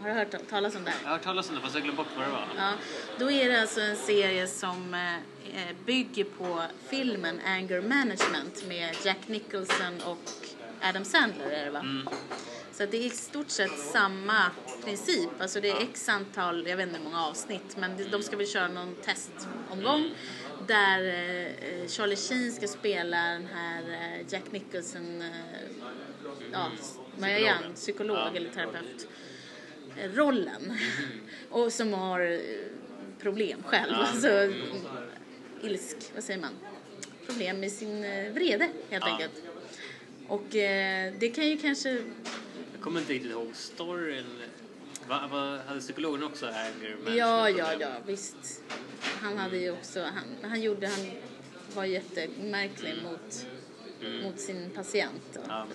Har 0.00 0.08
du 0.08 0.14
hört 0.14 0.48
talas 0.50 0.76
om 0.76 0.84
det 0.84 0.90
här? 0.90 0.98
Jag 1.02 1.08
har 1.08 1.16
hört 1.16 1.24
talas 1.24 1.48
om 1.48 1.54
det 1.54 1.60
fast 1.60 1.74
jag 1.74 1.82
glömde 1.84 2.02
bort 2.02 2.12
vad 2.16 2.26
det 2.26 2.30
var. 2.32 2.48
Ja, 2.56 2.72
då 3.18 3.30
är 3.30 3.48
det 3.48 3.60
alltså 3.60 3.80
en 3.80 3.96
serie 3.96 4.46
som 4.46 4.94
eh, 4.94 5.14
eh, 5.14 5.76
bygger 5.86 6.24
på 6.24 6.62
filmen 6.88 7.40
Anger 7.46 7.80
Management 7.80 8.64
med 8.68 8.96
Jack 9.04 9.28
Nicholson 9.28 10.00
och 10.06 10.18
Adam 10.82 11.04
Sandler 11.04 11.50
är 11.50 11.64
det 11.64 11.70
va? 11.70 11.78
Mm. 11.80 12.08
Så 12.72 12.86
det 12.86 12.96
är 12.96 13.06
i 13.06 13.10
stort 13.10 13.50
sett 13.50 13.78
samma 13.78 14.50
princip. 14.84 15.30
Alltså 15.40 15.60
det 15.60 15.70
är 15.70 15.82
x 15.82 16.08
antal, 16.08 16.66
jag 16.66 16.76
vet 16.76 16.86
inte 16.86 16.98
hur 16.98 17.04
många 17.04 17.26
avsnitt, 17.26 17.76
men 17.76 18.10
de- 18.10 18.22
ska 18.22 18.36
väl 18.36 18.48
köra 18.48 18.68
någon 18.68 18.94
testomgång 18.94 20.10
där 20.66 20.98
eh, 21.04 21.88
Charlie 21.88 22.16
Sheen 22.16 22.52
ska 22.52 22.66
spela 22.68 23.16
den 23.16 23.46
här 23.54 23.82
eh, 23.82 24.26
Jack 24.32 24.52
Nicholson, 24.52 25.22
eh, 25.22 25.28
ja, 26.52 26.66
vad 27.16 27.30
är 27.30 27.48
han? 27.48 27.74
Psykolog 27.74 28.36
eller 28.36 28.50
terapeut 28.50 29.08
rollen 30.14 30.72
och 31.50 31.72
som 31.72 31.92
har 31.92 32.20
eh, 32.20 32.40
problem 33.20 33.62
själv. 33.62 33.92
Ja. 33.92 33.96
Alltså, 34.06 34.28
mm, 34.28 34.56
ilsk, 35.62 35.96
vad 36.14 36.24
säger 36.24 36.40
man? 36.40 36.52
Problem 37.26 37.60
med 37.60 37.72
sin 37.72 38.04
eh, 38.04 38.32
vrede 38.32 38.68
helt 38.90 39.04
Ja. 39.06 39.12
enkelt. 39.12 39.32
Och 40.28 40.56
eh, 40.56 41.12
det 41.18 41.28
kan 41.30 41.48
ju 41.48 41.56
kanske 41.58 41.90
Jag 41.90 42.80
kommer 42.80 43.00
inte 43.00 43.12
riktigt 43.12 43.30
ihåg 43.30 43.50
storyn. 43.54 44.24
Va, 45.08 45.28
va, 45.30 45.58
hade 45.66 45.80
psykologen 45.80 46.22
också 46.22 46.46
anger 46.46 46.96
Ja, 47.06 47.50
ja, 47.50 47.66
problem? 47.70 47.80
ja, 47.80 48.00
visst. 48.06 48.62
Han 49.00 49.38
hade 49.38 49.56
ju 49.58 49.70
också, 49.70 50.00
han, 50.02 50.50
han 50.50 50.62
gjorde, 50.62 50.86
han 50.86 51.10
var 51.74 51.84
jättemärklig 51.84 52.94
mot 53.02 53.46
mot 54.22 54.40
sin 54.40 54.70
patient. 54.70 55.22
Då. 55.34 55.40
Ja. 55.48 55.66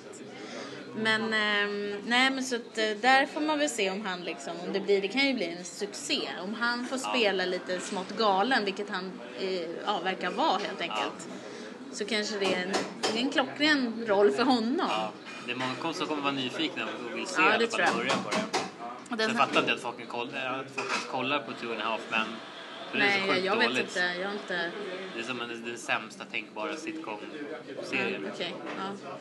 Men, 0.97 1.33
ehm, 1.33 1.95
nej 2.05 2.31
men 2.31 2.43
så 2.43 2.55
att, 2.55 2.77
eh, 2.77 2.89
där 3.01 3.25
får 3.25 3.41
man 3.41 3.59
väl 3.59 3.69
se 3.69 3.89
om 3.89 4.05
han 4.05 4.21
liksom, 4.21 4.53
om 4.65 4.73
det 4.73 4.79
blir, 4.79 5.01
det 5.01 5.07
kan 5.07 5.27
ju 5.27 5.33
bli 5.33 5.45
en 5.45 5.65
succé. 5.65 6.29
Om 6.43 6.53
han 6.53 6.85
får 6.85 6.97
spela 6.97 7.45
lite 7.45 7.79
smått 7.79 8.17
galen, 8.17 8.65
vilket 8.65 8.89
han 8.89 9.11
eh, 9.39 9.69
ja, 9.85 9.99
verkar 10.03 10.31
vara 10.31 10.57
helt 10.57 10.81
enkelt. 10.81 11.27
Så 11.91 12.05
kanske 12.05 12.39
det 12.39 12.53
är 12.53 12.63
en, 12.63 12.73
det 13.01 13.19
är 13.19 13.23
en 13.23 13.29
klockren 13.29 14.05
roll 14.07 14.31
för 14.31 14.43
honom. 14.43 14.87
Ja, 14.89 15.11
det 15.45 15.51
är 15.51 15.55
många 15.55 15.93
som 15.93 16.07
kommer 16.07 16.21
vara 16.21 16.31
nyfikna 16.31 16.83
och 16.83 17.17
vill 17.17 17.27
se 17.27 17.41
Ja, 17.41 17.57
det 17.57 17.67
tror 17.67 17.85
jag. 17.85 17.95
börja 17.95 18.11
på 18.11 18.29
det. 18.29 18.59
Och 19.09 19.17
den 19.17 19.29
Sen 19.29 19.37
fattar 19.37 19.59
inte 19.59 19.73
att 19.73 19.79
folk, 19.79 20.09
kollar, 20.09 20.59
att 20.59 20.71
folk 20.75 21.07
kollar 21.11 21.39
på 21.39 21.51
Two 21.51 21.71
and 21.71 21.81
a 21.81 21.85
half 21.85 22.01
men 22.11 22.27
Nej, 22.93 23.21
sjukt 23.27 23.45
jag 23.45 23.55
vet 23.55 23.77
inte. 23.77 23.99
Jag 24.21 24.33
inte... 24.33 24.71
Det 25.15 25.19
är 25.19 25.23
som 25.23 25.41
en, 25.41 25.65
den 25.65 25.77
sämsta 25.77 26.25
tänkbara 26.25 26.75
sitcom-serien. 26.75 28.27
Okej, 28.33 28.55
ja. 28.77 29.11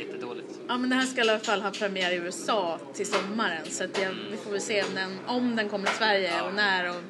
Jättedåligt. 0.00 0.58
Ja 0.68 0.78
men 0.78 0.90
den 0.90 0.98
här 0.98 1.06
ska 1.06 1.18
i 1.24 1.28
alla 1.28 1.38
fall 1.38 1.62
ha 1.62 1.70
premiär 1.70 2.12
i 2.12 2.14
USA 2.16 2.78
till 2.94 3.06
sommaren 3.06 3.64
så 3.70 3.84
att 3.84 4.02
jag, 4.02 4.10
vi 4.30 4.36
får 4.36 4.50
väl 4.50 4.60
se 4.60 4.82
om 4.82 4.94
den, 4.94 5.18
om 5.26 5.56
den 5.56 5.68
kommer 5.68 5.86
till 5.86 5.96
Sverige 5.96 6.42
och 6.42 6.54
när 6.54 6.90
och 6.90 7.02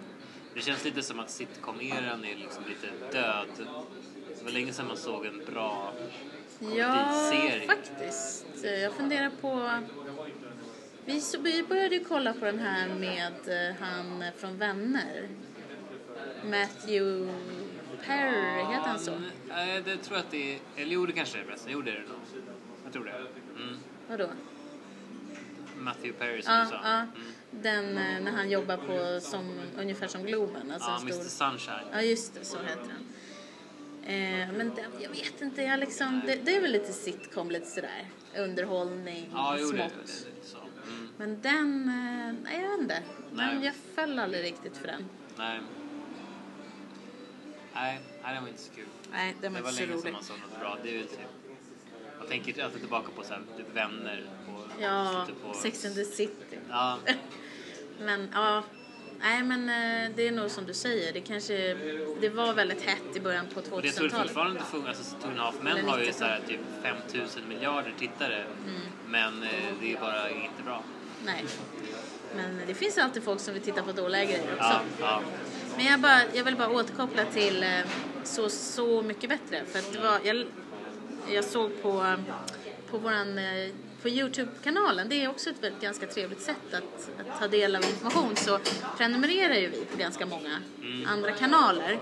Det 0.55 0.61
känns 0.61 0.85
lite 0.85 1.03
som 1.03 1.21
att 1.21 1.31
sitcom-eran 1.31 2.25
är 2.25 2.37
liksom 2.37 2.65
lite 2.69 3.17
död. 3.19 3.47
Det 4.39 4.45
var 4.45 4.51
länge 4.53 4.73
sedan 4.73 4.87
man 4.87 4.97
såg 4.97 5.27
en 5.27 5.43
bra 5.53 5.93
Ja, 6.77 7.31
serie. 7.33 7.67
faktiskt. 7.67 8.47
Jag 8.83 8.93
funderar 8.93 9.31
på... 9.41 9.71
Vi, 11.05 11.21
så, 11.21 11.41
vi 11.41 11.63
började 11.63 11.95
ju 11.95 12.05
kolla 12.05 12.33
på 12.33 12.45
den 12.45 12.59
här 12.59 12.89
med 12.89 13.69
eh, 13.69 13.75
han 13.81 14.25
från 14.37 14.59
Vänner. 14.59 15.29
Matthew 16.45 17.33
Perry, 18.07 18.59
heter 18.75 18.89
han 18.89 18.99
så? 18.99 19.13
Nej, 19.49 19.83
det 19.85 19.97
tror 19.97 20.17
jag 20.17 20.25
att 20.25 20.31
det 20.31 20.55
är... 20.55 20.59
Eller 20.77 20.93
jo, 20.93 21.07
det 21.07 21.13
kanske 21.13 21.39
det 21.39 21.43
är 21.43 21.47
förresten. 21.47 21.73
Jo, 21.73 21.83
det 21.83 21.91
är 21.91 21.95
det 21.95 22.01
nog. 22.01 22.45
Jag 22.91 22.93
tror 22.93 23.05
det. 23.05 23.63
Mm. 23.63 23.79
Vadå? 24.09 24.29
Matthew 25.79 26.13
Perry 26.19 26.43
som 26.43 26.53
Ja, 26.55 26.61
du 26.65 26.71
sa. 26.71 26.81
ja. 26.83 26.99
Mm. 26.99 27.11
Den 27.51 27.99
eh, 27.99 28.21
när 28.25 28.31
han 28.33 28.51
jobbar 28.51 28.77
på 28.77 29.21
som, 29.21 29.61
ungefär 29.79 30.07
som 30.09 30.23
Globen. 30.23 30.71
Alltså 30.73 30.91
Ja, 30.91 30.97
en 30.97 31.03
Mr 31.03 31.13
stor... 31.13 31.25
Sunshine. 31.51 31.87
Ja, 31.93 32.03
just 32.03 32.35
det, 32.35 32.45
så 32.45 32.59
heter 32.59 32.77
den. 32.89 33.07
Eh, 34.15 34.53
men 34.53 34.75
det, 34.75 34.85
jag 35.01 35.11
vet 35.11 35.41
inte, 35.41 35.63
jag 35.63 35.81
liksom, 35.81 36.21
det, 36.27 36.35
det 36.37 36.57
är 36.57 36.61
väl 36.61 36.73
lite 36.73 36.93
sitcom, 36.93 37.51
lite 37.51 37.67
sådär. 37.67 38.09
Underhållning, 38.37 39.31
Ja, 39.33 39.57
jo, 39.59 39.71
det, 39.71 39.77
det, 39.77 39.89
smått. 39.89 40.07
det 40.07 40.13
är 40.31 40.35
lite 40.35 40.47
så. 40.47 40.59
Mm. 40.59 41.09
Men 41.17 41.41
den, 41.41 41.89
eh, 41.89 42.35
nej 42.45 42.61
jag 42.63 42.71
vet 42.71 42.81
inte. 42.81 43.03
Nej. 43.33 43.65
jag 43.65 43.75
föll 43.95 44.19
aldrig 44.19 44.45
riktigt 44.45 44.77
för 44.77 44.87
den. 44.87 45.05
Nej. 45.37 45.61
Nej, 47.75 48.01
nej, 48.23 48.35
det 48.35 48.41
var 48.41 48.49
inte 48.49 48.61
så 48.63 48.73
kul. 48.73 48.87
Nej, 49.13 49.37
den 49.41 49.53
Det 49.53 49.61
var 49.61 49.73
var 49.73 49.81
inte 49.81 49.83
så 49.83 49.87
länge 49.89 50.03
sedan 50.03 50.13
man 50.13 50.23
såg 50.23 50.37
något 50.51 50.61
bra. 50.61 50.79
Det 50.83 50.95
är 50.95 50.99
väl 50.99 51.07
typ... 51.07 51.19
Tänker 52.31 52.65
alltid 52.65 52.81
tillbaka 52.81 53.09
på 53.17 53.23
så 53.23 53.33
här, 53.33 53.43
typ 53.57 53.77
vänner 53.77 54.25
på... 54.47 54.83
Ja, 54.83 55.27
på, 55.43 55.55
Sex 55.55 55.85
and 55.85 55.95
the 55.95 56.05
City. 56.05 56.59
Ja, 56.71 56.99
Men 58.01 58.29
ja, 58.33 58.63
nej 59.21 59.43
men 59.43 59.69
eh, 59.69 60.17
det 60.17 60.29
är 60.29 60.33
nog 60.33 60.51
som 60.51 60.67
du 60.67 60.75
säger. 60.75 61.13
Det 61.13 61.21
kanske, 61.21 61.75
det 62.21 62.29
var 62.29 62.55
väldigt 62.55 62.83
hett 62.83 63.17
i 63.17 63.21
början 63.21 63.47
på 63.55 63.61
och 63.61 63.83
det 63.83 63.93
tror 63.93 64.07
jag 64.07 64.13
2000-talet. 64.13 64.29
fortfarande 64.29 64.61
funkar. 64.61 64.89
Alltså, 64.89 65.17
Two 65.17 65.27
and 65.29 65.41
a 65.41 65.43
Half 65.43 65.55
Men 65.63 65.89
har 65.89 65.99
ju 65.99 66.05
90-talet. 66.05 66.17
så 66.17 66.25
här, 66.25 66.41
typ 66.49 66.61
5000 66.83 67.49
miljarder 67.49 67.95
tittare. 67.99 68.45
Mm. 68.67 68.81
Men 69.09 69.43
eh, 69.43 69.49
det 69.81 69.93
är 69.93 70.01
bara 70.01 70.31
inte 70.31 70.63
bra. 70.65 70.83
Nej. 71.25 71.45
Men 72.37 72.61
det 72.67 72.75
finns 72.75 72.99
alltid 72.99 73.23
folk 73.23 73.41
som 73.41 73.55
vill 73.55 73.63
titta 73.63 73.83
på 73.83 73.93
dåliga 73.93 74.25
grejer 74.25 74.53
också. 74.53 74.57
Ja, 74.59 74.81
ja. 75.01 75.21
Men 75.77 75.87
jag, 75.87 76.01
bara, 76.01 76.21
jag 76.35 76.45
vill 76.45 76.57
bara 76.57 76.69
återkoppla 76.69 77.25
till 77.25 77.63
eh, 77.63 77.69
Så, 78.25 78.49
så 78.51 79.03
mycket 79.03 79.31
bättre. 79.31 79.65
För 79.67 79.79
att 79.79 79.93
det 79.93 79.99
var, 79.99 80.21
jag, 80.25 80.47
jag 81.35 81.45
såg 81.45 81.83
på, 81.83 82.17
på 82.91 82.99
våran 82.99 83.39
eh, 83.39 83.71
på 84.03 84.09
Youtube-kanalen, 84.09 85.09
det 85.09 85.25
är 85.25 85.29
också 85.29 85.51
ett 85.51 85.63
väldigt, 85.63 85.83
ganska 85.83 86.07
trevligt 86.07 86.41
sätt 86.43 86.75
att, 86.75 87.11
att 87.21 87.41
ta 87.41 87.49
del 87.49 87.77
av 87.77 87.83
information, 87.85 88.37
så 88.37 88.59
prenumererar 88.97 89.55
ju 89.55 89.71
vi 89.71 89.85
på 89.85 89.97
ganska 89.99 90.27
många 90.27 90.59
andra 91.07 91.33
kanaler. 91.33 91.99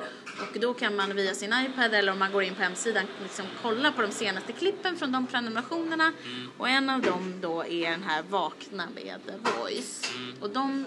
Och 0.52 0.60
då 0.60 0.74
kan 0.74 0.96
man 0.96 1.16
via 1.16 1.34
sin 1.34 1.52
iPad 1.52 1.94
eller 1.94 2.12
om 2.12 2.18
man 2.18 2.32
går 2.32 2.42
in 2.42 2.54
på 2.54 2.62
hemsidan 2.62 3.04
liksom 3.22 3.44
kolla 3.62 3.92
på 3.92 4.02
de 4.02 4.10
senaste 4.10 4.52
klippen 4.52 4.96
från 4.96 5.12
de 5.12 5.26
prenumerationerna. 5.26 6.12
Och 6.58 6.68
en 6.68 6.90
av 6.90 7.00
dem 7.02 7.34
då 7.40 7.64
är 7.64 7.90
den 7.90 8.02
här 8.02 8.22
Vakna 8.22 8.88
med 8.94 9.20
The 9.26 9.50
Voice. 9.60 10.12
Och 10.40 10.50
de, 10.50 10.86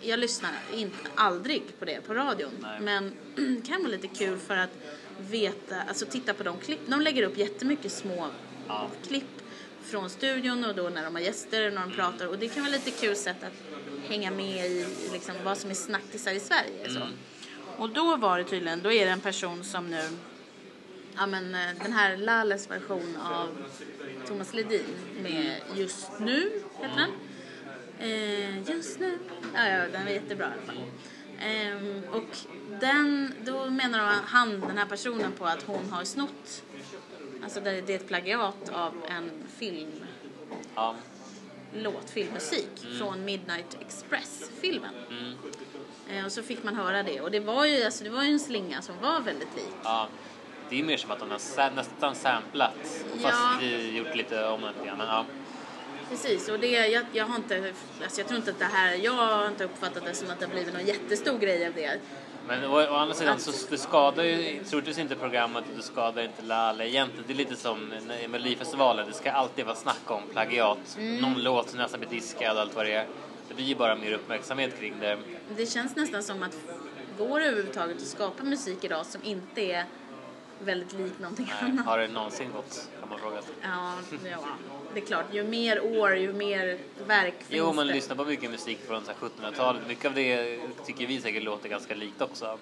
jag 0.00 0.18
lyssnar 0.18 0.52
inte, 0.74 0.96
aldrig 1.14 1.78
på 1.78 1.84
det 1.84 2.06
på 2.06 2.14
radion. 2.14 2.50
Nej. 2.60 2.80
Men 2.80 3.12
det 3.34 3.62
kan 3.68 3.82
vara 3.82 3.92
lite 3.92 4.08
kul 4.08 4.38
för 4.38 4.56
att 4.56 4.70
veta, 5.18 5.82
alltså 5.88 6.06
titta 6.06 6.34
på 6.34 6.42
de 6.42 6.58
klipp. 6.58 6.80
De 6.86 7.00
lägger 7.00 7.22
upp 7.22 7.38
jättemycket 7.38 7.92
små 7.92 8.28
Ja. 8.68 8.88
klipp 9.08 9.24
från 9.84 10.10
studion 10.10 10.64
och 10.64 10.74
då 10.74 10.88
när 10.88 11.04
de 11.04 11.14
har 11.14 11.22
gäster 11.22 11.66
och 11.66 11.72
när 11.72 11.80
de 11.80 11.92
pratar. 11.92 12.26
Och 12.26 12.38
det 12.38 12.48
kan 12.48 12.62
vara 12.62 12.72
lite 12.72 12.90
kul 12.90 13.16
sätt 13.16 13.44
att 13.44 13.52
hänga 14.08 14.30
med 14.30 14.66
i 14.66 14.86
liksom, 15.12 15.34
vad 15.44 15.58
som 15.58 15.70
är 15.70 15.74
snackisar 15.74 16.32
i 16.32 16.40
Sverige. 16.40 16.90
Så. 16.90 17.00
Och 17.76 17.90
då 17.90 18.16
var 18.16 18.38
det 18.38 18.44
tydligen, 18.44 18.82
då 18.82 18.92
är 18.92 19.04
det 19.04 19.10
en 19.10 19.20
person 19.20 19.64
som 19.64 19.90
nu, 19.90 20.02
ja 21.16 21.26
men 21.26 21.54
eh, 21.54 21.60
den 21.82 21.92
här 21.92 22.16
Lales 22.16 22.70
version 22.70 23.16
av 23.16 23.48
Thomas 24.26 24.54
Ledin 24.54 24.84
med 25.22 25.60
Just 25.74 26.10
nu, 26.20 26.62
heter 26.80 26.96
den. 26.96 27.10
Eh, 27.98 28.70
just 28.70 29.00
nu. 29.00 29.18
Ja, 29.54 29.68
ja, 29.68 29.88
den 29.92 30.04
var 30.04 30.10
jättebra 30.12 30.46
i 30.46 30.50
alla 30.52 30.62
fall. 30.62 30.84
Ehm, 31.40 32.02
och 32.12 32.36
den, 32.80 33.34
då 33.44 33.70
menar 33.70 34.14
han, 34.24 34.60
den 34.60 34.78
här 34.78 34.86
personen 34.86 35.32
på 35.32 35.46
att 35.46 35.62
hon 35.62 35.90
har 35.90 36.04
snott, 36.04 36.62
alltså 37.44 37.60
det, 37.60 37.80
det 37.80 37.92
är 37.92 37.96
ett 37.96 38.08
plagiat 38.08 38.68
av 38.72 38.92
en 39.08 39.30
film, 39.58 40.04
ja. 40.74 40.94
låt, 41.72 42.10
filmmusik 42.10 42.86
från 42.98 43.24
Midnight 43.24 43.76
Express-filmen. 43.80 44.94
Eh, 46.10 46.24
och 46.24 46.32
så 46.32 46.42
fick 46.42 46.62
man 46.64 46.76
höra 46.76 47.02
det 47.02 47.20
och 47.20 47.30
det 47.30 47.40
var 47.40 47.64
ju, 47.64 47.84
alltså, 47.84 48.04
det 48.04 48.10
var 48.10 48.22
ju 48.22 48.32
en 48.32 48.40
slinga 48.40 48.82
som 48.82 48.94
var 49.02 49.20
väldigt 49.20 49.56
lik. 49.56 49.74
ja. 49.84 50.08
Det 50.70 50.80
är 50.80 50.84
mer 50.84 50.96
som 50.96 51.10
att 51.10 51.18
de 51.18 51.30
har 51.30 51.70
nästan 51.74 52.14
samplat. 52.14 53.04
Ja. 53.22 53.28
Fast 53.28 53.62
vi 53.62 53.96
gjort 53.96 54.16
lite 54.16 54.48
om 54.48 54.60
det. 54.60 54.96
Men, 54.96 55.06
ja. 55.06 55.24
Precis, 56.10 56.48
och 56.48 56.58
det, 56.58 56.66
jag, 56.66 57.04
jag 57.12 57.24
har 57.24 57.36
inte, 57.36 57.72
alltså 58.02 58.20
jag 58.20 58.28
tror 58.28 58.38
inte 58.38 58.50
att 58.50 58.58
det 58.58 58.64
här, 58.64 58.94
jag 58.94 59.12
har 59.12 59.48
inte 59.48 59.64
uppfattat 59.64 60.04
det 60.04 60.14
som 60.14 60.30
att 60.30 60.40
det 60.40 60.46
har 60.46 60.52
blivit 60.52 60.74
någon 60.74 60.86
jättestor 60.86 61.38
grej 61.38 61.66
av 61.66 61.74
det. 61.74 61.98
Men 62.46 62.64
å, 62.64 62.74
å 62.74 62.94
andra 62.94 63.14
sidan 63.14 63.40
så 63.40 63.52
det 63.70 63.78
skadar 63.78 64.24
ju 64.24 64.64
troligtvis 64.64 64.98
inte 64.98 65.14
programmet 65.14 65.64
och 65.70 65.76
det 65.76 65.82
skadar 65.82 66.22
inte 66.22 66.42
Lale 66.42 66.88
egentligen. 66.88 67.24
Det 67.26 67.32
är 67.32 67.36
lite 67.36 67.56
som 67.56 67.92
i 68.24 68.28
Melodifestivalen, 68.28 69.08
det 69.08 69.14
ska 69.14 69.32
alltid 69.32 69.64
vara 69.64 69.76
snack 69.76 70.10
om 70.10 70.22
plagiat. 70.32 70.96
Mm. 70.98 71.16
Någon 71.16 71.42
låt 71.42 71.70
som 71.70 71.78
nästan 71.78 72.00
blir 72.00 72.10
diskad 72.10 72.56
och 72.56 72.62
allt 72.62 72.74
vad 72.74 72.86
det 72.86 72.92
är. 72.92 73.06
Det 73.48 73.54
blir 73.54 73.64
ju 73.64 73.74
bara 73.74 73.96
mer 73.96 74.12
uppmärksamhet 74.12 74.78
kring 74.78 74.94
det. 75.00 75.18
Det 75.56 75.66
känns 75.66 75.96
nästan 75.96 76.22
som 76.22 76.42
att 76.42 76.56
går 77.18 77.40
det 77.40 77.46
överhuvudtaget 77.46 77.96
att 77.96 78.02
skapa 78.02 78.44
musik 78.44 78.84
idag 78.84 79.06
som 79.06 79.20
inte 79.24 79.60
är 79.60 79.84
väldigt 80.64 80.92
lik 80.92 81.18
någonting 81.18 81.46
Nej, 81.60 81.70
annat? 81.70 81.86
har 81.86 81.98
det 81.98 82.08
någonsin 82.08 82.52
gått 82.52 82.88
kan 83.00 83.08
man 83.08 83.18
fråga 83.18 83.42
sig. 83.42 83.54
Ja, 83.62 83.94
ja, 84.30 84.38
det 84.94 85.00
är 85.00 85.04
klart. 85.06 85.24
Ju 85.32 85.44
mer 85.44 85.84
år, 85.84 86.16
ju 86.16 86.32
mer 86.32 86.78
verk 87.06 87.34
finns 87.38 87.48
Jo, 87.50 87.72
man 87.72 87.86
det. 87.86 87.92
lyssnar 87.94 88.16
på 88.16 88.24
mycket 88.24 88.50
musik 88.50 88.78
från 88.86 89.04
så 89.04 89.10
här 89.12 89.18
1700-talet. 89.28 89.82
Mycket 89.88 90.04
av 90.04 90.14
det 90.14 90.60
tycker 90.86 91.06
vi 91.06 91.20
säkert 91.20 91.42
låter 91.42 91.68
ganska 91.68 91.94
likt 91.94 92.22
också. 92.22 92.58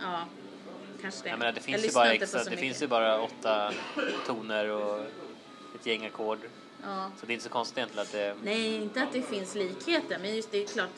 Ja, 0.00 0.24
kanske 1.02 1.22
det. 1.22 1.28
Jag 1.28 1.38
menar, 1.38 1.52
det 1.52 1.58
Jag 1.58 1.64
finns 1.64 1.78
ju 1.78 1.82
lyssnar 1.82 2.04
bara 2.04 2.12
extra, 2.12 2.44
det 2.44 2.56
finns 2.56 2.82
ju 2.82 2.86
bara 2.86 3.20
åtta 3.20 3.72
toner 4.26 4.68
och 4.70 5.00
ett 5.74 5.86
gäng 5.86 6.06
ackord. 6.06 6.38
Ja. 6.82 7.10
Så 7.20 7.26
det 7.26 7.32
är 7.32 7.34
inte 7.34 7.44
så 7.44 7.50
konstigt 7.50 7.78
egentligen 7.78 8.02
att 8.06 8.12
det... 8.12 8.34
Nej, 8.42 8.74
inte 8.74 9.02
att 9.02 9.12
det 9.12 9.22
finns 9.22 9.54
likheter, 9.54 10.18
men 10.20 10.36
just 10.36 10.50
det 10.50 10.62
är 10.62 10.66
klart. 10.66 10.90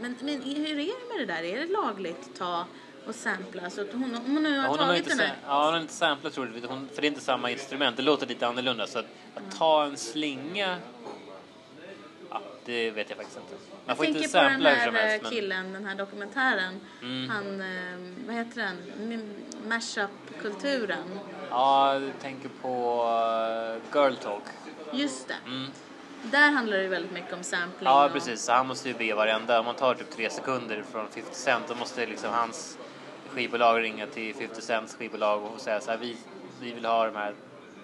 Men, 0.00 0.16
men 0.20 0.42
hur 0.42 0.66
är 0.70 0.76
det 0.76 1.08
med 1.08 1.18
det 1.28 1.34
där? 1.34 1.42
Är 1.42 1.58
det 1.58 1.72
lagligt 1.72 2.18
att 2.32 2.36
ta 2.38 2.66
och 3.06 3.14
sampla? 3.14 3.70
Så 3.70 3.80
att 3.80 3.92
hon, 3.92 4.14
hon 4.26 4.44
har 4.44 4.52
Ja, 4.52 4.60
hon 4.68 4.78
har 4.78 4.86
tagit 4.86 4.98
inte, 5.04 5.10
den 5.10 5.18
här... 5.26 5.36
ja, 5.46 5.64
hon 5.64 5.72
har 5.74 5.80
inte 5.80 5.92
samplat 5.94 6.32
troligtvis, 6.32 6.64
hon, 6.70 6.88
för 6.94 7.00
det 7.02 7.06
är 7.06 7.08
inte 7.08 7.20
samma 7.20 7.50
instrument. 7.50 7.96
Det 7.96 8.02
låter 8.02 8.26
lite 8.26 8.46
annorlunda. 8.46 8.86
Så 8.86 8.98
att, 8.98 9.06
att 9.34 9.58
ta 9.58 9.84
en 9.84 9.96
slinga, 9.96 10.76
ja, 12.30 12.40
det 12.64 12.90
vet 12.90 13.08
jag 13.10 13.16
faktiskt 13.16 13.38
inte. 13.38 13.52
Man 13.52 13.80
Jag 13.86 13.96
får 13.96 14.06
inte 14.06 14.20
tänker 14.20 14.38
på 14.38 14.48
den 14.48 14.62
här 14.62 14.76
helst. 14.92 15.16
eh, 15.16 15.22
Men, 15.22 15.30
killen, 15.32 15.72
den 15.72 15.84
här 15.84 15.94
dokumentären. 15.94 16.80
Mm. 17.02 17.28
Han, 17.30 17.60
eh, 17.60 18.26
vad 18.26 18.34
heter 18.36 18.60
den? 18.62 19.36
Mashup-kulturen. 19.68 21.20
ja, 21.50 21.98
du 22.00 22.10
tänker 22.22 22.48
på 22.62 23.02
uh, 23.04 23.82
Girl 23.94 24.14
Talk. 24.14 24.42
Just 24.92 25.28
det. 25.28 25.36
Mm. 25.46 25.70
Där 26.22 26.50
handlar 26.50 26.76
det 26.78 26.88
väldigt 26.88 27.12
mycket 27.12 27.32
om 27.32 27.42
sampling. 27.42 27.84
Ja, 27.90 28.06
och- 28.06 28.12
precis. 28.12 28.42
Så 28.42 28.52
han 28.52 28.66
måste 28.66 28.88
ju 28.88 28.94
be 28.94 29.14
varenda, 29.14 29.58
om 29.60 29.66
man 29.66 29.74
tar 29.74 29.94
typ 29.94 30.10
tre 30.10 30.30
sekunder 30.30 30.84
från 30.92 31.08
50 31.08 31.34
Cent, 31.34 31.68
då 31.68 31.74
måste 31.74 32.06
liksom 32.06 32.30
hans 32.32 32.78
skivbolag 33.34 33.82
ringa 33.82 34.06
till 34.06 34.34
50 34.34 34.62
Cents 34.62 34.94
skivbolag 34.94 35.42
och 35.44 35.60
säga 35.60 35.80
så 35.80 35.90
här, 35.90 35.98
vi, 35.98 36.16
vi 36.60 36.72
vill 36.72 36.84
ha 36.84 37.06
de 37.06 37.16
här, 37.16 37.34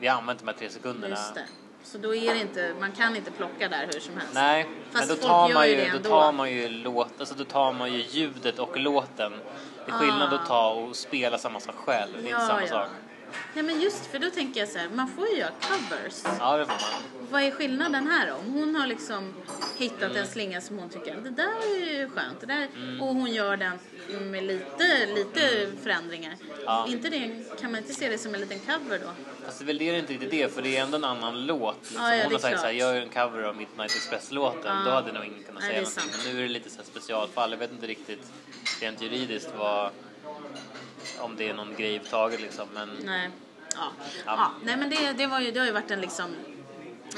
vi 0.00 0.06
har 0.06 0.18
använt 0.18 0.38
de 0.38 0.46
här 0.48 0.54
tre 0.54 0.68
sekunderna. 0.70 1.08
Just 1.08 1.34
det. 1.34 1.46
Så 1.82 1.98
då 1.98 2.14
är 2.14 2.34
det 2.34 2.40
inte, 2.40 2.74
man 2.80 2.92
kan 2.92 3.16
inte 3.16 3.30
plocka 3.30 3.68
där 3.68 3.88
hur 3.92 4.00
som 4.00 4.16
helst. 4.16 4.34
Nej, 4.34 4.66
Fast 4.90 5.08
men 5.08 5.16
då 5.16 5.22
tar, 5.26 5.54
man 5.54 5.68
ju 5.68 5.90
då 6.02 6.08
tar 6.08 6.32
man 6.32 6.52
ju 6.52 6.68
låt, 6.68 7.20
alltså 7.20 7.34
då 7.34 7.44
tar 7.44 7.72
man 7.72 7.92
ju 7.92 7.98
ljudet 7.98 8.58
och 8.58 8.76
låten. 8.80 9.32
Det 9.86 9.92
är 9.92 9.96
skillnad 9.96 10.32
Ah. 10.32 10.36
att 10.36 10.46
ta 10.46 10.70
och 10.70 10.96
spela 10.96 11.38
samma 11.38 11.60
sak 11.60 11.74
själv, 11.74 12.12
det 12.12 12.30
är 12.30 12.34
inte 12.34 12.46
samma 12.46 12.66
sak. 12.66 12.88
Nej 13.54 13.64
men 13.64 13.80
just 13.80 14.06
för 14.06 14.18
då 14.18 14.30
tänker 14.30 14.60
jag 14.60 14.68
så 14.68 14.78
här, 14.78 14.88
man 14.88 15.08
får 15.08 15.28
ju 15.28 15.36
göra 15.36 15.50
covers. 15.60 16.22
Ja, 16.40 16.56
det 16.56 16.64
får 16.64 16.72
man. 16.72 17.28
Vad 17.30 17.42
är 17.42 17.50
skillnaden 17.50 18.06
här? 18.06 18.32
Om 18.32 18.52
hon 18.52 18.74
har 18.74 18.86
liksom 18.86 19.34
hittat 19.76 20.16
en 20.16 20.26
slinga 20.26 20.60
som 20.60 20.78
hon 20.78 20.88
tycker, 20.90 21.16
det 21.16 21.30
där 21.30 21.76
är 21.76 21.98
ju 21.98 22.08
skönt. 22.08 22.40
Det 22.40 22.46
där, 22.46 22.68
Och 23.00 23.06
hon 23.06 23.32
gör 23.32 23.56
den 23.56 23.78
med 24.30 24.44
lite, 24.44 25.06
lite 25.14 25.70
förändringar. 25.82 26.34
Ja. 26.64 26.86
Inte 26.88 27.08
det, 27.08 27.44
kan 27.60 27.70
man 27.72 27.80
inte 27.80 27.94
se 27.94 28.08
det 28.08 28.18
som 28.18 28.34
en 28.34 28.40
liten 28.40 28.58
cover 28.58 28.98
då? 28.98 29.10
Fast 29.44 29.58
det 29.58 29.64
är 29.64 29.66
väl 29.66 29.78
det 29.78 29.88
är 29.88 29.98
inte 29.98 30.12
riktigt 30.12 30.30
det, 30.30 30.54
för 30.54 30.62
det 30.62 30.76
är 30.76 30.82
ändå 30.82 30.96
en 30.96 31.04
annan 31.04 31.46
låt. 31.46 31.76
Liksom. 31.80 32.02
Ja, 32.02 32.16
ja, 32.16 32.24
Hon 32.24 32.32
har 32.32 32.38
sagt 32.38 32.60
såhär, 32.60 32.72
gör 32.72 32.94
en 32.94 33.08
cover 33.08 33.42
av 33.42 33.56
Midnight 33.56 33.96
Express-låten. 33.96 34.84
Då 34.84 34.90
hade 34.90 35.12
nog 35.12 35.24
ingen 35.24 35.42
kunnat 35.42 35.62
Nej, 35.62 35.70
säga 35.70 35.80
är 35.80 35.82
någonting. 35.82 36.20
Men 36.24 36.34
nu 36.34 36.38
är 36.38 36.42
det 36.42 36.52
lite 36.52 36.70
så 36.70 36.82
specialfall. 36.82 37.50
Jag 37.50 37.58
vet 37.58 37.72
inte 37.72 37.86
riktigt 37.86 38.32
rent 38.80 39.02
juridiskt 39.02 39.50
vad, 39.56 39.90
om 41.20 41.36
det 41.36 41.48
är 41.48 41.54
någon 41.54 41.74
grej 41.74 41.86
överhuvudtaget 41.86 42.40
liksom. 42.40 42.68
Men 42.74 42.88
Nej. 43.04 43.30
Ja. 43.74 43.92
Ja. 44.26 44.34
ja. 44.36 44.50
Nej 44.64 44.76
men 44.76 44.90
det, 44.90 45.12
det, 45.12 45.26
var 45.26 45.40
ju, 45.40 45.50
det 45.50 45.58
har 45.58 45.66
ju 45.66 45.72
varit 45.72 45.90
en 45.90 46.00
liksom 46.00 46.34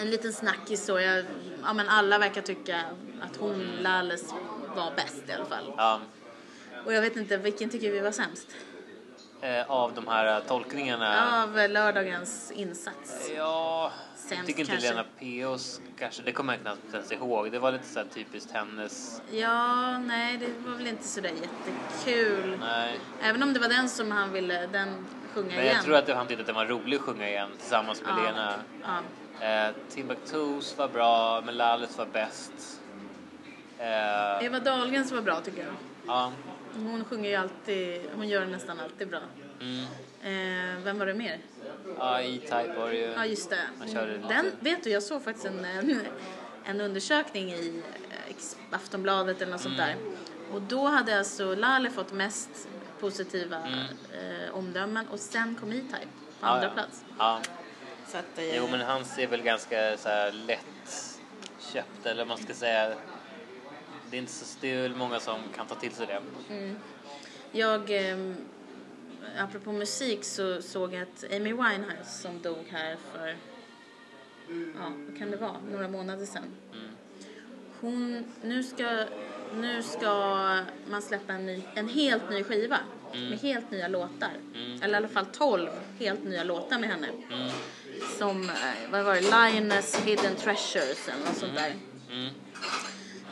en 0.01 0.11
liten 0.11 0.33
snackis 0.33 0.85
så. 0.85 1.01
Jag, 1.01 1.25
ja 1.63 1.73
men 1.73 1.89
alla 1.89 2.19
verkar 2.19 2.43
tycka 2.43 2.81
att 3.21 3.37
hon, 3.37 3.67
Lales, 3.81 4.35
var 4.77 4.93
bäst 4.97 5.23
i 5.29 5.33
alla 5.33 5.45
fall. 5.45 5.73
ja, 5.77 6.01
Och 6.87 6.93
jag 6.93 7.03
vet 7.03 7.17
inte, 7.17 7.37
vilken 7.37 7.71
tycker 7.71 7.91
vi 7.91 8.01
var 8.01 8.13
sämst? 8.13 8.49
Eh, 9.41 9.71
av 9.71 9.95
de 9.95 10.09
här 10.09 10.41
tolkningarna. 10.41 11.43
Av 11.43 11.69
lördagens 11.71 12.51
insats. 12.51 13.31
Ja, 13.37 13.83
jag 13.85 13.93
Sämst 14.17 14.47
tycker 14.47 14.61
inte 14.61 14.73
kanske. 14.73 14.91
Lena 14.91 15.05
Peos 15.19 15.81
kanske, 15.99 16.23
det 16.23 16.33
kommer 16.33 16.53
jag 16.53 16.63
knappt 16.63 16.95
ens 16.95 17.13
ihåg. 17.13 17.53
Det 17.53 17.59
var 17.59 17.73
lite 17.73 17.87
så 17.87 17.99
här 17.99 18.07
typiskt 18.15 18.51
hennes. 18.53 19.23
Ja, 19.31 19.99
nej 19.99 20.37
det 20.39 20.69
var 20.71 20.77
väl 20.77 20.87
inte 20.87 21.05
sådär 21.09 21.31
jättekul. 21.31 22.57
Nej. 22.61 22.99
Även 23.23 23.43
om 23.43 23.53
det 23.53 23.61
var 23.61 23.69
den 23.69 23.89
som 23.89 24.11
han 24.11 24.33
ville, 24.33 24.67
den 24.67 25.07
sjunga 25.35 25.47
Men 25.49 25.59
igen. 25.61 25.75
jag 25.77 25.85
tror 25.85 25.97
att 25.97 26.09
han 26.09 26.27
tyckte 26.27 26.41
att 26.41 26.47
det 26.47 26.53
var 26.53 26.67
roligt 26.67 27.01
att 27.01 27.07
sjunga 27.07 27.29
igen 27.29 27.49
tillsammans 27.61 28.03
med 28.03 28.11
Ja. 28.19 28.23
Lena. 28.31 28.55
Ja. 29.41 29.47
Eh, 29.47 29.75
Timbuktus 29.91 30.79
var 30.79 30.89
bra, 30.89 31.41
men 31.41 31.57
Lalles 31.57 31.99
var 31.99 32.07
bäst. 32.07 32.53
Eh, 33.79 34.45
Eva 34.47 34.61
Dahlgrens 34.61 35.13
var 35.13 35.21
bra 35.23 35.41
tycker 35.41 35.59
jag. 35.65 35.75
ja. 36.07 36.33
Hon 36.85 37.05
sjunger 37.05 37.31
ju 37.31 37.37
alltid, 37.37 38.01
hon 38.15 38.29
gör 38.29 38.47
nästan 38.47 38.81
alltid 38.81 39.09
bra. 39.09 39.21
Mm. 39.61 39.85
Eh, 40.23 40.85
vem 40.85 40.99
var 40.99 41.07
det 41.07 41.15
mer? 41.15 41.39
Ja, 41.99 42.21
E-Type 42.21 42.75
var 42.77 42.89
det 42.89 42.97
ju. 42.97 43.13
Ja, 43.13 43.27
just 43.27 43.51
det. 43.51 43.89
Körde. 43.93 44.19
Den, 44.29 44.53
vet 44.61 44.85
du, 44.85 44.91
jag 44.91 45.03
såg 45.03 45.25
faktiskt 45.25 45.47
en, 45.47 45.65
en, 45.65 46.01
en 46.65 46.81
undersökning 46.81 47.53
i 47.53 47.83
eh, 48.29 48.75
Aftonbladet 48.75 49.43
eller 49.43 49.53
något 49.53 49.61
sånt 49.61 49.77
där. 49.77 49.97
Och 50.53 50.63
då 50.63 50.87
hade 50.87 51.19
alltså 51.19 51.55
Lale 51.55 51.91
fått 51.91 52.13
mest 52.13 52.69
positiva 53.01 53.57
eh, 53.57 54.55
omdömen 54.55 55.09
och 55.09 55.19
sen 55.19 55.57
kom 55.61 55.73
E-Type 55.73 56.09
på 56.41 56.47
andra 56.47 56.67
ja. 56.67 56.73
plats. 56.73 57.05
Ja. 57.19 57.41
Så 58.07 58.19
att, 58.19 58.39
eh, 58.39 58.57
Jo, 58.57 58.69
men 58.71 58.81
hans 58.81 59.19
är 59.19 59.27
väl 59.27 59.43
ganska 59.43 59.97
så 59.97 60.09
här 60.09 60.33
lätt 60.33 61.19
köpt, 61.73 62.07
eller 62.07 62.25
man 62.25 62.39
ska 62.39 62.55
säga. 62.55 62.95
Det 64.11 64.17
är, 64.17 64.19
inte 64.19 64.33
så, 64.33 64.59
det 64.61 64.71
är 64.71 64.89
många 64.89 65.21
som 65.21 65.41
kan 65.57 65.67
ta 65.67 65.75
till 65.75 65.93
sig 65.93 66.07
det. 66.07 66.21
Jag, 67.53 67.91
eh, 68.11 68.33
apropå 69.39 69.73
musik 69.73 70.25
så 70.25 70.63
såg 70.63 70.95
jag 70.95 71.03
att 71.03 71.25
Amy 71.33 71.53
Winehouse 71.53 72.23
som 72.23 72.43
dog 72.43 72.65
här 72.71 72.97
för, 73.13 73.37
ja 74.77 74.93
vad 75.09 75.19
kan 75.19 75.31
det 75.31 75.37
vara, 75.37 75.57
några 75.73 75.89
månader 75.89 76.27
sedan. 76.27 76.45
Hon, 77.81 78.25
nu 78.43 78.63
ska, 78.63 79.05
nu 79.55 79.83
ska 79.83 80.11
man 80.91 81.03
släppa 81.03 81.33
en, 81.33 81.47
ny, 81.47 81.63
en 81.75 81.89
helt 81.89 82.31
ny 82.31 82.45
skiva 82.45 82.79
med 83.13 83.39
helt 83.39 83.71
nya 83.71 83.89
låtar. 83.89 84.31
Eller 84.83 84.95
i 84.95 84.97
alla 84.97 85.09
fall 85.09 85.27
12 85.27 85.69
helt 85.99 86.25
nya 86.25 86.45
låtar 86.45 86.79
med 86.79 86.89
henne. 86.91 87.09
Som, 88.19 88.43
eh, 88.51 88.91
vad 88.91 89.05
var 89.05 89.15
det, 89.15 89.21
Lioness 89.21 89.97
Hidden 90.05 90.37
Treasures 90.37 91.09
eller 91.09 91.25
något 91.27 91.37
sånt 91.37 91.55
där. 91.55 91.75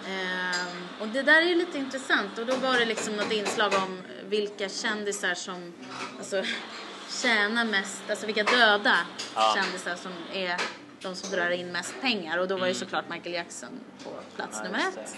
Mm. 0.06 0.20
Ehm, 0.20 0.86
och 1.00 1.08
det 1.08 1.22
där 1.22 1.42
är 1.42 1.46
ju 1.46 1.54
lite 1.54 1.78
intressant 1.78 2.38
och 2.38 2.46
då 2.46 2.56
var 2.56 2.78
det 2.78 2.84
liksom 2.84 3.16
något 3.16 3.32
inslag 3.32 3.74
om 3.74 4.02
vilka 4.28 4.68
kändisar 4.68 5.34
som 5.34 5.72
alltså, 6.18 6.42
tjänar 7.22 7.64
mest, 7.64 8.02
alltså 8.10 8.26
vilka 8.26 8.44
döda 8.44 8.96
Ja. 9.34 9.52
kändisar 9.56 9.94
som 9.94 10.12
är 10.32 10.56
de 11.02 11.14
som 11.16 11.30
drar 11.30 11.50
in 11.50 11.72
mest 11.72 11.94
pengar 12.00 12.38
och 12.38 12.48
då 12.48 12.56
var 12.56 12.66
ju 12.66 12.74
såklart 12.74 13.04
Michael 13.10 13.34
Jackson 13.34 13.80
på 14.04 14.10
plats 14.36 14.58
Ja, 14.58 14.64
nummer 14.64 14.78
ett. 14.78 15.16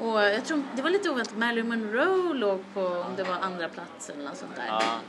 Och 0.00 0.20
jag 0.20 0.44
tror, 0.44 0.62
det 0.74 0.82
var 0.82 0.90
lite 0.90 1.10
oväntat, 1.10 1.36
Marilyn 1.36 1.68
Monroe 1.68 2.34
låg 2.34 2.64
på, 2.74 2.80
om 2.80 3.16
det 3.16 3.22
var 3.24 3.34
andra 3.34 3.68
plats 3.68 4.10
eller 4.10 4.24
något 4.24 4.36
sånt 4.36 4.56
där. 4.56 4.66
Ja. 4.66 5.00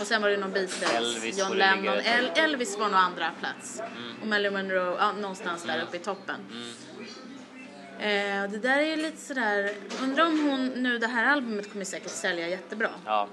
Och 0.00 0.06
sen 0.06 0.22
var 0.22 0.28
det 0.28 0.36
någon 0.36 0.52
Beatles, 0.52 0.94
Elvis 0.94 1.38
John 1.38 1.56
Lennon. 1.56 1.98
El-. 2.04 2.30
Elvis 2.34 2.78
var 2.78 2.88
nog 2.88 2.98
andra 2.98 3.30
plats. 3.40 3.80
Mm. 3.80 4.20
Och 4.20 4.26
Marilyn 4.26 4.52
Monroe, 4.52 4.96
ja, 4.98 5.12
någonstans 5.12 5.62
där 5.62 5.82
uppe 5.82 5.96
i 5.96 6.00
toppen. 6.00 6.36
Eh, 7.98 8.42
och 8.42 8.50
det 8.50 8.58
där 8.58 8.78
är 8.78 8.86
ju 8.86 8.96
lite 8.96 9.20
sådär, 9.20 9.72
undrar 10.02 10.26
om 10.26 10.48
hon, 10.48 10.66
nu 10.66 10.98
det 10.98 11.06
här 11.06 11.24
albumet 11.24 11.72
kommer 11.72 11.84
säkert 11.84 12.10
sälja 12.10 12.48
jättebra. 12.48 12.90
Ja. 13.04 13.28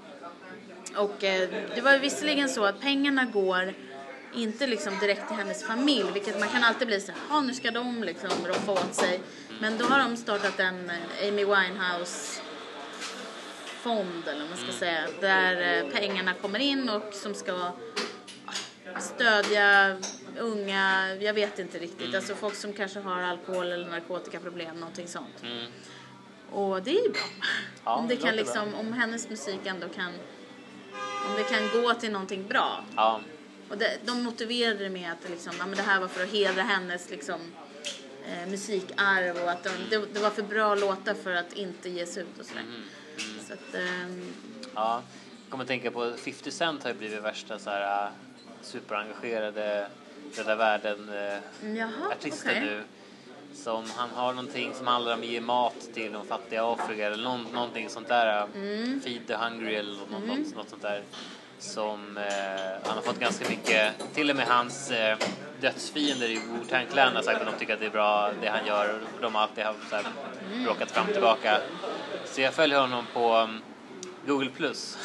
Och 0.95 1.23
eh, 1.23 1.49
det 1.75 1.81
var 1.81 1.93
ju 1.93 1.99
visserligen 1.99 2.49
så 2.49 2.65
att 2.65 2.81
pengarna 2.81 3.25
går 3.25 3.73
inte 4.33 4.67
liksom 4.67 4.99
direkt 4.99 5.27
till 5.27 5.37
hennes 5.37 5.63
familj, 5.63 6.11
vilket 6.13 6.39
man 6.39 6.49
kan 6.49 6.63
alltid 6.63 6.87
bli 6.87 7.01
så 7.01 7.11
här, 7.29 7.41
nu 7.41 7.53
ska 7.53 7.71
de 7.71 8.03
liksom 8.03 8.29
roffa 8.45 8.71
åt 8.71 8.95
sig. 8.95 9.21
Men 9.59 9.77
då 9.77 9.85
har 9.85 9.99
de 9.99 10.17
startat 10.17 10.59
en 10.59 10.89
eh, 10.89 11.27
Amy 11.27 11.45
Winehouse 11.45 12.41
fond 13.81 14.27
eller 14.27 14.39
vad 14.39 14.49
man 14.49 14.57
ska 14.57 14.71
säga, 14.71 15.07
där 15.21 15.77
eh, 15.77 15.91
pengarna 15.91 16.33
kommer 16.33 16.59
in 16.59 16.89
och 16.89 17.13
som 17.13 17.33
ska 17.33 17.71
stödja 18.99 19.97
unga, 20.39 21.15
jag 21.15 21.33
vet 21.33 21.59
inte 21.59 21.79
riktigt, 21.79 22.15
alltså 22.15 22.35
folk 22.35 22.55
som 22.55 22.73
kanske 22.73 22.99
har 22.99 23.21
alkohol 23.21 23.71
eller 23.71 23.87
narkotikaproblem, 23.87 24.75
någonting 24.75 25.07
sånt. 25.07 25.43
Mm. 25.43 25.65
Och 26.51 26.83
det 26.83 26.91
är 26.91 27.03
ju 27.03 27.09
bra. 27.09 27.21
Ja, 27.83 27.95
om 27.95 28.07
det 28.07 28.15
det 28.15 28.21
kan 28.21 28.35
liksom, 28.35 28.73
om 28.73 28.93
hennes 28.93 29.29
musik 29.29 29.59
ändå 29.65 29.87
kan, 29.89 30.13
om 31.29 31.35
det 31.37 31.43
kan 31.43 31.81
gå 31.81 31.93
till 31.93 32.11
någonting 32.11 32.47
bra. 32.47 32.83
Ja. 32.95 33.21
Och 33.69 33.77
det, 33.77 33.97
de 34.05 34.23
motiverade 34.23 34.83
det 34.83 34.89
med 34.89 35.11
att 35.11 35.29
liksom, 35.29 35.53
ja, 35.59 35.65
men 35.65 35.75
det 35.75 35.83
här 35.83 35.99
var 35.99 36.07
för 36.07 36.23
att 36.23 36.31
hedra 36.31 36.61
hennes 36.61 37.09
liksom, 37.09 37.39
eh, 38.25 38.49
musikarv 38.49 39.37
och 39.43 39.51
att 39.51 39.63
de, 39.63 39.69
det, 39.89 40.05
det 40.13 40.19
var 40.19 40.29
för 40.29 40.43
bra 40.43 40.75
låtar 40.75 41.13
för 41.13 41.31
att 41.31 41.53
inte 41.53 41.89
ges 41.89 42.17
ut 42.17 42.39
och 42.39 42.45
sådär. 42.45 42.61
Mm. 42.61 42.81
Så 43.47 43.53
att, 43.53 43.75
ehm, 43.75 44.33
Ja, 44.75 45.03
jag 45.43 45.51
kommer 45.51 45.63
att 45.63 45.67
tänka 45.67 45.91
på 45.91 46.13
50 46.17 46.51
Cent 46.51 46.83
har 46.83 46.89
ju 46.89 46.97
blivit 46.97 47.23
värsta 47.23 47.59
så 47.59 47.69
här 47.69 48.11
superengagerade 48.61 49.87
Rädda 50.35 50.55
världen 50.55 51.11
jaha, 51.75 52.11
artisten 52.11 52.51
okej. 52.51 52.61
nu. 52.65 52.83
Som 53.53 53.83
han 53.95 54.09
har 54.09 54.33
någonting 54.33 54.73
som 54.73 54.87
handlar 54.87 55.13
om 55.13 55.19
att 55.19 55.25
ge 55.25 55.41
mat 55.41 55.75
till 55.93 56.11
de 56.13 56.25
fattiga 56.25 56.65
Afrika 56.73 57.05
eller 57.05 57.23
någon, 57.23 57.43
någonting 57.43 57.89
sånt 57.89 58.07
där. 58.07 58.41
äh, 58.41 58.47
Mm. 58.55 59.01
Feed 59.01 59.27
the 59.27 59.35
hungry 59.35 59.75
eller 59.75 59.91
något, 59.97 60.09
något, 60.27 60.55
något 60.55 60.69
sånt 60.69 60.81
där. 60.81 61.03
Som 61.59 62.17
eh, 62.17 62.23
han 62.87 62.95
har 62.95 63.01
fått 63.01 63.19
ganska 63.19 63.49
mycket, 63.49 63.93
till 64.13 64.29
och 64.29 64.35
med 64.35 64.45
hans 64.47 64.91
eh, 64.91 65.17
dödsfiender 65.61 66.27
i 66.29 66.35
Wu-Tang 66.35 66.85
Clan 66.91 67.15
har 67.15 67.23
sagt 67.23 67.41
att 67.41 67.47
de 67.53 67.59
tycker 67.59 67.73
att 67.73 67.79
det 67.79 67.85
är 67.85 67.89
bra 67.89 68.31
det 68.41 68.47
han 68.47 68.65
gör. 68.67 69.01
De 69.21 69.35
har 69.35 69.41
alltid 69.41 69.63
haft 69.63 69.89
så 69.89 69.95
här, 69.95 70.05
Mm. 70.51 70.63
bråkat 70.63 70.91
fram 70.91 71.05
och 71.07 71.13
tillbaka. 71.13 71.57
Så 72.25 72.41
jag 72.41 72.53
följer 72.53 72.79
honom 72.79 73.05
på 73.13 73.37
um, 73.37 73.61
Google+. 74.27 74.49
Plus. 74.57 74.97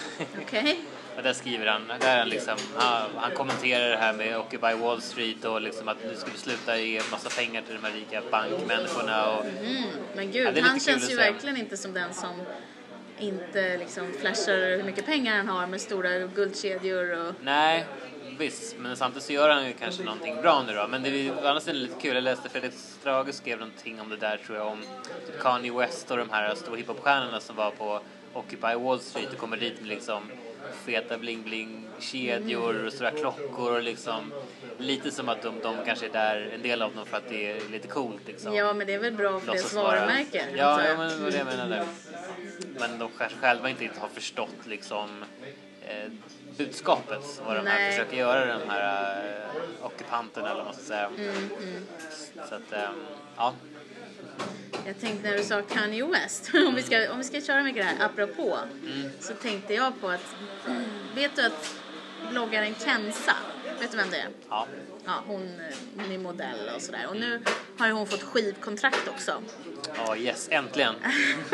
Okej. 0.42 0.80
och 1.16 1.22
där 1.22 1.32
skriver 1.32 1.66
han, 1.66 1.82
där 2.00 2.14
är 2.14 2.18
han 2.18 2.28
liksom, 2.28 2.54
han, 2.76 3.10
han 3.16 3.30
kommenterar 3.30 3.90
det 3.90 3.96
här 3.96 4.12
med 4.12 4.38
Occupy 4.38 4.74
Wall 4.74 5.02
Street 5.02 5.44
och 5.44 5.60
liksom 5.60 5.88
att 5.88 6.04
nu 6.04 6.14
ska 6.16 6.30
vi 6.30 6.38
sluta 6.38 6.78
ge 6.78 7.00
massa 7.10 7.40
pengar 7.40 7.62
till 7.62 7.74
de 7.74 7.84
här 7.86 7.94
rika 7.94 8.22
bankmänniskorna 8.30 9.30
och 9.30 9.44
Mm, 9.44 9.82
men 10.14 10.32
Ja, 10.32 10.32
gud, 10.32 10.54
det 10.54 10.60
är 10.60 10.64
han 10.64 10.80
känns 10.80 11.10
ju 11.10 11.16
verkligen 11.16 11.56
inte 11.56 11.76
som 11.76 11.92
den 11.92 12.14
som 12.14 12.42
inte 13.18 13.76
liksom 13.76 14.12
flashar 14.20 14.76
hur 14.76 14.82
mycket 14.82 15.06
pengar 15.06 15.36
han 15.36 15.48
har 15.48 15.66
med 15.66 15.80
stora 15.80 16.18
guldkedjor 16.18 17.26
och... 17.26 17.34
Nej, 17.42 17.86
visst. 18.38 18.76
Men 18.78 18.96
samtidigt 18.96 19.24
så 19.24 19.32
gör 19.32 19.50
han 19.50 19.66
ju 19.66 19.72
kanske 19.72 20.02
någonting 20.02 20.36
bra 20.42 20.62
nu 20.66 20.74
då. 20.74 20.88
Men 20.88 21.02
det 21.02 21.08
är 21.08 21.32
å 21.32 21.34
andra 21.36 21.60
sidan 21.60 21.82
lite 21.82 22.00
kul. 22.00 22.14
Jag 22.14 22.24
läste 22.24 22.48
Fredrik 22.48 22.72
Strage 22.72 23.34
skrev 23.34 23.58
någonting 23.58 24.00
om 24.00 24.08
det 24.08 24.16
där 24.16 24.36
tror 24.36 24.58
jag 24.58 24.66
om 24.66 24.82
typ 25.26 25.40
Kanye 25.40 25.72
West 25.72 26.10
och 26.10 26.16
de 26.16 26.30
här 26.30 26.54
stora 26.54 26.76
hiphopstjärnorna 26.76 27.40
som 27.40 27.56
var 27.56 27.70
på 27.70 28.00
Occupy 28.32 28.74
Wall 28.74 29.00
Street 29.00 29.32
och 29.32 29.38
kommer 29.38 29.56
dit 29.56 29.80
med 29.80 29.88
liksom 29.88 30.22
feta 30.84 31.18
bling-bling-kedjor 31.18 32.86
och 32.86 32.92
stora 32.92 33.10
klockor 33.10 33.72
och 33.76 33.82
liksom 33.82 34.32
lite 34.78 35.10
som 35.10 35.28
att 35.28 35.42
de, 35.42 35.60
de 35.62 35.76
kanske 35.86 36.06
är 36.06 36.12
där, 36.12 36.50
en 36.54 36.62
del 36.62 36.82
av 36.82 36.94
dem 36.94 37.06
för 37.06 37.16
att 37.16 37.28
det 37.28 37.50
är 37.50 37.68
lite 37.70 37.88
coolt 37.88 38.26
liksom. 38.26 38.54
Ja, 38.54 38.72
men 38.72 38.86
det 38.86 38.94
är 38.94 38.98
väl 38.98 39.12
bra 39.12 39.40
för 39.40 39.46
deras 39.52 39.74
varumärke. 39.74 40.44
Ja, 40.56 40.82
ja 40.82 40.88
jag. 40.88 40.98
men 40.98 41.08
det 41.08 41.16
var 41.24 41.30
det 41.30 41.38
jag 41.38 41.46
menade. 41.46 41.86
Men 42.78 42.98
de 42.98 43.10
kanske 43.18 43.38
själva 43.38 43.70
inte 43.70 43.90
har 43.98 44.08
förstått 44.08 44.66
liksom 44.66 45.24
eh, 45.82 46.10
budskapet, 46.56 47.42
vad 47.46 47.56
de 47.56 47.66
här 47.66 47.90
försöker 47.90 48.16
göra, 48.16 48.58
de 48.58 48.70
här 48.70 49.24
eh, 49.24 49.86
ockupanterna 49.86 50.46
eller 50.46 50.56
vad 50.56 50.64
man 50.64 50.74
ska 50.74 50.82
säga. 50.82 51.06
Mm, 51.18 51.50
Så 52.48 52.54
att, 52.54 52.72
eh, 52.72 52.90
ja. 53.36 53.54
Jag 54.86 55.00
tänkte 55.00 55.30
när 55.30 55.36
du 55.36 55.42
sa 55.44 55.62
Kanye 55.62 56.04
West, 56.06 56.50
om 56.68 56.74
vi 56.74 56.82
ska, 56.82 57.12
om 57.12 57.18
vi 57.18 57.24
ska 57.24 57.40
köra 57.40 57.62
mycket 57.62 57.82
det 57.82 57.88
här 57.98 58.06
apropå, 58.06 58.58
Mm. 58.86 59.10
så 59.20 59.34
tänkte 59.34 59.74
jag 59.74 60.00
på 60.00 60.08
att, 60.08 60.36
vet 61.14 61.36
du 61.36 61.42
att 61.46 61.74
bloggaren 62.30 62.74
Kenza. 62.84 63.34
Vet 63.80 63.90
du 63.90 63.96
vem 63.96 64.10
det 64.10 64.16
är? 64.16 64.28
Ja. 64.48 64.66
Ja, 65.04 65.12
hon, 65.26 65.60
hon 65.96 66.12
är 66.12 66.18
modell 66.18 66.70
och 66.76 66.82
sådär. 66.82 67.06
Och 67.08 67.16
nu 67.16 67.40
har 67.78 67.86
ju 67.86 67.92
hon 67.92 68.06
fått 68.06 68.22
skivkontrakt 68.22 69.08
också. 69.08 69.42
Ja, 69.96 70.16
yes, 70.16 70.48
äntligen. 70.50 70.94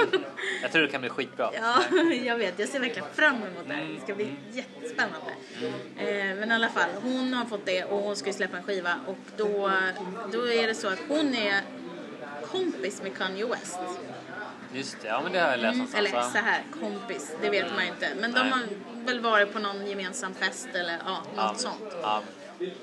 jag 0.63 0.73
tror 0.73 0.83
det 0.83 0.89
kan 0.89 1.01
bli 1.01 1.11
skitbra. 1.11 1.51
Ja, 1.55 1.83
jag 2.25 2.37
vet. 2.37 2.59
Jag 2.59 2.69
ser 2.69 2.81
verkligen 2.81 3.09
fram 3.15 3.35
emot 3.37 3.69
det 3.69 3.75
här. 3.75 3.85
Det 3.95 4.01
ska 4.01 4.15
bli 4.15 4.35
jättespännande. 4.53 5.31
Eh, 5.99 6.37
men 6.37 6.51
i 6.51 6.55
alla 6.55 6.69
fall, 6.69 6.89
hon 7.03 7.35
har 7.35 7.45
fått 7.45 7.67
det 7.67 7.85
och 7.85 7.99
hon 8.03 8.17
ska 8.17 8.27
ju 8.27 8.33
släppa 8.33 8.57
en 8.57 8.63
skiva. 8.63 8.95
Och 9.07 9.17
då, 9.37 9.73
då 10.33 10.53
är 10.53 10.67
det 10.67 10.75
så 10.75 10.89
att 10.89 11.01
hon 11.09 11.35
är 11.35 11.61
kompis 12.53 13.03
med 13.03 13.17
Kanye 13.19 13.47
West. 13.47 13.79
Just 14.75 15.01
det, 15.03 15.09
ja 15.09 15.21
men 15.23 15.33
det 15.33 15.39
har 15.39 15.51
jag 15.51 15.61
läst 15.61 15.77
någonstans. 15.77 16.07
Eller 16.07 16.19
va? 16.19 16.31
så 16.31 16.39
här, 16.39 16.63
kompis, 16.81 17.37
det 17.43 17.51
vet 17.51 17.75
man 17.75 17.85
ju 17.85 17.91
inte. 17.91 18.09
Men 18.21 18.33
de 18.33 18.41
Nej. 18.41 18.51
har 18.51 18.61
väl 19.07 19.21
varit 19.21 19.53
på 19.53 19.59
någon 19.59 19.87
gemensam 19.87 20.35
fest 20.35 20.69
eller 20.75 20.99
ja, 21.07 21.17
något 21.17 21.25
ja. 21.37 21.55
sånt. 21.57 21.97
Ja. 22.03 22.23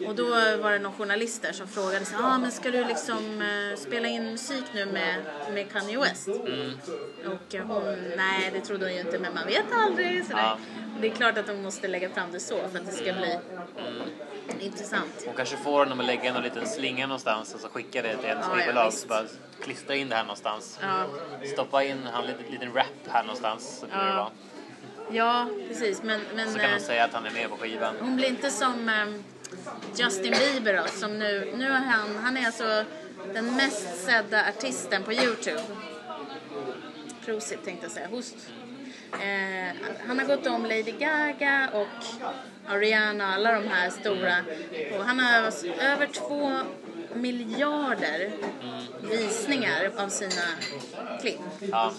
Och 0.08 0.16
då 0.16 0.30
var 0.62 0.72
det 0.72 0.80
någon 0.80 0.94
journalist 0.94 1.42
där 1.42 1.52
som 1.52 1.68
frågade 1.68 2.06
så 2.06 2.16
ah, 2.24 2.38
men 2.38 2.52
ska 2.52 2.72
du 2.72 2.86
liksom 2.86 3.42
eh, 3.42 3.78
spela 3.78 4.08
in 4.08 4.32
musik 4.32 4.64
nu 4.74 4.86
med, 4.86 5.16
med 5.54 5.72
Kanye 5.72 6.00
West? 6.00 6.28
Mm. 6.28 6.72
Och 7.26 7.56
eh, 7.56 7.66
hon, 7.66 7.84
nej 8.18 8.50
det 8.54 8.62
trodde 8.62 8.86
hon 8.86 8.94
ju 8.94 9.00
inte 9.00 9.20
men 9.20 9.34
man 9.34 9.48
vet 9.48 9.66
aldrig 9.72 10.26
sådär. 10.26 10.42
Ja. 10.42 10.58
Det 11.02 11.08
är 11.08 11.12
klart 11.12 11.38
att 11.38 11.48
de 11.48 11.62
måste 11.62 11.88
lägga 11.88 12.10
fram 12.10 12.32
det 12.32 12.40
så 12.40 12.58
för 12.72 12.80
att 12.80 12.86
det 12.86 12.92
ska 12.92 13.14
bli 13.14 13.40
Mm. 13.78 14.10
Intressant. 14.62 15.24
Hon 15.26 15.36
kanske 15.36 15.58
får 15.58 15.80
honom 15.80 16.00
att 16.00 16.06
lägga 16.06 16.24
en 16.36 16.44
liten 16.44 16.68
slinga 16.68 17.08
någonstans 17.08 17.54
och 17.54 17.60
så 17.60 17.70
skicka 17.70 18.02
det 18.02 18.18
till 18.18 18.30
ett 18.30 18.38
Ja, 18.42 18.48
ja, 18.52 18.56
skivbolag. 18.58 18.94
så 18.94 19.08
bara 19.08 19.24
klistra 19.64 19.96
in 19.96 20.10
det 20.10 20.16
här 20.16 20.24
någonstans. 20.24 20.80
Ja, 20.82 21.06
Stoppa 21.54 21.84
in 21.84 22.08
en 22.08 22.26
liten, 22.28 22.44
liten 22.52 22.74
rap 22.74 22.86
här 23.10 23.24
någonstans. 23.24 23.78
Så, 23.80 23.86
blir 23.86 23.96
det 23.98 24.06
Ja. 24.06 24.14
bra. 24.14 24.32
ja 25.12 25.48
precis 25.68 26.04
men, 26.04 26.22
men 26.36 26.52
så 26.54 26.60
kan 26.60 26.70
eh, 26.70 26.76
de 26.76 26.82
säga 26.82 27.04
att 27.06 27.14
han 27.14 27.26
är 27.26 27.32
med 27.32 27.50
på 27.50 27.58
skivan. 27.58 27.96
Hon 28.00 28.16
blir 28.16 28.28
inte 28.28 28.50
som 28.52 28.90
ehm, 28.90 29.24
Justin 29.96 30.32
Bieber 30.40 30.74
då, 30.78 30.88
som 30.88 31.20
nu, 31.20 31.54
nu 31.58 31.66
är 31.66 31.80
han, 31.80 32.16
han 32.24 32.38
är 32.38 32.46
alltså 32.46 32.84
den 33.34 33.56
mest 33.56 34.06
sedda 34.06 34.46
artisten 34.50 35.04
på 35.04 35.14
Youtube. 35.14 35.62
Prosit 37.26 37.66
tänkte 37.66 37.86
jag 37.86 37.92
säga, 37.92 38.08
host. 38.08 38.36
Eh, 39.14 39.76
han 40.08 40.20
har 40.20 40.26
gått 40.26 40.48
om 40.48 40.62
Lady 40.64 40.92
Gaga 40.92 41.70
och 41.74 41.88
Ariana, 42.70 43.34
alla 43.34 43.52
de 43.52 43.68
här 43.68 43.90
stora. 43.90 44.36
Och 44.98 45.06
han 45.06 45.20
har 45.20 45.54
över 45.82 46.08
två 46.08 46.52
miljarder 47.14 48.32
visningar 49.02 49.92
av 49.98 50.10
sina 50.10 50.42
klipp. 51.22 51.40
Ja. 51.72 51.94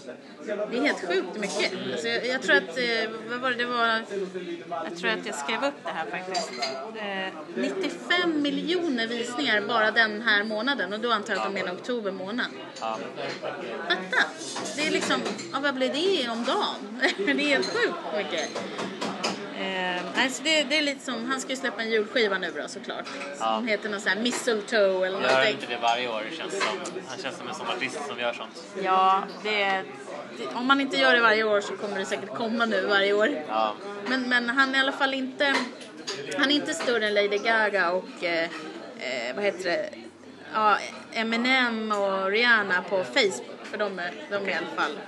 Det 0.47 0.53
är 0.53 0.83
helt 0.83 1.09
sjukt 1.09 1.37
mycket. 1.37 1.73
Alltså 1.93 2.09
jag, 2.09 2.27
jag 2.27 2.43
tror 2.43 2.57
att, 2.57 2.79
eh, 2.79 3.11
vad 3.31 3.41
var 3.41 3.51
det, 3.51 3.57
det 3.57 3.65
var, 3.65 4.03
jag 4.85 4.97
tror 4.99 5.11
att 5.11 5.27
jag 5.27 5.35
skrev 5.35 5.65
upp 5.65 5.75
det 5.85 5.91
här 5.91 6.07
faktiskt. 6.07 6.53
Eh, 6.97 7.35
95 7.57 8.43
miljoner 8.43 9.07
visningar 9.07 9.61
bara 9.61 9.91
den 9.91 10.23
här 10.23 10.45
månaden 10.45 10.93
och 10.93 11.01
då 11.01 11.13
antar 11.13 11.35
jag 11.35 11.41
att 11.41 11.47
de 11.47 11.55
menar 11.55 11.73
oktober 11.73 12.13
månad. 12.13 12.47
Ja. 12.81 12.99
Fatta! 13.89 14.27
Det 14.77 14.87
är 14.87 14.91
liksom, 14.91 15.21
ja, 15.53 15.61
vad 15.63 15.75
blir 15.75 15.89
det 15.89 16.31
om 16.31 16.45
dagen? 16.45 17.01
det 17.17 17.31
är 17.31 17.49
helt 17.49 17.67
sjukt 17.67 18.17
mycket. 18.17 18.51
Eh, 19.61 20.23
alltså 20.25 20.43
det, 20.43 20.63
det 20.63 20.79
är 20.79 20.83
lite 20.83 21.05
som, 21.05 21.31
han 21.31 21.41
ska 21.41 21.51
ju 21.51 21.57
släppa 21.57 21.83
en 21.83 21.91
julskiva 21.91 22.39
nu 22.39 22.53
då 22.63 22.69
såklart. 22.69 23.05
Som 23.37 23.67
heter 23.67 23.89
någon 23.89 24.01
sån 24.01 24.13
här 24.13 24.21
mistletoe 24.21 25.07
eller 25.07 25.21
Gör 25.21 25.29
någonting. 25.29 25.53
inte 25.55 25.67
det 25.67 25.79
varje 25.83 26.09
år 26.09 26.23
känns 26.39 26.53
det 26.55 26.61
som. 26.61 26.79
Han 27.09 27.19
känns 27.19 27.37
som 27.37 27.49
en 27.49 27.55
sån 27.55 27.67
artist 27.69 28.01
som 28.09 28.19
gör 28.19 28.33
sånt. 28.33 28.63
Ja, 28.83 29.23
det, 29.43 29.65
det, 30.39 30.47
om 30.55 30.67
man 30.67 30.81
inte 30.81 30.97
gör 30.97 31.15
det 31.15 31.21
varje 31.21 31.45
år 31.45 31.61
så 31.61 31.77
kommer 31.77 31.99
det 31.99 32.05
säkert 32.05 32.35
komma 32.35 32.67
nu 32.67 32.87
varje 32.87 33.13
år. 33.13 33.29
Ja. 33.49 33.75
Men, 34.07 34.29
men 34.29 34.49
han 34.49 34.75
är 34.75 34.79
i 34.79 34.81
alla 34.81 34.93
fall 34.93 35.15
inte, 35.15 35.55
han 36.39 36.51
är 36.51 36.55
inte 36.55 36.75
större 36.75 37.07
än 37.07 37.15
Lady 37.15 37.39
Gaga 37.39 37.91
och 37.91 38.25
eh, 38.25 38.45
eh, 38.99 39.35
vad 39.35 39.45
heter 39.45 39.65
det, 39.65 39.91
ja, 40.55 40.79
Eminem 41.13 41.93
och 41.93 42.31
Rihanna 42.31 42.83
på 42.83 43.05
Facebook. 43.05 43.47
För 43.63 43.79
de 43.79 43.99
är, 43.99 44.13
de 44.31 44.37
är 44.37 44.49
i 44.49 44.55
alla 44.55 44.67
fall, 44.77 44.99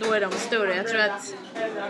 då 0.00 0.12
är 0.12 0.20
de 0.20 0.32
större. 0.32 0.76
Jag 0.76 0.88
tror 0.88 1.00
att, 1.00 1.34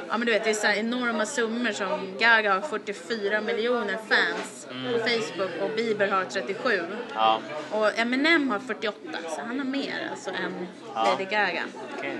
ja 0.08 0.18
men 0.18 0.26
du 0.26 0.32
vet 0.32 0.44
det 0.44 0.50
är 0.50 0.54
så 0.54 0.66
enorma 0.66 1.26
summor 1.26 1.72
som 1.72 2.18
Gaga 2.18 2.54
har 2.54 2.60
44 2.60 3.40
miljoner 3.40 3.98
fans 4.08 4.66
på 4.68 4.98
Facebook 4.98 5.62
och 5.62 5.70
Bieber 5.76 6.08
har 6.08 6.24
37. 6.24 6.82
Ja. 7.14 7.40
Och 7.70 7.98
Eminem 7.98 8.50
har 8.50 8.58
48 8.58 8.98
så 9.28 9.40
han 9.40 9.58
har 9.58 9.66
mer 9.66 10.08
alltså 10.10 10.30
än 10.30 10.66
Lady 10.94 11.24
Gaga. 11.24 11.62
Okej. 11.98 12.18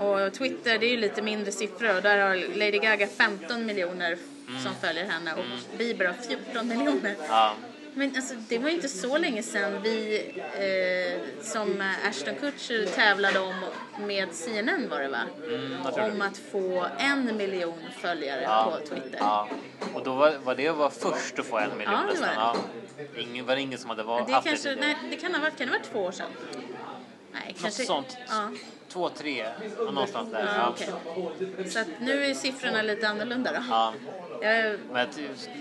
Och 0.00 0.32
Twitter 0.32 0.78
det 0.78 0.86
är 0.86 0.90
ju 0.90 0.96
lite 0.96 1.22
mindre 1.22 1.52
siffror 1.52 1.96
och 1.96 2.02
där 2.02 2.18
har 2.18 2.58
Lady 2.58 2.78
Gaga 2.78 3.06
15 3.06 3.66
miljoner 3.66 4.18
som 4.62 4.74
följer 4.74 5.04
henne 5.04 5.32
och 5.34 5.78
Bieber 5.78 6.04
har 6.04 6.14
14 6.14 6.68
miljoner. 6.68 7.14
Ja. 7.28 7.54
Men 7.98 8.16
alltså 8.16 8.34
det 8.48 8.58
var 8.58 8.68
ju 8.68 8.74
inte 8.74 8.88
så 8.88 9.18
länge 9.18 9.42
sedan 9.42 9.82
vi 9.82 10.16
eh, 10.38 11.42
som 11.44 11.92
Ashton 12.08 12.34
Kutcher 12.34 12.86
tävlade 12.86 13.40
om 13.40 13.54
med 14.06 14.28
CNN 14.32 14.88
var 14.88 15.00
det 15.00 15.08
va? 15.08 15.20
Mm. 15.46 16.12
Om 16.12 16.22
att 16.22 16.38
få 16.38 16.86
en 16.98 17.36
miljon 17.36 17.78
följare 18.00 18.42
Ja. 18.42 18.72
på 18.80 18.86
Twitter. 18.88 19.18
Ja. 19.18 19.48
Och 19.94 20.04
då 20.04 20.14
var, 20.14 20.34
var 20.44 20.54
det 20.54 20.70
vara 20.70 20.90
först 20.90 21.38
att 21.38 21.46
få 21.46 21.58
en 21.58 21.78
miljon 21.78 21.94
Ja, 21.94 22.00
var 22.00 22.06
nästan. 22.12 22.28
Ja. 22.36 22.56
Ingen, 23.16 23.46
var 23.46 23.54
det 23.54 23.60
ingen 23.60 23.78
som 23.78 23.90
hade 23.90 24.02
var, 24.02 24.20
Det 24.20 24.40
kanske, 24.44 24.68
det 24.74 24.80
nej, 24.80 24.96
det 25.10 25.16
kan 25.16 25.34
ha 25.34 25.40
varit, 25.40 25.58
kan 25.58 25.66
det 25.66 25.72
ha 25.72 25.78
varit 25.78 25.90
två 25.92 25.98
år 26.04 26.12
sedan? 26.12 26.26
Nej, 27.32 27.42
Något 27.52 27.62
kanske. 27.62 27.84
sånt. 27.84 28.16
Ja. 28.28 28.50
Två, 28.88 29.08
tre, 29.08 29.46
någonstans 29.78 30.32
där. 30.32 30.54
Ja, 30.56 30.68
okej. 30.74 31.70
Så 31.70 31.78
att 31.78 31.86
nu 32.00 32.24
är 32.24 32.34
siffrorna 32.34 32.82
lite 32.82 33.08
annorlunda 33.08 33.52
då. 33.52 33.58
Men 34.92 35.08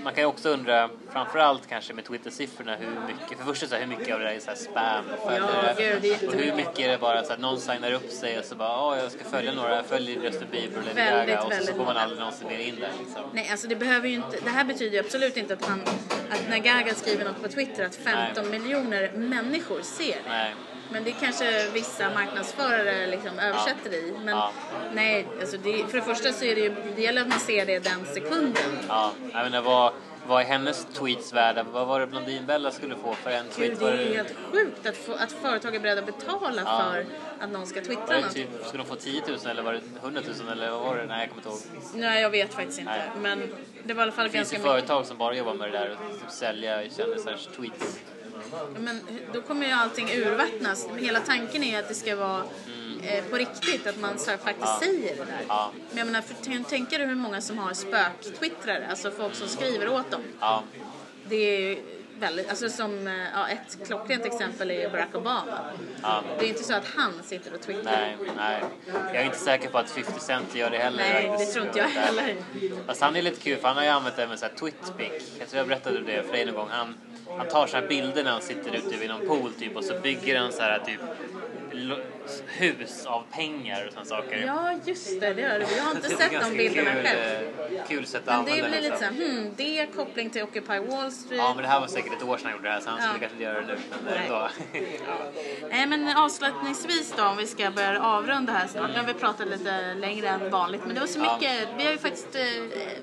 man 0.04 0.14
kan 0.14 0.24
ju 0.24 0.28
också 0.28 0.50
undra, 0.50 0.90
framförallt 1.12 1.68
kanske 1.68 1.94
med 1.94 2.06
Twitter-siffrorna, 2.06 2.76
hur 2.76 2.88
mycket, 3.08 3.30
för 3.30 3.38
det 3.38 3.44
första 3.44 3.68
så 3.68 3.76
här, 3.76 3.82
hur 3.82 3.98
mycket 3.98 4.14
av 4.14 4.20
det 4.20 4.26
där 4.26 4.34
är 4.34 4.40
så 4.40 4.48
här 4.50 4.58
spam 4.58 5.06
och 5.14 5.32
följare? 5.32 5.76
Ja, 5.78 6.28
och 6.28 6.34
hur 6.34 6.56
mycket 6.56 6.80
är 6.80 6.90
det 6.90 6.98
bara 6.98 7.24
så 7.24 7.34
att 7.34 7.40
någon 7.40 7.60
signar 7.60 7.92
upp 7.92 8.12
sig 8.12 8.40
och 8.40 8.46
så 8.46 8.56
bara, 8.56 8.70
ja 8.70 8.98
jag 8.98 9.12
ska 9.12 9.24
följa 9.24 9.54
några, 9.54 9.76
jag 9.76 9.86
följer 9.86 10.24
Justin 10.24 10.48
Bieber 10.52 10.78
och 10.78 10.96
Lady 10.96 11.12
Gaga 11.12 11.44
och 11.44 11.54
så, 11.54 11.66
så 11.66 11.74
går 11.74 11.86
man 11.86 11.98
aldrig 11.98 12.20
någonsin 12.20 12.48
mer 12.48 12.60
in 12.60 12.76
där 12.80 12.90
liksom. 13.00 13.24
nej, 13.34 13.50
alltså 13.52 13.68
det 13.68 13.76
behöver 13.76 14.08
ju 14.08 14.16
inte, 14.16 14.38
det 14.44 14.50
här 14.50 14.64
betyder 14.64 14.92
ju 14.92 15.00
absolut 15.00 15.38
inte 15.38 15.54
att 15.54 15.66
han, 15.66 15.82
att 16.30 16.50
när 16.50 16.58
Gaga 16.60 16.96
skriver 16.96 17.26
något 17.26 17.42
på 17.44 17.50
Twitter 17.50 17.86
att 17.86 17.96
15 17.96 18.50
miljoner 18.50 19.12
människor 19.12 19.82
ser 19.82 20.06
det. 20.06 20.30
Nej. 20.30 20.54
Men 20.92 21.04
det 21.04 21.12
kanske 21.12 21.70
vissa 21.74 22.10
marknadsförare 22.10 23.08
liksom 23.08 23.40
översätter 23.40 23.90
det 23.90 23.98
i. 23.98 24.12
Men 24.18 24.28
Ja. 24.38 24.52
nej, 24.94 25.28
alltså 25.40 25.58
det, 25.58 25.86
för 25.90 25.98
det 25.98 26.04
första 26.04 26.32
så 26.34 26.46
är 26.46 26.56
det 26.56 26.62
ju, 26.62 26.76
det 26.96 27.02
gäller 27.02 27.22
att 27.22 27.28
man 27.28 27.40
ser 27.40 27.66
det 27.66 27.80
den 27.80 28.06
sekunden. 28.14 28.78
Ja, 28.88 29.12
jag 29.34 29.44
menar 29.44 29.62
vad, 29.62 29.94
vad 30.28 30.42
är 30.42 30.46
hennes 30.46 30.86
tweets 30.94 31.34
värda? 31.34 31.64
Vad 31.64 31.88
var 31.88 32.00
det 32.00 32.08
Blondinbella 32.08 32.72
skulle 32.72 32.96
få 32.96 33.14
för 33.14 33.30
en 33.32 33.46
tweet? 33.48 33.70
Gud, 33.70 33.80
det 33.80 33.86
Var 33.86 33.92
är 33.92 34.10
ju 34.10 34.16
helt 34.16 34.36
sjukt 34.52 34.86
att, 34.88 34.98
få, 34.98 35.14
att 35.14 35.32
företag 35.32 35.76
är 35.76 35.80
beredda 35.80 36.02
att 36.02 36.06
betala 36.20 36.62
Ja. 36.66 36.92
för 36.94 37.06
att 37.46 37.52
någon 37.52 37.68
ska 37.68 37.80
var 37.80 37.86
twittra 37.88 38.16
det 38.16 38.22
något. 38.22 38.34
typ, 38.34 38.50
skulle 38.66 38.84
de 38.84 38.90
få 38.90 38.96
10 38.96 39.22
000 39.28 39.38
eller 39.46 39.62
var 39.64 39.74
det 39.74 39.82
100 40.02 40.22
000 40.40 40.50
eller 40.52 40.72
vad 40.72 40.82
var 40.82 40.98
det? 40.98 41.06
Nej, 41.06 41.20
jag 41.20 41.30
kommer 41.30 41.56
inte 41.58 41.78
ihåg. 41.78 41.82
Nej, 41.96 42.22
jag 42.22 42.30
vet 42.30 42.54
faktiskt 42.54 42.80
inte. 42.80 42.92
Nej. 42.92 43.10
Men 43.22 43.54
det 43.84 43.94
var 43.94 44.02
i 44.02 44.04
alla 44.04 44.12
fall 44.12 44.26
Det 44.26 44.32
finns 44.32 44.52
ganska 44.52 44.56
ju 44.70 44.74
mycket. 44.74 44.88
företag 44.88 45.06
som 45.06 45.18
bara 45.18 45.36
jobbar 45.36 45.54
med 45.54 45.72
det 45.72 45.78
där 45.78 45.92
och 46.12 46.20
typ 46.22 46.32
sälja 46.32 46.90
kändisars 46.90 47.46
tweets. 47.56 48.00
Men 48.80 49.02
då 49.34 49.42
kommer 49.42 49.66
ju 49.66 49.72
allting 49.72 50.10
urvattnas. 50.12 50.88
Hela 50.98 51.20
tanken 51.20 51.64
är 51.64 51.80
att 51.80 51.88
det 51.88 51.96
ska 51.96 52.16
vara 52.16 52.44
eh, 53.04 53.24
på 53.24 53.36
riktigt, 53.38 53.88
att 53.88 54.00
man 54.00 54.20
så 54.20 54.30
här 54.32 54.38
faktiskt 54.38 54.80
säger 54.80 55.16
det 55.16 55.26
där. 55.26 55.46
Ja. 55.48 55.72
Men 55.90 55.98
jag 55.98 56.06
menar, 56.06 56.22
för, 56.22 56.36
tänk- 56.44 56.68
tänker 56.68 57.00
du 57.00 57.06
hur 57.06 57.16
många 57.16 57.42
som 57.42 57.58
har 57.58 57.74
spöktwittrare, 57.74 58.88
alltså 58.90 59.12
folk 59.12 59.36
som 59.36 59.48
skriver 59.48 59.90
åt 59.94 60.12
dem. 60.12 60.22
Ja, 60.40 60.64
Det 61.30 61.36
är 61.36 61.60
ju 61.60 61.78
väldigt, 62.20 62.50
alltså 62.50 62.70
som, 62.70 63.08
eh, 63.08 63.14
ja, 63.34 63.48
ett 63.48 63.88
klockrent 63.88 64.26
exempel 64.26 64.72
är 64.72 64.90
Barack 64.90 65.16
Obama. 65.16 65.60
ja. 66.02 66.24
Det 66.40 66.46
är 66.46 66.50
inte 66.50 66.64
så 66.64 66.74
att 66.74 66.88
han 66.96 67.14
sitter 67.24 67.54
och 67.54 67.62
twittrar. 67.62 67.84
Nej, 67.84 68.18
nej. 68.38 68.64
Jag 69.14 69.16
är 69.16 69.26
inte 69.26 69.38
säker 69.38 69.70
på 69.70 69.78
att 69.78 69.90
50 69.90 70.20
Cent 70.20 70.56
gör 70.56 70.70
det 70.70 70.78
heller. 70.78 70.98
Nej, 70.98 71.36
det 71.40 71.46
tror 71.46 71.66
inte 71.66 71.80
jag 71.80 71.88
heller. 71.88 72.36
Fast 72.88 73.02
han 73.02 73.16
är 73.16 73.22
lite 73.22 73.42
kul 73.42 73.58
för 73.58 73.68
han 73.68 73.78
har 73.78 73.84
ju 73.84 73.90
använt 73.90 74.16
det 74.16 74.28
med 74.28 74.40
så 74.40 74.46
här 74.46 74.54
twitpic. 74.54 75.32
Jag 75.40 75.48
tror 75.50 75.58
jag 75.58 75.68
berättade 75.68 76.02
det 76.02 76.24
för 76.24 76.32
dig 76.32 76.46
någon 76.46 76.56
gång. 76.56 76.68
Han, 76.70 76.98
han 77.38 77.48
tar 77.48 77.68
så 77.68 77.78
här 77.78 77.88
bilder 77.88 78.24
när 78.24 78.32
han 78.32 78.42
sitter 78.42 78.76
ute 78.76 78.98
vid 78.98 79.10
någon 79.10 79.28
pool 79.28 79.52
typ 79.60 79.76
och 79.76 79.84
så 79.84 80.00
bygger 80.00 80.40
han 80.40 80.52
så 80.52 80.62
här 80.62 80.80
typ 80.80 81.00
hus 82.48 83.06
av 83.06 83.24
pengar 83.32 83.86
och 83.88 83.94
sådana 83.94 84.06
saker. 84.10 84.44
Ja, 84.48 84.74
just 84.86 85.20
det, 85.22 85.34
det 85.34 85.42
gör 85.42 85.60
det. 85.60 85.68
Jag 85.78 85.84
har 85.84 85.96
inte 85.96 86.10
sett 86.10 86.32
de 86.42 86.58
bilderna 86.58 86.92
kul, 86.94 87.04
själv. 87.04 87.20
eh, 87.78 87.88
Kul 87.88 88.06
sätt 88.08 88.22
att 88.22 88.26
Men 88.26 88.36
använda 88.36 88.64
det 88.64 88.70
blir 88.70 88.82
lite 88.82 88.90
liksom. 89.06 89.16
såhär, 89.18 89.32
hmm, 89.32 89.54
det 89.56 89.80
är 89.80 89.86
koppling 89.86 90.30
till 90.30 90.44
Occupy 90.44 90.80
Wall 90.80 91.12
Street. 91.12 91.40
Ja, 91.42 91.54
men 91.54 91.64
det 91.64 91.70
här 91.70 91.80
var 91.80 91.88
säkert 91.88 92.14
ett 92.14 92.24
år 92.24 92.38
sedan 92.38 92.46
han 92.46 92.54
gjorde 92.56 92.68
det 92.70 92.74
här 92.74 92.82
så 92.82 92.90
han 92.90 93.00
Ja. 93.02 93.08
skulle 93.10 93.20
kanske 93.28 93.44
göra 93.44 93.62
det 93.62 93.68
nu. 93.68 93.78
Men 94.06 94.14
Nej. 94.14 94.24
ändå. 94.26 94.50
Nej 95.70 95.88
men 95.88 96.18
avslutningsvis 96.18 97.14
då 97.18 97.24
om 97.26 97.38
vi 97.38 97.48
ska 97.48 97.72
börja 97.72 98.02
avrunda 98.04 98.54
här 98.54 98.68
snart. 98.68 98.90
Nu 98.94 98.98
har 99.00 99.06
vi 99.08 99.14
pratat 99.14 99.48
lite 99.48 99.94
längre 99.94 100.28
än 100.28 100.50
vanligt 100.50 100.82
men 100.86 100.94
det 100.94 101.00
var 101.00 101.08
så 101.08 101.20
Ja. 101.20 101.38
mycket. 101.40 101.68
Vi 101.78 101.84
har 101.86 101.92
ju 101.92 101.98
faktiskt, 101.98 102.36
eh, 102.36 102.42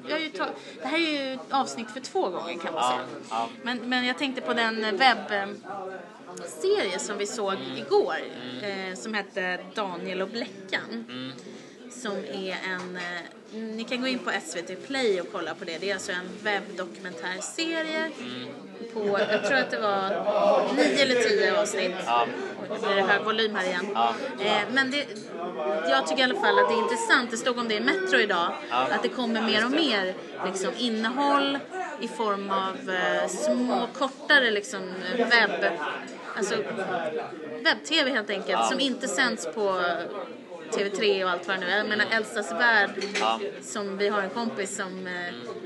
vi 0.07 0.12
har 0.12 0.18
ju 0.18 0.29
ta, 0.29 0.47
det 0.83 0.89
här 0.89 0.99
är 0.99 1.31
ju 1.33 1.39
avsnitt 1.51 1.91
för 1.91 2.01
två 2.01 2.29
gånger 2.29 2.55
kan 2.55 2.75
man 2.75 2.83
Ja, 2.83 2.91
säga. 2.91 3.01
ja. 3.31 3.49
Men, 3.62 3.79
men 3.89 4.07
jag 4.07 4.18
tänkte 4.18 4.41
på 4.41 4.53
den 4.55 4.97
webbserie 6.37 6.99
som 6.99 7.18
vi 7.18 7.26
såg 7.26 7.55
igår 7.76 8.16
Mm. 8.62 8.91
eh, 8.91 8.97
som 8.97 9.14
hette 9.14 9.59
Daniel 9.74 10.22
och 10.22 10.28
Bläckan. 10.28 11.05
som 11.91 12.12
är 12.16 12.57
en... 12.64 12.97
eh, 12.97 13.22
Ni 13.55 13.85
kan 13.85 14.01
gå 14.01 14.07
in 14.07 14.18
på 14.18 14.30
SVT 14.47 14.87
Play 14.87 15.20
och 15.20 15.26
kolla 15.33 15.55
på 15.55 15.64
det. 15.64 15.78
Det 15.78 15.91
är 15.91 15.95
alltså 15.95 16.12
en 16.12 16.28
webbdokumentärserie 16.43 18.11
på, 18.95 19.18
jag 19.30 19.45
tror 19.47 19.59
att 19.59 19.70
det 19.70 19.78
var 19.78 20.11
nio 20.76 21.03
eller 21.03 21.14
tio 21.14 21.61
avsnitt. 21.61 21.95
Ja. 22.07 22.26
Nu 22.70 22.78
blir 22.87 22.95
det 22.97 23.03
hög 23.03 23.24
volym 23.24 23.55
här 23.55 23.64
igen. 23.66 23.89
Ja. 23.95 24.14
Eh, 24.41 24.62
men 24.72 24.91
det, 24.91 25.07
jag 25.89 26.07
tycker 26.07 26.20
i 26.20 26.24
alla 26.24 26.41
fall 26.41 26.59
att 26.59 26.68
det 26.68 26.74
är 26.74 26.83
intressant, 26.83 27.30
det 27.30 27.37
stod 27.37 27.59
om 27.59 27.68
det 27.68 27.74
i 27.74 27.80
Metro 27.80 28.18
idag, 28.18 28.53
Ja. 28.70 28.76
att 28.91 29.03
det 29.03 29.09
kommer 29.09 29.43
mer 29.43 29.64
och 29.64 29.70
mer 29.70 30.14
liksom, 30.47 30.72
innehåll 30.78 31.59
i 32.01 32.09
form 32.09 32.51
av 32.51 32.91
eh, 32.91 33.28
små 33.28 33.87
kortare 33.99 34.51
liksom, 34.51 34.95
webb, 35.16 35.64
alltså 36.37 36.55
webb-tv 37.64 38.11
helt 38.11 38.30
enkelt, 38.30 38.66
som 38.66 38.80
inte 38.80 39.09
sänds 39.09 39.47
på 39.55 39.83
TV3 40.73 41.25
och 41.25 41.31
allt 41.31 41.49
vad 41.49 41.57
det 41.57 41.61
nu 41.61 41.66
är. 41.73 41.77
Jag 41.79 41.89
menar 41.89 42.07
Elsas 42.11 42.53
värld, 42.53 42.91
Ja. 43.20 43.41
som 43.62 43.99
vi 43.99 44.09
har 44.09 44.23
en 44.23 44.31
kompis 44.31 44.77
som, 44.77 45.07
eh, 45.07 45.12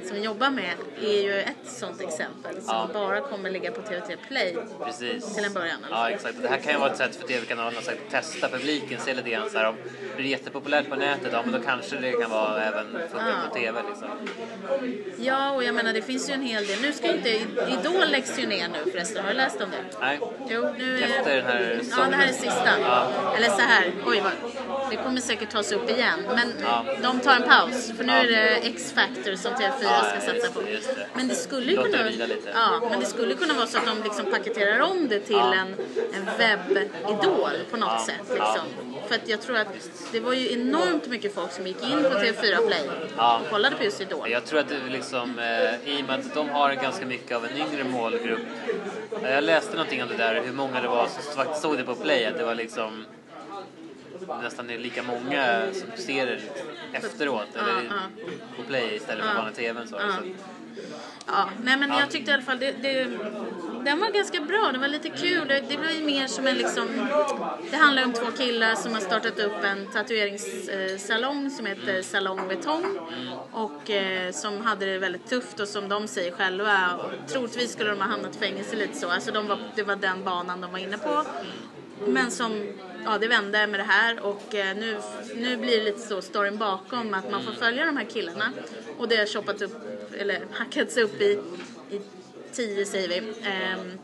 som 0.08 0.22
jobbar 0.22 0.50
med, 0.50 0.72
är 1.02 1.22
ju 1.22 1.40
ett 1.40 1.56
sånt 1.64 2.00
exempel 2.00 2.54
som 2.62 2.74
Ja. 2.74 2.88
bara 2.92 3.20
kommer 3.20 3.50
ligga 3.50 3.70
på 3.70 3.80
TV3 3.82 4.16
Play. 4.28 4.56
Precis. 4.84 5.34
Till 5.34 5.44
en 5.44 5.52
början, 5.52 5.76
alla 5.90 6.10
Ja, 6.10 6.14
exakt. 6.14 6.34
Det 6.42 6.48
här 6.48 6.56
kan 6.58 6.72
ju 6.72 6.78
vara 6.78 6.90
ett 6.90 6.96
sätt 6.96 7.16
för 7.16 7.26
tv-kanalerna 7.28 7.78
att 7.78 8.10
testa 8.10 8.48
publiken, 8.48 9.00
se 9.00 9.14
lite 9.14 9.30
grann 9.30 9.50
så 9.50 9.58
här 9.58 9.68
om 9.68 9.76
det 10.10 10.16
blir 10.16 10.30
jättepopulärt 10.30 10.88
på 10.88 10.96
nätet, 10.96 11.28
ja 11.32 11.42
men 11.44 11.52
då 11.52 11.66
kanske 11.66 11.96
det 11.96 12.12
kan 12.12 12.30
vara 12.30 12.62
även 12.64 12.86
funka 12.92 13.26
Ja. 13.28 13.48
på 13.48 13.54
tv 13.54 13.82
liksom. 13.88 14.08
Ja, 15.18 15.50
och 15.52 15.64
jag 15.64 15.74
menar 15.74 15.92
det 15.92 16.02
finns 16.02 16.30
ju 16.30 16.34
en 16.34 16.42
hel 16.42 16.66
del. 16.66 16.80
Nu 16.82 16.92
ska 16.92 17.06
inte 17.16 17.28
Idol 17.30 18.08
läggs 18.10 18.38
ju 18.38 18.46
ner 18.46 18.68
nu 18.68 18.90
förresten. 18.90 19.24
Har 19.24 19.30
du 19.30 19.36
läst 19.36 19.60
om 19.60 19.70
det? 19.70 19.98
Nej. 20.00 20.18
Jo, 20.48 20.68
nu 20.78 20.98
är... 20.98 21.02
Efter 21.18 21.36
den 21.36 21.46
här 21.46 21.80
Ja, 21.90 21.96
sången. 21.96 22.10
det 22.10 22.16
här 22.16 22.28
är 22.28 22.32
sista. 22.32 22.68
Ja. 22.82 23.06
Eller 23.36 23.48
så 23.48 23.60
här, 23.60 23.92
oj 24.06 24.20
vad... 24.24 24.32
Det 24.96 25.02
kommer 25.04 25.20
säkert 25.20 25.50
tas 25.50 25.72
upp 25.72 25.90
igen. 25.90 26.18
Men 26.34 26.52
Ja. 26.62 26.84
de 27.02 27.20
tar 27.20 27.36
en 27.36 27.42
paus. 27.42 27.92
För 27.96 28.04
nu 28.04 28.12
Ja. 28.12 28.18
är 28.18 28.26
det 28.26 28.48
X-Factor 28.68 29.34
som 29.36 29.52
TV4 29.52 29.82
Ja, 29.82 30.02
ska 30.20 30.32
satsa 30.32 30.52
på. 30.52 30.60
det. 30.60 30.80
Men 31.14 31.28
det 31.28 31.34
skulle 31.34 31.76
kunna... 31.76 31.98
Ja, 32.54 32.80
men 32.90 33.00
det 33.00 33.06
skulle 33.06 33.34
kunna 33.34 33.54
vara 33.54 33.66
så 33.66 33.78
att 33.78 33.86
de 33.86 34.02
liksom 34.02 34.24
paketerar 34.30 34.80
om 34.80 35.08
det 35.08 35.20
till 35.20 35.36
en, 35.36 35.74
en 36.14 36.28
webbidol 36.38 37.50
på 37.70 37.76
något 37.76 38.00
sätt. 38.00 38.20
Liksom. 38.28 38.66
För 39.08 39.14
att 39.14 39.28
jag 39.28 39.40
tror 39.40 39.56
att 39.56 39.68
det 40.12 40.20
var 40.20 40.32
ju 40.32 40.52
enormt 40.52 41.06
mycket 41.08 41.34
folk 41.34 41.52
som 41.52 41.66
gick 41.66 41.82
in 41.82 42.02
på 42.02 42.08
TV4 42.08 42.66
Play 42.66 42.90
och 43.16 43.50
kollade 43.50 43.76
på 43.76 43.84
just 43.84 44.00
Idol. 44.00 44.30
Jag 44.30 44.44
tror 44.44 44.60
att 44.60 44.68
det 44.68 44.76
liksom, 44.88 45.38
eh, 45.38 45.90
i 45.98 46.02
och 46.02 46.06
med 46.06 46.18
att 46.18 46.34
de 46.34 46.48
har 46.48 46.72
ganska 46.74 47.06
mycket 47.06 47.36
av 47.36 47.44
en 47.44 47.56
yngre 47.58 47.84
målgrupp. 47.84 48.40
Jag 49.22 49.44
läste 49.44 49.72
någonting 49.72 50.02
om 50.02 50.08
det 50.08 50.16
där, 50.16 50.42
hur 50.44 50.52
många 50.52 50.80
det 50.80 50.88
var 50.88 51.06
som 51.20 51.36
faktiskt 51.36 51.62
såg 51.62 51.76
det 51.78 51.84
på 51.84 51.94
Play, 51.94 52.24
att 52.24 52.38
det 52.38 52.44
var 52.44 52.54
liksom 52.54 53.04
nästan 54.42 54.66
lika 54.66 55.02
många 55.02 55.62
som 55.72 56.02
ser 56.04 56.26
det 56.26 56.40
efteråt, 56.92 57.48
eller 57.54 57.72
ja. 57.90 58.24
på 58.56 58.62
Play 58.62 58.94
istället 58.96 59.24
för 59.24 59.30
Ja. 59.32 59.38
vanlig 59.38 59.54
TV. 59.56 59.86
Så. 59.86 59.94
Ja. 59.96 60.12
Så, 60.12 60.28
Ja, 61.26 61.48
nej 61.62 61.76
men 61.76 61.88
Ja. 61.90 62.00
jag 62.00 62.10
tyckte 62.10 62.30
i 62.30 62.34
alla 62.34 62.42
fall 62.42 62.58
det, 62.58 62.72
det, 62.82 63.04
den 63.84 64.00
var 64.00 64.10
ganska 64.10 64.40
bra, 64.40 64.68
den 64.72 64.80
var 64.80 64.88
lite 64.88 65.08
kul. 65.10 65.48
Det, 65.48 65.60
det 65.68 65.76
blev 65.78 65.90
ju 65.90 66.04
mer 66.04 66.26
som 66.26 66.46
en 66.46 66.54
liksom, 66.54 66.88
det 67.70 67.76
handlar 67.76 68.04
om 68.04 68.12
två 68.12 68.26
killar 68.38 68.74
som 68.74 68.92
har 68.94 69.00
startat 69.00 69.38
upp 69.38 69.64
en 69.64 69.86
tatueringssalong 69.86 71.50
som 71.50 71.66
heter 71.66 72.02
Salong 72.02 72.48
Betong 72.48 72.98
och 73.52 73.90
eh, 73.90 74.32
som 74.32 74.60
hade 74.60 74.86
det 74.86 74.98
väldigt 74.98 75.26
tufft 75.28 75.60
och 75.60 75.68
som 75.68 75.88
de 75.88 76.08
säger 76.08 76.32
själva, 76.32 76.90
och 76.96 77.28
troligtvis 77.28 77.72
skulle 77.72 77.90
de 77.90 78.00
ha 78.00 78.08
hamnat 78.08 78.36
i 78.36 78.38
fängelse 78.38 78.76
lite 78.76 78.94
så, 78.98 79.10
alltså 79.10 79.32
de 79.32 79.46
var, 79.46 79.58
det 79.74 79.82
var 79.82 79.96
den 79.96 80.24
banan 80.24 80.60
de 80.60 80.72
var 80.72 80.78
inne 80.78 80.98
på. 80.98 81.24
Men 82.06 82.30
som, 82.30 82.66
ja 83.06 83.18
det 83.18 83.28
vände 83.28 83.66
med 83.66 83.80
det 83.80 83.84
här 83.84 84.20
och 84.20 84.54
eh, 84.54 84.76
nu, 84.76 84.98
nu 85.34 85.56
blir 85.56 85.78
det 85.78 85.84
lite 85.84 86.00
så 86.00 86.22
storyn 86.22 86.58
bakom 86.58 87.14
att 87.14 87.30
man 87.30 87.42
får 87.42 87.52
följa 87.52 87.86
de 87.86 87.96
här 87.96 88.04
killarna. 88.04 88.52
Och 88.98 89.08
det 89.08 89.16
har 89.16 89.26
choppat 89.26 89.62
upp, 89.62 89.72
eller 90.18 90.40
hackats 90.52 90.96
upp 90.96 91.20
i, 91.20 91.38
i 91.90 92.00
tio 92.52 92.86
säger 92.86 93.08
vi, 93.08 93.16
ehm, 93.18 93.98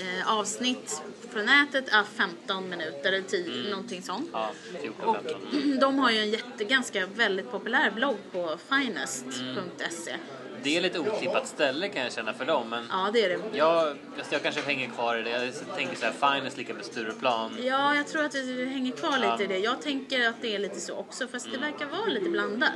eh, 0.00 0.38
avsnitt 0.38 1.02
från 1.30 1.46
nätet, 1.46 1.84
ah, 1.92 2.04
15 2.16 2.68
minuter 2.68 3.12
eller 3.12 3.22
10, 3.22 3.70
någonting 3.70 4.02
sånt. 4.02 4.28
ja, 4.32 4.52
14, 4.80 5.08
Och 5.08 5.16
15. 5.16 5.78
de 5.80 5.98
har 5.98 6.10
ju 6.10 6.18
en 6.18 6.30
jätte, 6.30 6.64
ganska 6.64 7.06
väldigt 7.06 7.50
populär 7.50 7.90
blogg 7.90 8.16
på 8.32 8.58
finest.se. 8.68 10.16
Det 10.62 10.76
är 10.76 10.80
lite 10.80 10.98
otippat 10.98 11.46
ställe 11.48 11.88
kan 11.88 12.02
jag 12.02 12.12
känna 12.12 12.32
för 12.32 12.44
dem, 12.44 12.68
men 12.68 12.86
Ja, 12.90 13.10
det 13.12 13.24
är 13.24 13.28
det. 13.28 13.56
jag, 13.58 13.96
jag 14.30 14.42
kanske 14.42 14.60
hänger 14.60 14.88
kvar 14.90 15.16
i 15.16 15.22
det. 15.22 15.30
Jag 15.30 15.76
tänker 15.76 15.96
så 15.96 16.04
här, 16.06 16.34
Finest 16.36 16.56
lika 16.56 16.74
med 16.74 16.84
Stureplan. 16.84 17.56
Ja, 17.62 17.94
jag 17.96 18.06
tror 18.08 18.24
att 18.24 18.32
det 18.32 18.64
hänger 18.64 18.92
kvar 18.92 19.10
lite 19.18 19.26
Ja. 19.26 19.34
Mm. 19.34 19.50
i 19.50 19.54
det. 19.54 19.58
Jag 19.58 19.82
tänker 19.82 20.28
att 20.28 20.42
det 20.42 20.54
är 20.54 20.58
lite 20.58 20.80
så 20.80 20.94
också, 20.96 21.28
fast 21.28 21.52
det 21.52 21.58
verkar 21.58 21.86
vara 21.86 22.06
lite 22.06 22.30
blandat. 22.30 22.70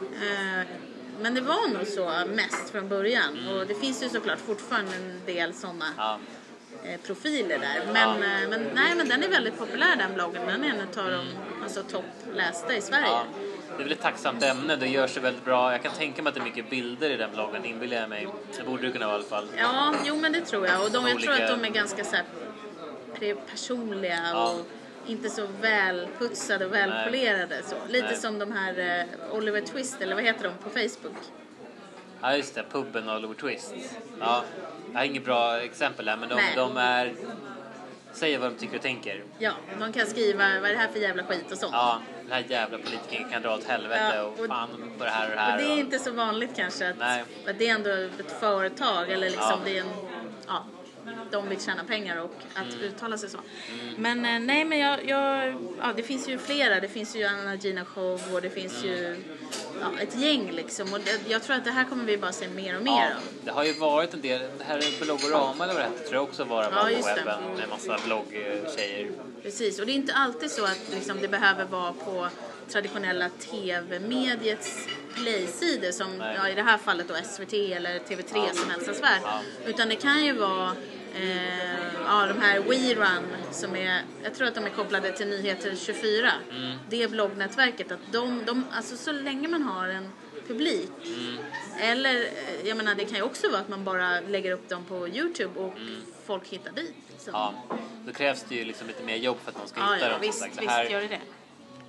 Eh, 0.00 0.66
men 1.20 1.34
det 1.34 1.40
var 1.40 1.68
nog 1.68 1.86
så 1.86 2.12
mest 2.34 2.70
från 2.72 2.88
början. 2.88 3.48
Och 3.48 3.66
det 3.66 3.74
finns 3.74 4.02
ju 4.02 4.08
såklart 4.08 4.38
fortfarande 4.38 4.96
en 4.96 5.20
del 5.26 5.54
sådana 5.54 5.84
Mm. 5.84 5.94
Ja. 5.96 6.18
eh, 6.84 7.00
profiler 7.00 7.58
där. 7.58 7.92
Men, 7.92 8.22
eh, 8.22 8.48
men, 8.50 8.66
nej, 8.74 8.94
men 8.96 9.08
den 9.08 9.22
är 9.22 9.28
väldigt 9.28 9.58
populär 9.58 9.96
den 9.96 10.14
bloggen. 10.14 10.46
Den 10.46 10.64
är 10.64 10.68
en 10.68 10.80
av 11.04 11.10
de 11.10 11.26
alltså, 11.62 11.82
topplästa 11.82 12.74
i 12.76 12.80
Sverige. 12.80 13.18
Det 13.76 13.82
är 13.82 13.84
väl 13.84 13.92
ett 13.92 14.02
tacksamt 14.02 14.42
ämne, 14.42 14.76
det 14.76 14.86
görs 14.86 15.16
ju 15.16 15.20
väldigt 15.20 15.44
bra. 15.44 15.72
Jag 15.72 15.82
kan 15.82 15.92
tänka 15.92 16.22
mig 16.22 16.28
att 16.28 16.34
det 16.34 16.40
är 16.40 16.44
mycket 16.44 16.70
bilder 16.70 17.10
i 17.10 17.16
den 17.16 17.30
bloggen, 17.34 17.64
inbillar 17.64 17.96
jag 17.96 18.08
mig. 18.08 18.28
Det 18.56 18.64
borde 18.64 18.86
det 18.86 18.92
kunna 18.92 19.06
vara 19.06 19.16
i 19.16 19.18
alla 19.18 19.28
fall. 19.28 19.48
Ja, 19.58 19.94
jo 20.04 20.16
men 20.16 20.32
det 20.32 20.40
tror 20.40 20.66
jag. 20.66 20.82
Och 20.84 20.90
de, 20.90 21.06
jag 21.06 21.20
tror 21.20 21.32
att 21.34 21.48
de 21.48 21.64
är 21.64 21.70
ganska 21.70 22.04
så 22.04 22.16
här 22.16 22.24
personliga 23.50 24.20
Ja. 24.32 24.50
och 24.50 24.66
inte 25.06 25.30
så 25.30 25.46
välputsade 25.60 26.66
och 26.66 26.74
välpolerade. 26.74 27.62
Så. 27.64 27.76
Lite 27.88 28.06
Nej. 28.06 28.16
som 28.16 28.38
de 28.38 28.52
här 28.52 28.78
eh, 28.78 29.34
Oliver 29.36 29.60
Twist, 29.60 30.00
eller 30.00 30.14
vad 30.14 30.24
heter 30.24 30.44
de 30.44 30.52
på 30.64 30.70
Facebook? 30.70 31.16
Ja, 32.20 32.36
just 32.36 32.54
det, 32.54 32.64
puben 32.72 33.08
och 33.08 33.16
Oliver 33.16 33.34
Twist. 33.34 33.74
Ja, 34.20 34.44
jag 34.92 34.98
har 34.98 35.04
inget 35.04 35.24
bra 35.24 35.60
exempel 35.60 36.08
här, 36.08 36.16
men 36.16 36.28
de, 36.28 36.40
de 36.56 36.76
är... 36.76 37.14
Säger 38.16 38.38
vad 38.38 38.52
de 38.52 38.56
tycker 38.58 38.76
och 38.76 38.82
tänker. 38.82 39.22
Ja, 39.38 39.52
de 39.80 39.92
kan 39.92 40.06
skriva 40.06 40.38
vad 40.60 40.70
är 40.70 40.74
det 40.74 40.78
här 40.78 40.88
för 40.88 40.98
jävla 40.98 41.22
skit 41.24 41.52
och 41.52 41.58
sånt. 41.58 41.72
Ja, 41.72 42.00
den 42.22 42.32
här 42.32 42.44
jävla 42.48 42.78
politikern 42.78 43.30
kan 43.30 43.42
dra 43.42 43.54
åt 43.54 43.64
helvete 43.64 44.12
Ja, 44.16 44.22
och 44.22 44.40
och- 44.40 44.46
fan 44.46 44.68
på 44.98 45.04
det 45.04 45.10
här 45.10 45.28
och 45.28 45.34
det 45.34 45.40
här. 45.40 45.58
det 45.58 45.64
är 45.64 45.72
och- 45.72 45.78
inte 45.78 45.98
så 45.98 46.10
vanligt 46.10 46.50
kanske 46.56 46.88
att, 46.90 47.00
att 47.48 47.58
det 47.58 47.68
är 47.68 47.74
ändå 47.74 47.90
ett 47.90 48.40
företag 48.40 49.10
eller 49.10 49.30
liksom 49.30 49.50
Ja. 49.50 49.58
det 49.64 49.76
är 49.78 49.80
en, 49.80 49.86
ja, 50.46 50.64
de 51.30 51.48
vill 51.48 51.60
tjäna 51.60 51.84
pengar 51.84 52.20
och 52.20 52.34
att 52.54 52.72
Mm. 52.74 52.80
uttala 52.84 53.18
sig 53.18 53.30
så. 53.30 53.38
Men 53.96 54.24
eh, 54.24 54.38
nej 54.40 54.64
men 54.64 54.78
jag, 54.78 55.08
jag, 55.08 55.54
ja 55.80 55.92
det 55.96 56.02
finns 56.02 56.28
ju 56.28 56.38
flera, 56.38 56.80
det 56.80 56.88
finns 56.88 57.16
ju 57.16 57.24
Anna 57.24 57.54
Gina 57.54 57.84
Show 57.84 58.20
och 58.32 58.42
det 58.42 58.50
finns 58.50 58.84
Mm. 58.84 58.88
ju 58.96 59.16
ja, 59.80 60.00
ett 60.00 60.16
gäng 60.16 60.50
liksom 60.52 60.92
och 60.92 61.00
det, 61.00 61.20
jag 61.30 61.42
tror 61.42 61.56
att 61.56 61.64
det 61.64 61.70
här 61.70 61.84
kommer 61.84 62.04
vi 62.04 62.18
bara 62.18 62.32
se 62.32 62.48
mer 62.48 62.76
och 62.76 62.82
mer 62.82 62.92
Ja, 62.92 63.06
av. 63.16 63.22
det 63.44 63.50
har 63.50 63.64
ju 63.64 63.72
varit 63.72 64.14
en 64.14 64.20
del, 64.20 64.40
det 64.58 64.64
här 64.64 65.04
Blogorama 65.04 65.64
eller 65.64 65.74
vad 65.74 65.82
det 65.82 65.88
hette, 65.88 66.02
tror 66.02 66.14
jag 66.14 66.22
också 66.22 66.44
var 66.44 66.62
Ja, 66.64 66.70
på 66.84 66.90
just 66.90 67.04
det. 67.08 67.14
webben 67.14 67.54
med 67.56 67.68
massa 67.68 67.98
bloggtjejer. 68.06 69.10
Precis, 69.42 69.78
och 69.80 69.86
det 69.86 69.92
är 69.92 69.94
inte 69.94 70.14
alltid 70.14 70.50
så 70.50 70.64
att 70.64 70.80
liksom, 70.94 71.20
det 71.20 71.28
behöver 71.28 71.64
vara 71.64 71.92
på 71.92 72.28
traditionella 72.68 73.28
tv-mediets 73.38 74.86
playsidor 75.14 75.90
som 75.90 76.20
ja, 76.36 76.48
i 76.48 76.54
det 76.54 76.62
här 76.62 76.78
fallet 76.78 77.08
då 77.08 77.14
SVT 77.14 77.52
eller 77.52 77.98
TV3 77.98 78.52
som 78.54 79.02
värld. 79.02 79.20
Ja. 79.24 79.40
Utan 79.66 79.88
det 79.88 79.96
kan 79.96 80.24
ju 80.24 80.32
vara 80.32 80.72
eh, 81.16 82.02
ja, 82.04 82.26
de 82.26 82.40
här 82.40 82.60
WeRun 82.60 83.24
som 83.50 83.76
är, 83.76 84.02
jag 84.22 84.34
tror 84.34 84.48
att 84.48 84.54
de 84.54 84.64
är 84.64 84.70
kopplade 84.70 85.12
till 85.12 85.28
Nyheter 85.28 85.74
24. 85.76 86.32
Mm. 86.50 86.78
Det 86.88 87.10
bloggnätverket, 87.10 87.92
att 87.92 88.12
de, 88.12 88.44
de, 88.46 88.64
alltså 88.72 88.96
så 88.96 89.12
länge 89.12 89.48
man 89.48 89.62
har 89.62 89.88
en 89.88 90.08
publik 90.48 90.90
eller, 91.80 92.14
eh, 92.14 92.68
jag 92.68 92.76
menar 92.76 92.94
det 92.94 93.04
kan 93.04 93.16
ju 93.16 93.22
också 93.22 93.48
vara 93.48 93.60
att 93.60 93.68
man 93.68 93.84
bara 93.84 94.20
lägger 94.20 94.50
upp 94.52 94.68
dem 94.68 94.84
på 94.84 95.08
Youtube 95.08 95.60
och 95.60 95.74
folk 96.26 96.48
hittar 96.48 96.72
dit. 96.72 96.94
Liksom. 97.12 97.34
Mm. 97.34 97.54
Ja, 97.68 97.76
då 98.06 98.12
krävs 98.12 98.44
det 98.48 98.54
ju 98.54 98.64
liksom 98.64 98.86
lite 98.86 99.02
mer 99.02 99.16
jobb 99.16 99.36
för 99.44 99.50
att 99.50 99.58
man 99.58 99.68
ska 99.68 99.80
Ja, 99.80 99.94
hitta 99.94 100.06
ja, 100.06 100.12
dem. 100.12 100.20
visst, 100.20 100.38
sagt. 100.38 100.58
visst 100.62 100.70
här, 100.70 100.84
gör 100.84 101.00
det 101.00 101.08
det. 101.08 101.20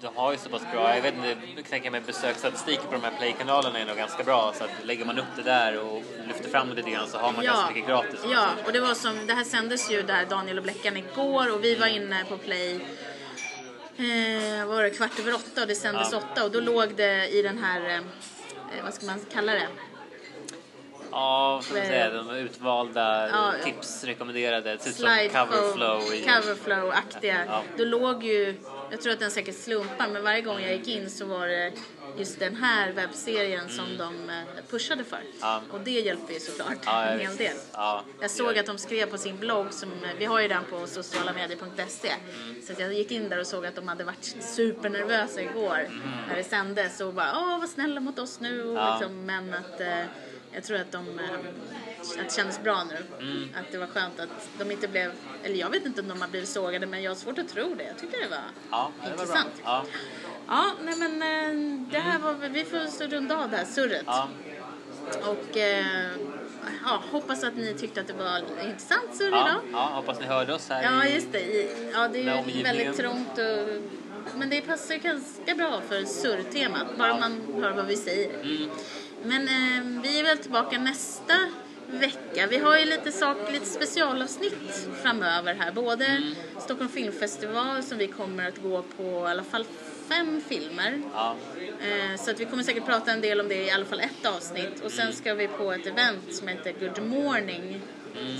De 0.02 0.16
har 0.16 0.32
ju 0.32 0.38
så 0.38 0.50
pass 0.50 0.62
bra, 0.72 0.95
jag 0.95 1.02
vet 1.02 1.14
inte, 1.16 1.38
jag 1.56 1.66
tänka 1.66 1.91
mig 1.91 2.02
besöksstatistik 2.02 2.80
på 2.80 2.91
de 2.91 3.04
här 3.04 3.12
playkanalerna 3.18 3.80
är 3.80 3.86
nog 3.86 3.98
ganska 3.98 4.24
bra. 4.24 4.54
Så 4.58 4.64
att 4.64 4.70
lägger 4.84 5.06
man 5.06 5.20
upp 5.20 5.26
det 5.36 5.43
där 5.43 5.78
och 5.80 6.04
lyfter 6.28 6.50
fram 6.50 6.70
det 6.70 6.76
lite 6.76 6.89
grann 6.89 7.08
så 7.08 7.18
har 7.18 7.32
man 7.32 7.43
ganska 7.45 7.68
mycket 7.74 7.88
gratis. 7.89 8.20
Ja, 8.32 8.48
och 8.66 8.72
det 8.74 8.80
var 8.80 8.93
som, 8.93 9.28
det 9.28 9.34
här 9.34 9.43
sändes 9.43 9.91
ju 9.91 10.02
där 10.02 10.26
Daniel 10.26 10.58
och 10.58 10.64
Bleckan 10.64 10.98
igår 10.98 11.54
och 11.54 11.64
vi 11.64 11.76
var 11.76 11.88
inne 11.88 12.26
på 12.30 12.38
play 12.38 12.76
eh, 13.98 14.66
var 14.66 14.84
det 14.84 14.89
kvart 14.89 15.20
över 15.20 15.34
åtta 15.36 15.62
och 15.62 15.68
det 15.68 15.76
sändes 15.76 16.12
Ja. 16.12 16.18
åtta 16.18 16.43
och 16.43 16.52
då 16.52 16.60
låg 16.60 16.95
det 16.95 17.28
i 17.28 17.41
den 17.41 17.58
här, 17.64 17.89
eh, 17.95 18.84
vad 18.84 18.93
ska 18.93 19.06
man 19.06 19.20
kalla 19.34 19.52
det? 19.54 19.68
Ja, 21.12 21.62
man 21.74 21.82
säga, 21.86 22.10
de 22.10 22.30
utvalda 22.36 23.30
Ja, 23.30 23.53
tips 23.64 24.03
rekommenderade. 24.03 24.78
Typ 24.78 24.95
som 24.95 25.05
coverflow. 25.32 26.01
coverflow-aktiga. 26.01 27.45
Ja. 27.47 27.64
Då 27.78 27.84
låg 27.86 28.24
ju, 28.24 28.55
jag 28.91 29.01
tror 29.01 29.14
att 29.14 29.20
den 29.20 29.32
säkert 29.32 29.55
slumpar, 29.55 30.08
men 30.08 30.24
varje 30.24 30.41
gång 30.41 30.62
jag 30.62 30.76
gick 30.76 30.88
in 30.88 31.10
så 31.10 31.26
var 31.26 31.47
det 31.47 31.72
just 32.18 32.39
den 32.39 32.55
här 32.55 32.91
webbserien 32.91 33.70
som 33.70 33.97
de 33.97 34.30
eh, 34.30 34.36
pushade 34.70 35.03
för. 35.03 35.18
Mm. 35.18 35.28
Ja. 35.41 35.62
Och 35.72 35.80
det 35.80 35.91
hjälper 35.91 36.34
ju 36.34 36.39
såklart 36.39 36.78
Ja, 36.86 37.03
en 37.03 37.20
hel 37.20 37.36
del. 37.36 37.55
Ja, 37.74 38.03
Jag 38.22 38.32
såg 38.32 38.58
att 38.58 38.66
de 38.66 38.78
skrev 38.78 39.05
på 39.12 39.18
sin 39.18 39.38
blogg, 39.38 39.74
som, 39.74 39.89
eh, 39.91 40.10
vi 40.18 40.26
har 40.26 40.39
ju 40.41 40.47
den 40.47 40.64
på 40.70 40.88
socialamedier.se. 40.88 42.10
Mm. 42.43 42.62
Så 42.62 42.74
jag 42.82 42.93
gick 42.93 43.12
in 43.12 43.30
där 43.30 43.39
och 43.39 43.47
såg 43.47 43.66
att 43.66 43.76
de 43.76 43.88
hade 43.88 44.03
varit 44.03 44.36
supernervösa 44.55 45.41
igår 45.41 45.89
när 46.30 46.36
det 46.36 46.43
sändes 46.43 47.01
och 47.01 47.14
bara 47.14 47.32
åh 47.36 47.60
vad 47.60 47.70
snälla 47.70 47.99
mot 47.99 48.20
oss 48.20 48.39
nu. 48.39 48.64
Och 48.64 48.78
Mm. 48.78 48.91
Liksom, 48.99 49.26
men 49.26 49.53
att 49.53 49.82
eh, 49.82 50.03
jag 50.52 50.64
tror 50.64 50.78
att 50.78 50.91
de 50.91 51.20
eh, 51.20 51.26
att 52.20 52.30
det 52.30 52.36
kändes 52.36 52.64
bra 52.64 52.84
nu. 52.84 53.26
Mm. 53.26 53.50
Att 53.60 53.72
det 53.72 53.78
var 53.78 53.88
skönt 53.88 54.20
att 54.20 54.50
de 54.60 54.72
inte 54.72 54.88
blev, 54.88 55.12
eller 55.43 55.56
jag 55.56 55.70
vet 55.70 55.86
inte 55.86 56.02
om 56.02 56.08
de 56.08 56.22
har 56.22 56.28
blivit 56.28 56.50
sågade 56.50 56.86
men 56.86 57.04
jag 57.04 57.12
har 57.12 57.16
svårt 57.16 57.38
att 57.38 57.50
tro 57.50 57.76
det. 57.76 57.84
Jag 57.84 57.98
tyckte 57.98 58.18
det 58.24 58.28
var 58.30 58.38
Ja, 58.72 58.91
det 59.04 59.10
var 59.10 59.12
intressant. 59.14 59.52
Ja, 59.64 59.86
Ja, 60.48 60.72
nej 60.84 60.95
men 60.98 61.22
eh, 61.22 61.80
det 61.91 62.00
här 62.00 62.20
var, 62.20 62.34
vi 62.50 62.66
får 62.66 63.08
runda 63.08 63.38
av 63.38 63.50
det 63.50 63.58
här 63.58 63.66
surret. 63.66 64.04
ja, 64.06 64.28
Och 65.26 65.58
eh, 65.58 65.86
ja, 66.84 67.02
hoppas 67.12 67.43
att 67.43 67.56
ni 67.56 67.74
tyckte 67.74 68.02
att 68.02 68.08
det 68.08 68.14
var 68.14 68.38
intressant 68.66 69.16
surr 69.16 69.32
ja, 69.32 69.48
idag. 69.48 69.62
ja, 69.72 69.91
hoppas 69.93 70.20
ni 70.20 70.26
hörde 70.26 70.54
oss 70.54 70.70
här. 70.70 70.84
Ja, 70.84 71.06
just 71.06 71.32
det. 71.32 71.70
Ja, 71.93 72.08
det 72.08 72.20
är 72.20 72.43
ju 72.48 72.64
väldigt 72.64 72.98
trångt 72.98 73.38
och... 73.38 73.82
Men 74.36 74.50
det 74.50 74.62
passar 74.62 74.95
ganska 74.95 75.56
bra 75.56 75.82
för 75.89 76.06
surrtemat, 76.06 76.98
bara 76.98 77.18
man 77.18 77.41
hör 77.62 77.72
vad 77.72 77.86
vi 77.86 77.95
säger. 77.98 78.34
Mm. 78.41 78.70
Men 79.28 79.47
eh, 79.47 80.01
vi 80.03 80.19
är 80.19 80.23
väl 80.23 80.38
tillbaka 80.38 80.80
nästa 80.80 81.34
vecka. 81.88 82.47
Vi 82.47 82.57
har 82.57 82.78
ju 82.80 82.86
lite, 82.86 83.11
sak, 83.11 83.38
lite 83.51 83.65
specialavsnitt 83.65 84.88
framöver 85.03 85.53
här. 85.53 85.71
Både 85.71 86.05
Mm. 86.05 86.36
Stockholm 86.59 86.89
Filmfestival 86.89 87.84
som 87.84 87.97
vi 87.97 88.07
kommer 88.07 88.47
att 88.47 88.57
gå 88.57 88.82
på 88.97 89.03
i 89.03 89.32
alla 89.32 89.43
fall 89.43 89.65
fem 90.09 90.41
filmer. 90.47 91.01
Ja, 91.13 91.36
Eh, 91.82 92.17
Så 92.19 92.32
att 92.32 92.39
vi 92.39 92.45
kommer 92.45 92.63
säkert 92.63 92.86
prata 92.86 93.11
en 93.11 93.21
del 93.21 93.39
om 93.39 93.47
det 93.47 93.55
i 93.65 93.71
alla 93.71 93.86
fall 93.86 93.99
ett 93.99 94.25
avsnitt. 94.25 94.80
Och 94.86 94.91
sen 94.91 95.13
ska 95.13 95.34
vi 95.34 95.47
på 95.47 95.71
ett 95.71 95.86
event 95.86 96.36
som 96.36 96.47
heter 96.47 96.73
Good 96.80 97.03
Morning. 97.07 97.82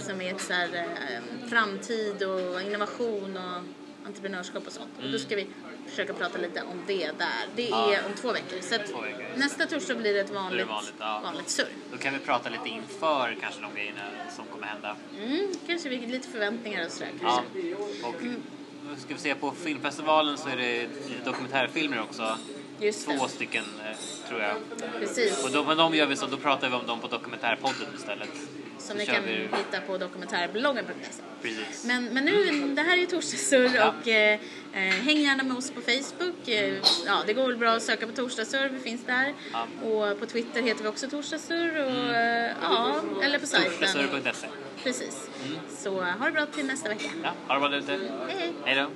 Som 0.04 0.22
är 0.22 0.34
ett 0.36 0.42
så 0.42 0.54
här, 0.54 0.70
eh, 0.76 1.50
framtid 1.50 2.24
och 2.24 2.62
innovation 2.62 3.38
och 3.38 3.64
entreprenörskap 4.08 4.68
och 4.68 4.74
sånt. 4.74 4.90
Och 5.04 5.10
då 5.12 5.20
ska 5.20 5.36
vi 5.36 5.48
försöka 5.90 6.14
prata 6.14 6.38
lite 6.38 6.62
om 6.62 6.82
det 6.88 7.12
där. 7.18 7.46
Det 7.56 7.68
är 7.68 7.70
Ja. 7.94 8.00
om 8.06 8.14
två 8.16 8.32
veckor. 8.32 8.58
Så 8.62 8.76
Två 8.92 9.02
veckor. 9.02 9.24
nästa 9.36 9.66
torsdag 9.66 9.96
blir 9.96 10.14
det 10.14 10.20
ett 10.20 10.30
vanligt, 10.30 10.68
vanligt, 10.68 10.94
ja. 11.00 11.20
vanligt 11.24 11.50
surr. 11.50 11.68
då 11.92 11.98
kan 11.98 12.14
vi 12.14 12.20
prata 12.20 12.50
lite 12.50 12.70
inför 12.70 13.38
kanske 13.42 13.62
de 13.62 13.74
grejerna 13.76 14.02
som 14.36 14.46
kommer 14.46 14.68
hända. 14.68 14.96
Mm, 15.24 15.48
kanske 15.68 15.90
vi 15.90 15.98
lite 15.98 16.28
förväntningar 16.28 16.86
och 16.86 16.92
sådär 16.92 17.10
Ja, 17.22 17.44
kanske. 17.54 17.76
och 18.08 19.00
ska 19.00 19.14
vi 19.14 19.20
se 19.20 19.36
på 19.36 19.52
filmfestivalen 19.52 20.38
så 20.38 20.50
är 20.50 20.58
det 20.58 20.88
dokumentärfilmer 21.26 22.02
också. 22.02 22.38
Just 22.80 23.06
Två 23.06 23.24
det, 23.24 23.30
stycken 23.30 23.64
eh, 23.86 24.28
tror 24.30 24.42
jag. 24.42 24.56
precis. 25.00 25.44
Och 25.46 25.52
då, 25.52 25.64
men 25.64 25.78
de 25.78 25.96
gör 25.96 26.06
vi 26.06 26.16
så, 26.16 26.26
då 26.26 26.38
pratar 26.38 26.70
vi 26.70 26.76
om 26.76 26.86
dem 26.88 27.00
på 27.00 27.08
dokumentärpodden 27.08 27.88
istället. 27.98 28.30
Som 28.88 28.98
ni 28.98 29.06
kan 29.06 29.24
vi- 29.24 29.32
hitta 29.58 29.82
på 29.88 29.98
dokumentärbloggen.se. 29.98 31.22
Precis. 31.42 31.86
Men, 31.86 32.06
men 32.06 32.26
nu, 32.26 32.68
det 32.76 32.82
här 32.82 32.94
är 32.94 32.98
ju 33.02 33.06
Torsdagssurr 33.06 33.72
Ja. 33.76 33.94
och 34.02 34.08
eh, 34.08 34.34
eh, 34.74 34.80
häng 34.80 35.18
gärna 35.18 35.44
med 35.44 35.58
oss 35.58 35.72
på 35.72 35.82
Facebook. 35.82 36.48
Eh, 36.48 36.74
ja, 37.06 37.24
det 37.28 37.34
går 37.34 37.48
väl 37.48 37.58
bra 37.58 37.72
att 37.72 37.84
söka 37.84 38.08
på 38.08 38.14
Torsdagssurr, 38.14 38.70
vi 38.70 38.80
finns 38.80 39.06
där. 39.06 39.34
Ja. 39.54 39.68
Och 39.88 40.20
på 40.20 40.26
Twitter 40.26 40.62
heter 40.62 40.84
vi 40.84 40.90
också 40.90 41.10
Torsdagssurr 41.10 41.86
och 41.86 42.16
eh, 42.16 42.52
ja, 42.62 42.96
eller 43.24 43.40
på 43.40 43.46
sajten. 43.48 43.72
Torsdagssurr.se. 43.72 44.48
Precis. 44.84 45.30
Så 45.78 46.02
ha 46.02 46.26
det 46.26 46.32
bra 46.32 46.46
till 46.46 46.66
nästa 46.66 46.90
vecka. 46.90 47.10
Ja, 47.24 47.34
ha 47.48 47.54
det 47.54 47.60
bra 47.60 47.70
där 47.70 47.78
ute. 47.78 47.92
Hej 48.28 48.36
hej! 48.40 48.54
Hej 48.66 48.76
då. 48.76 48.90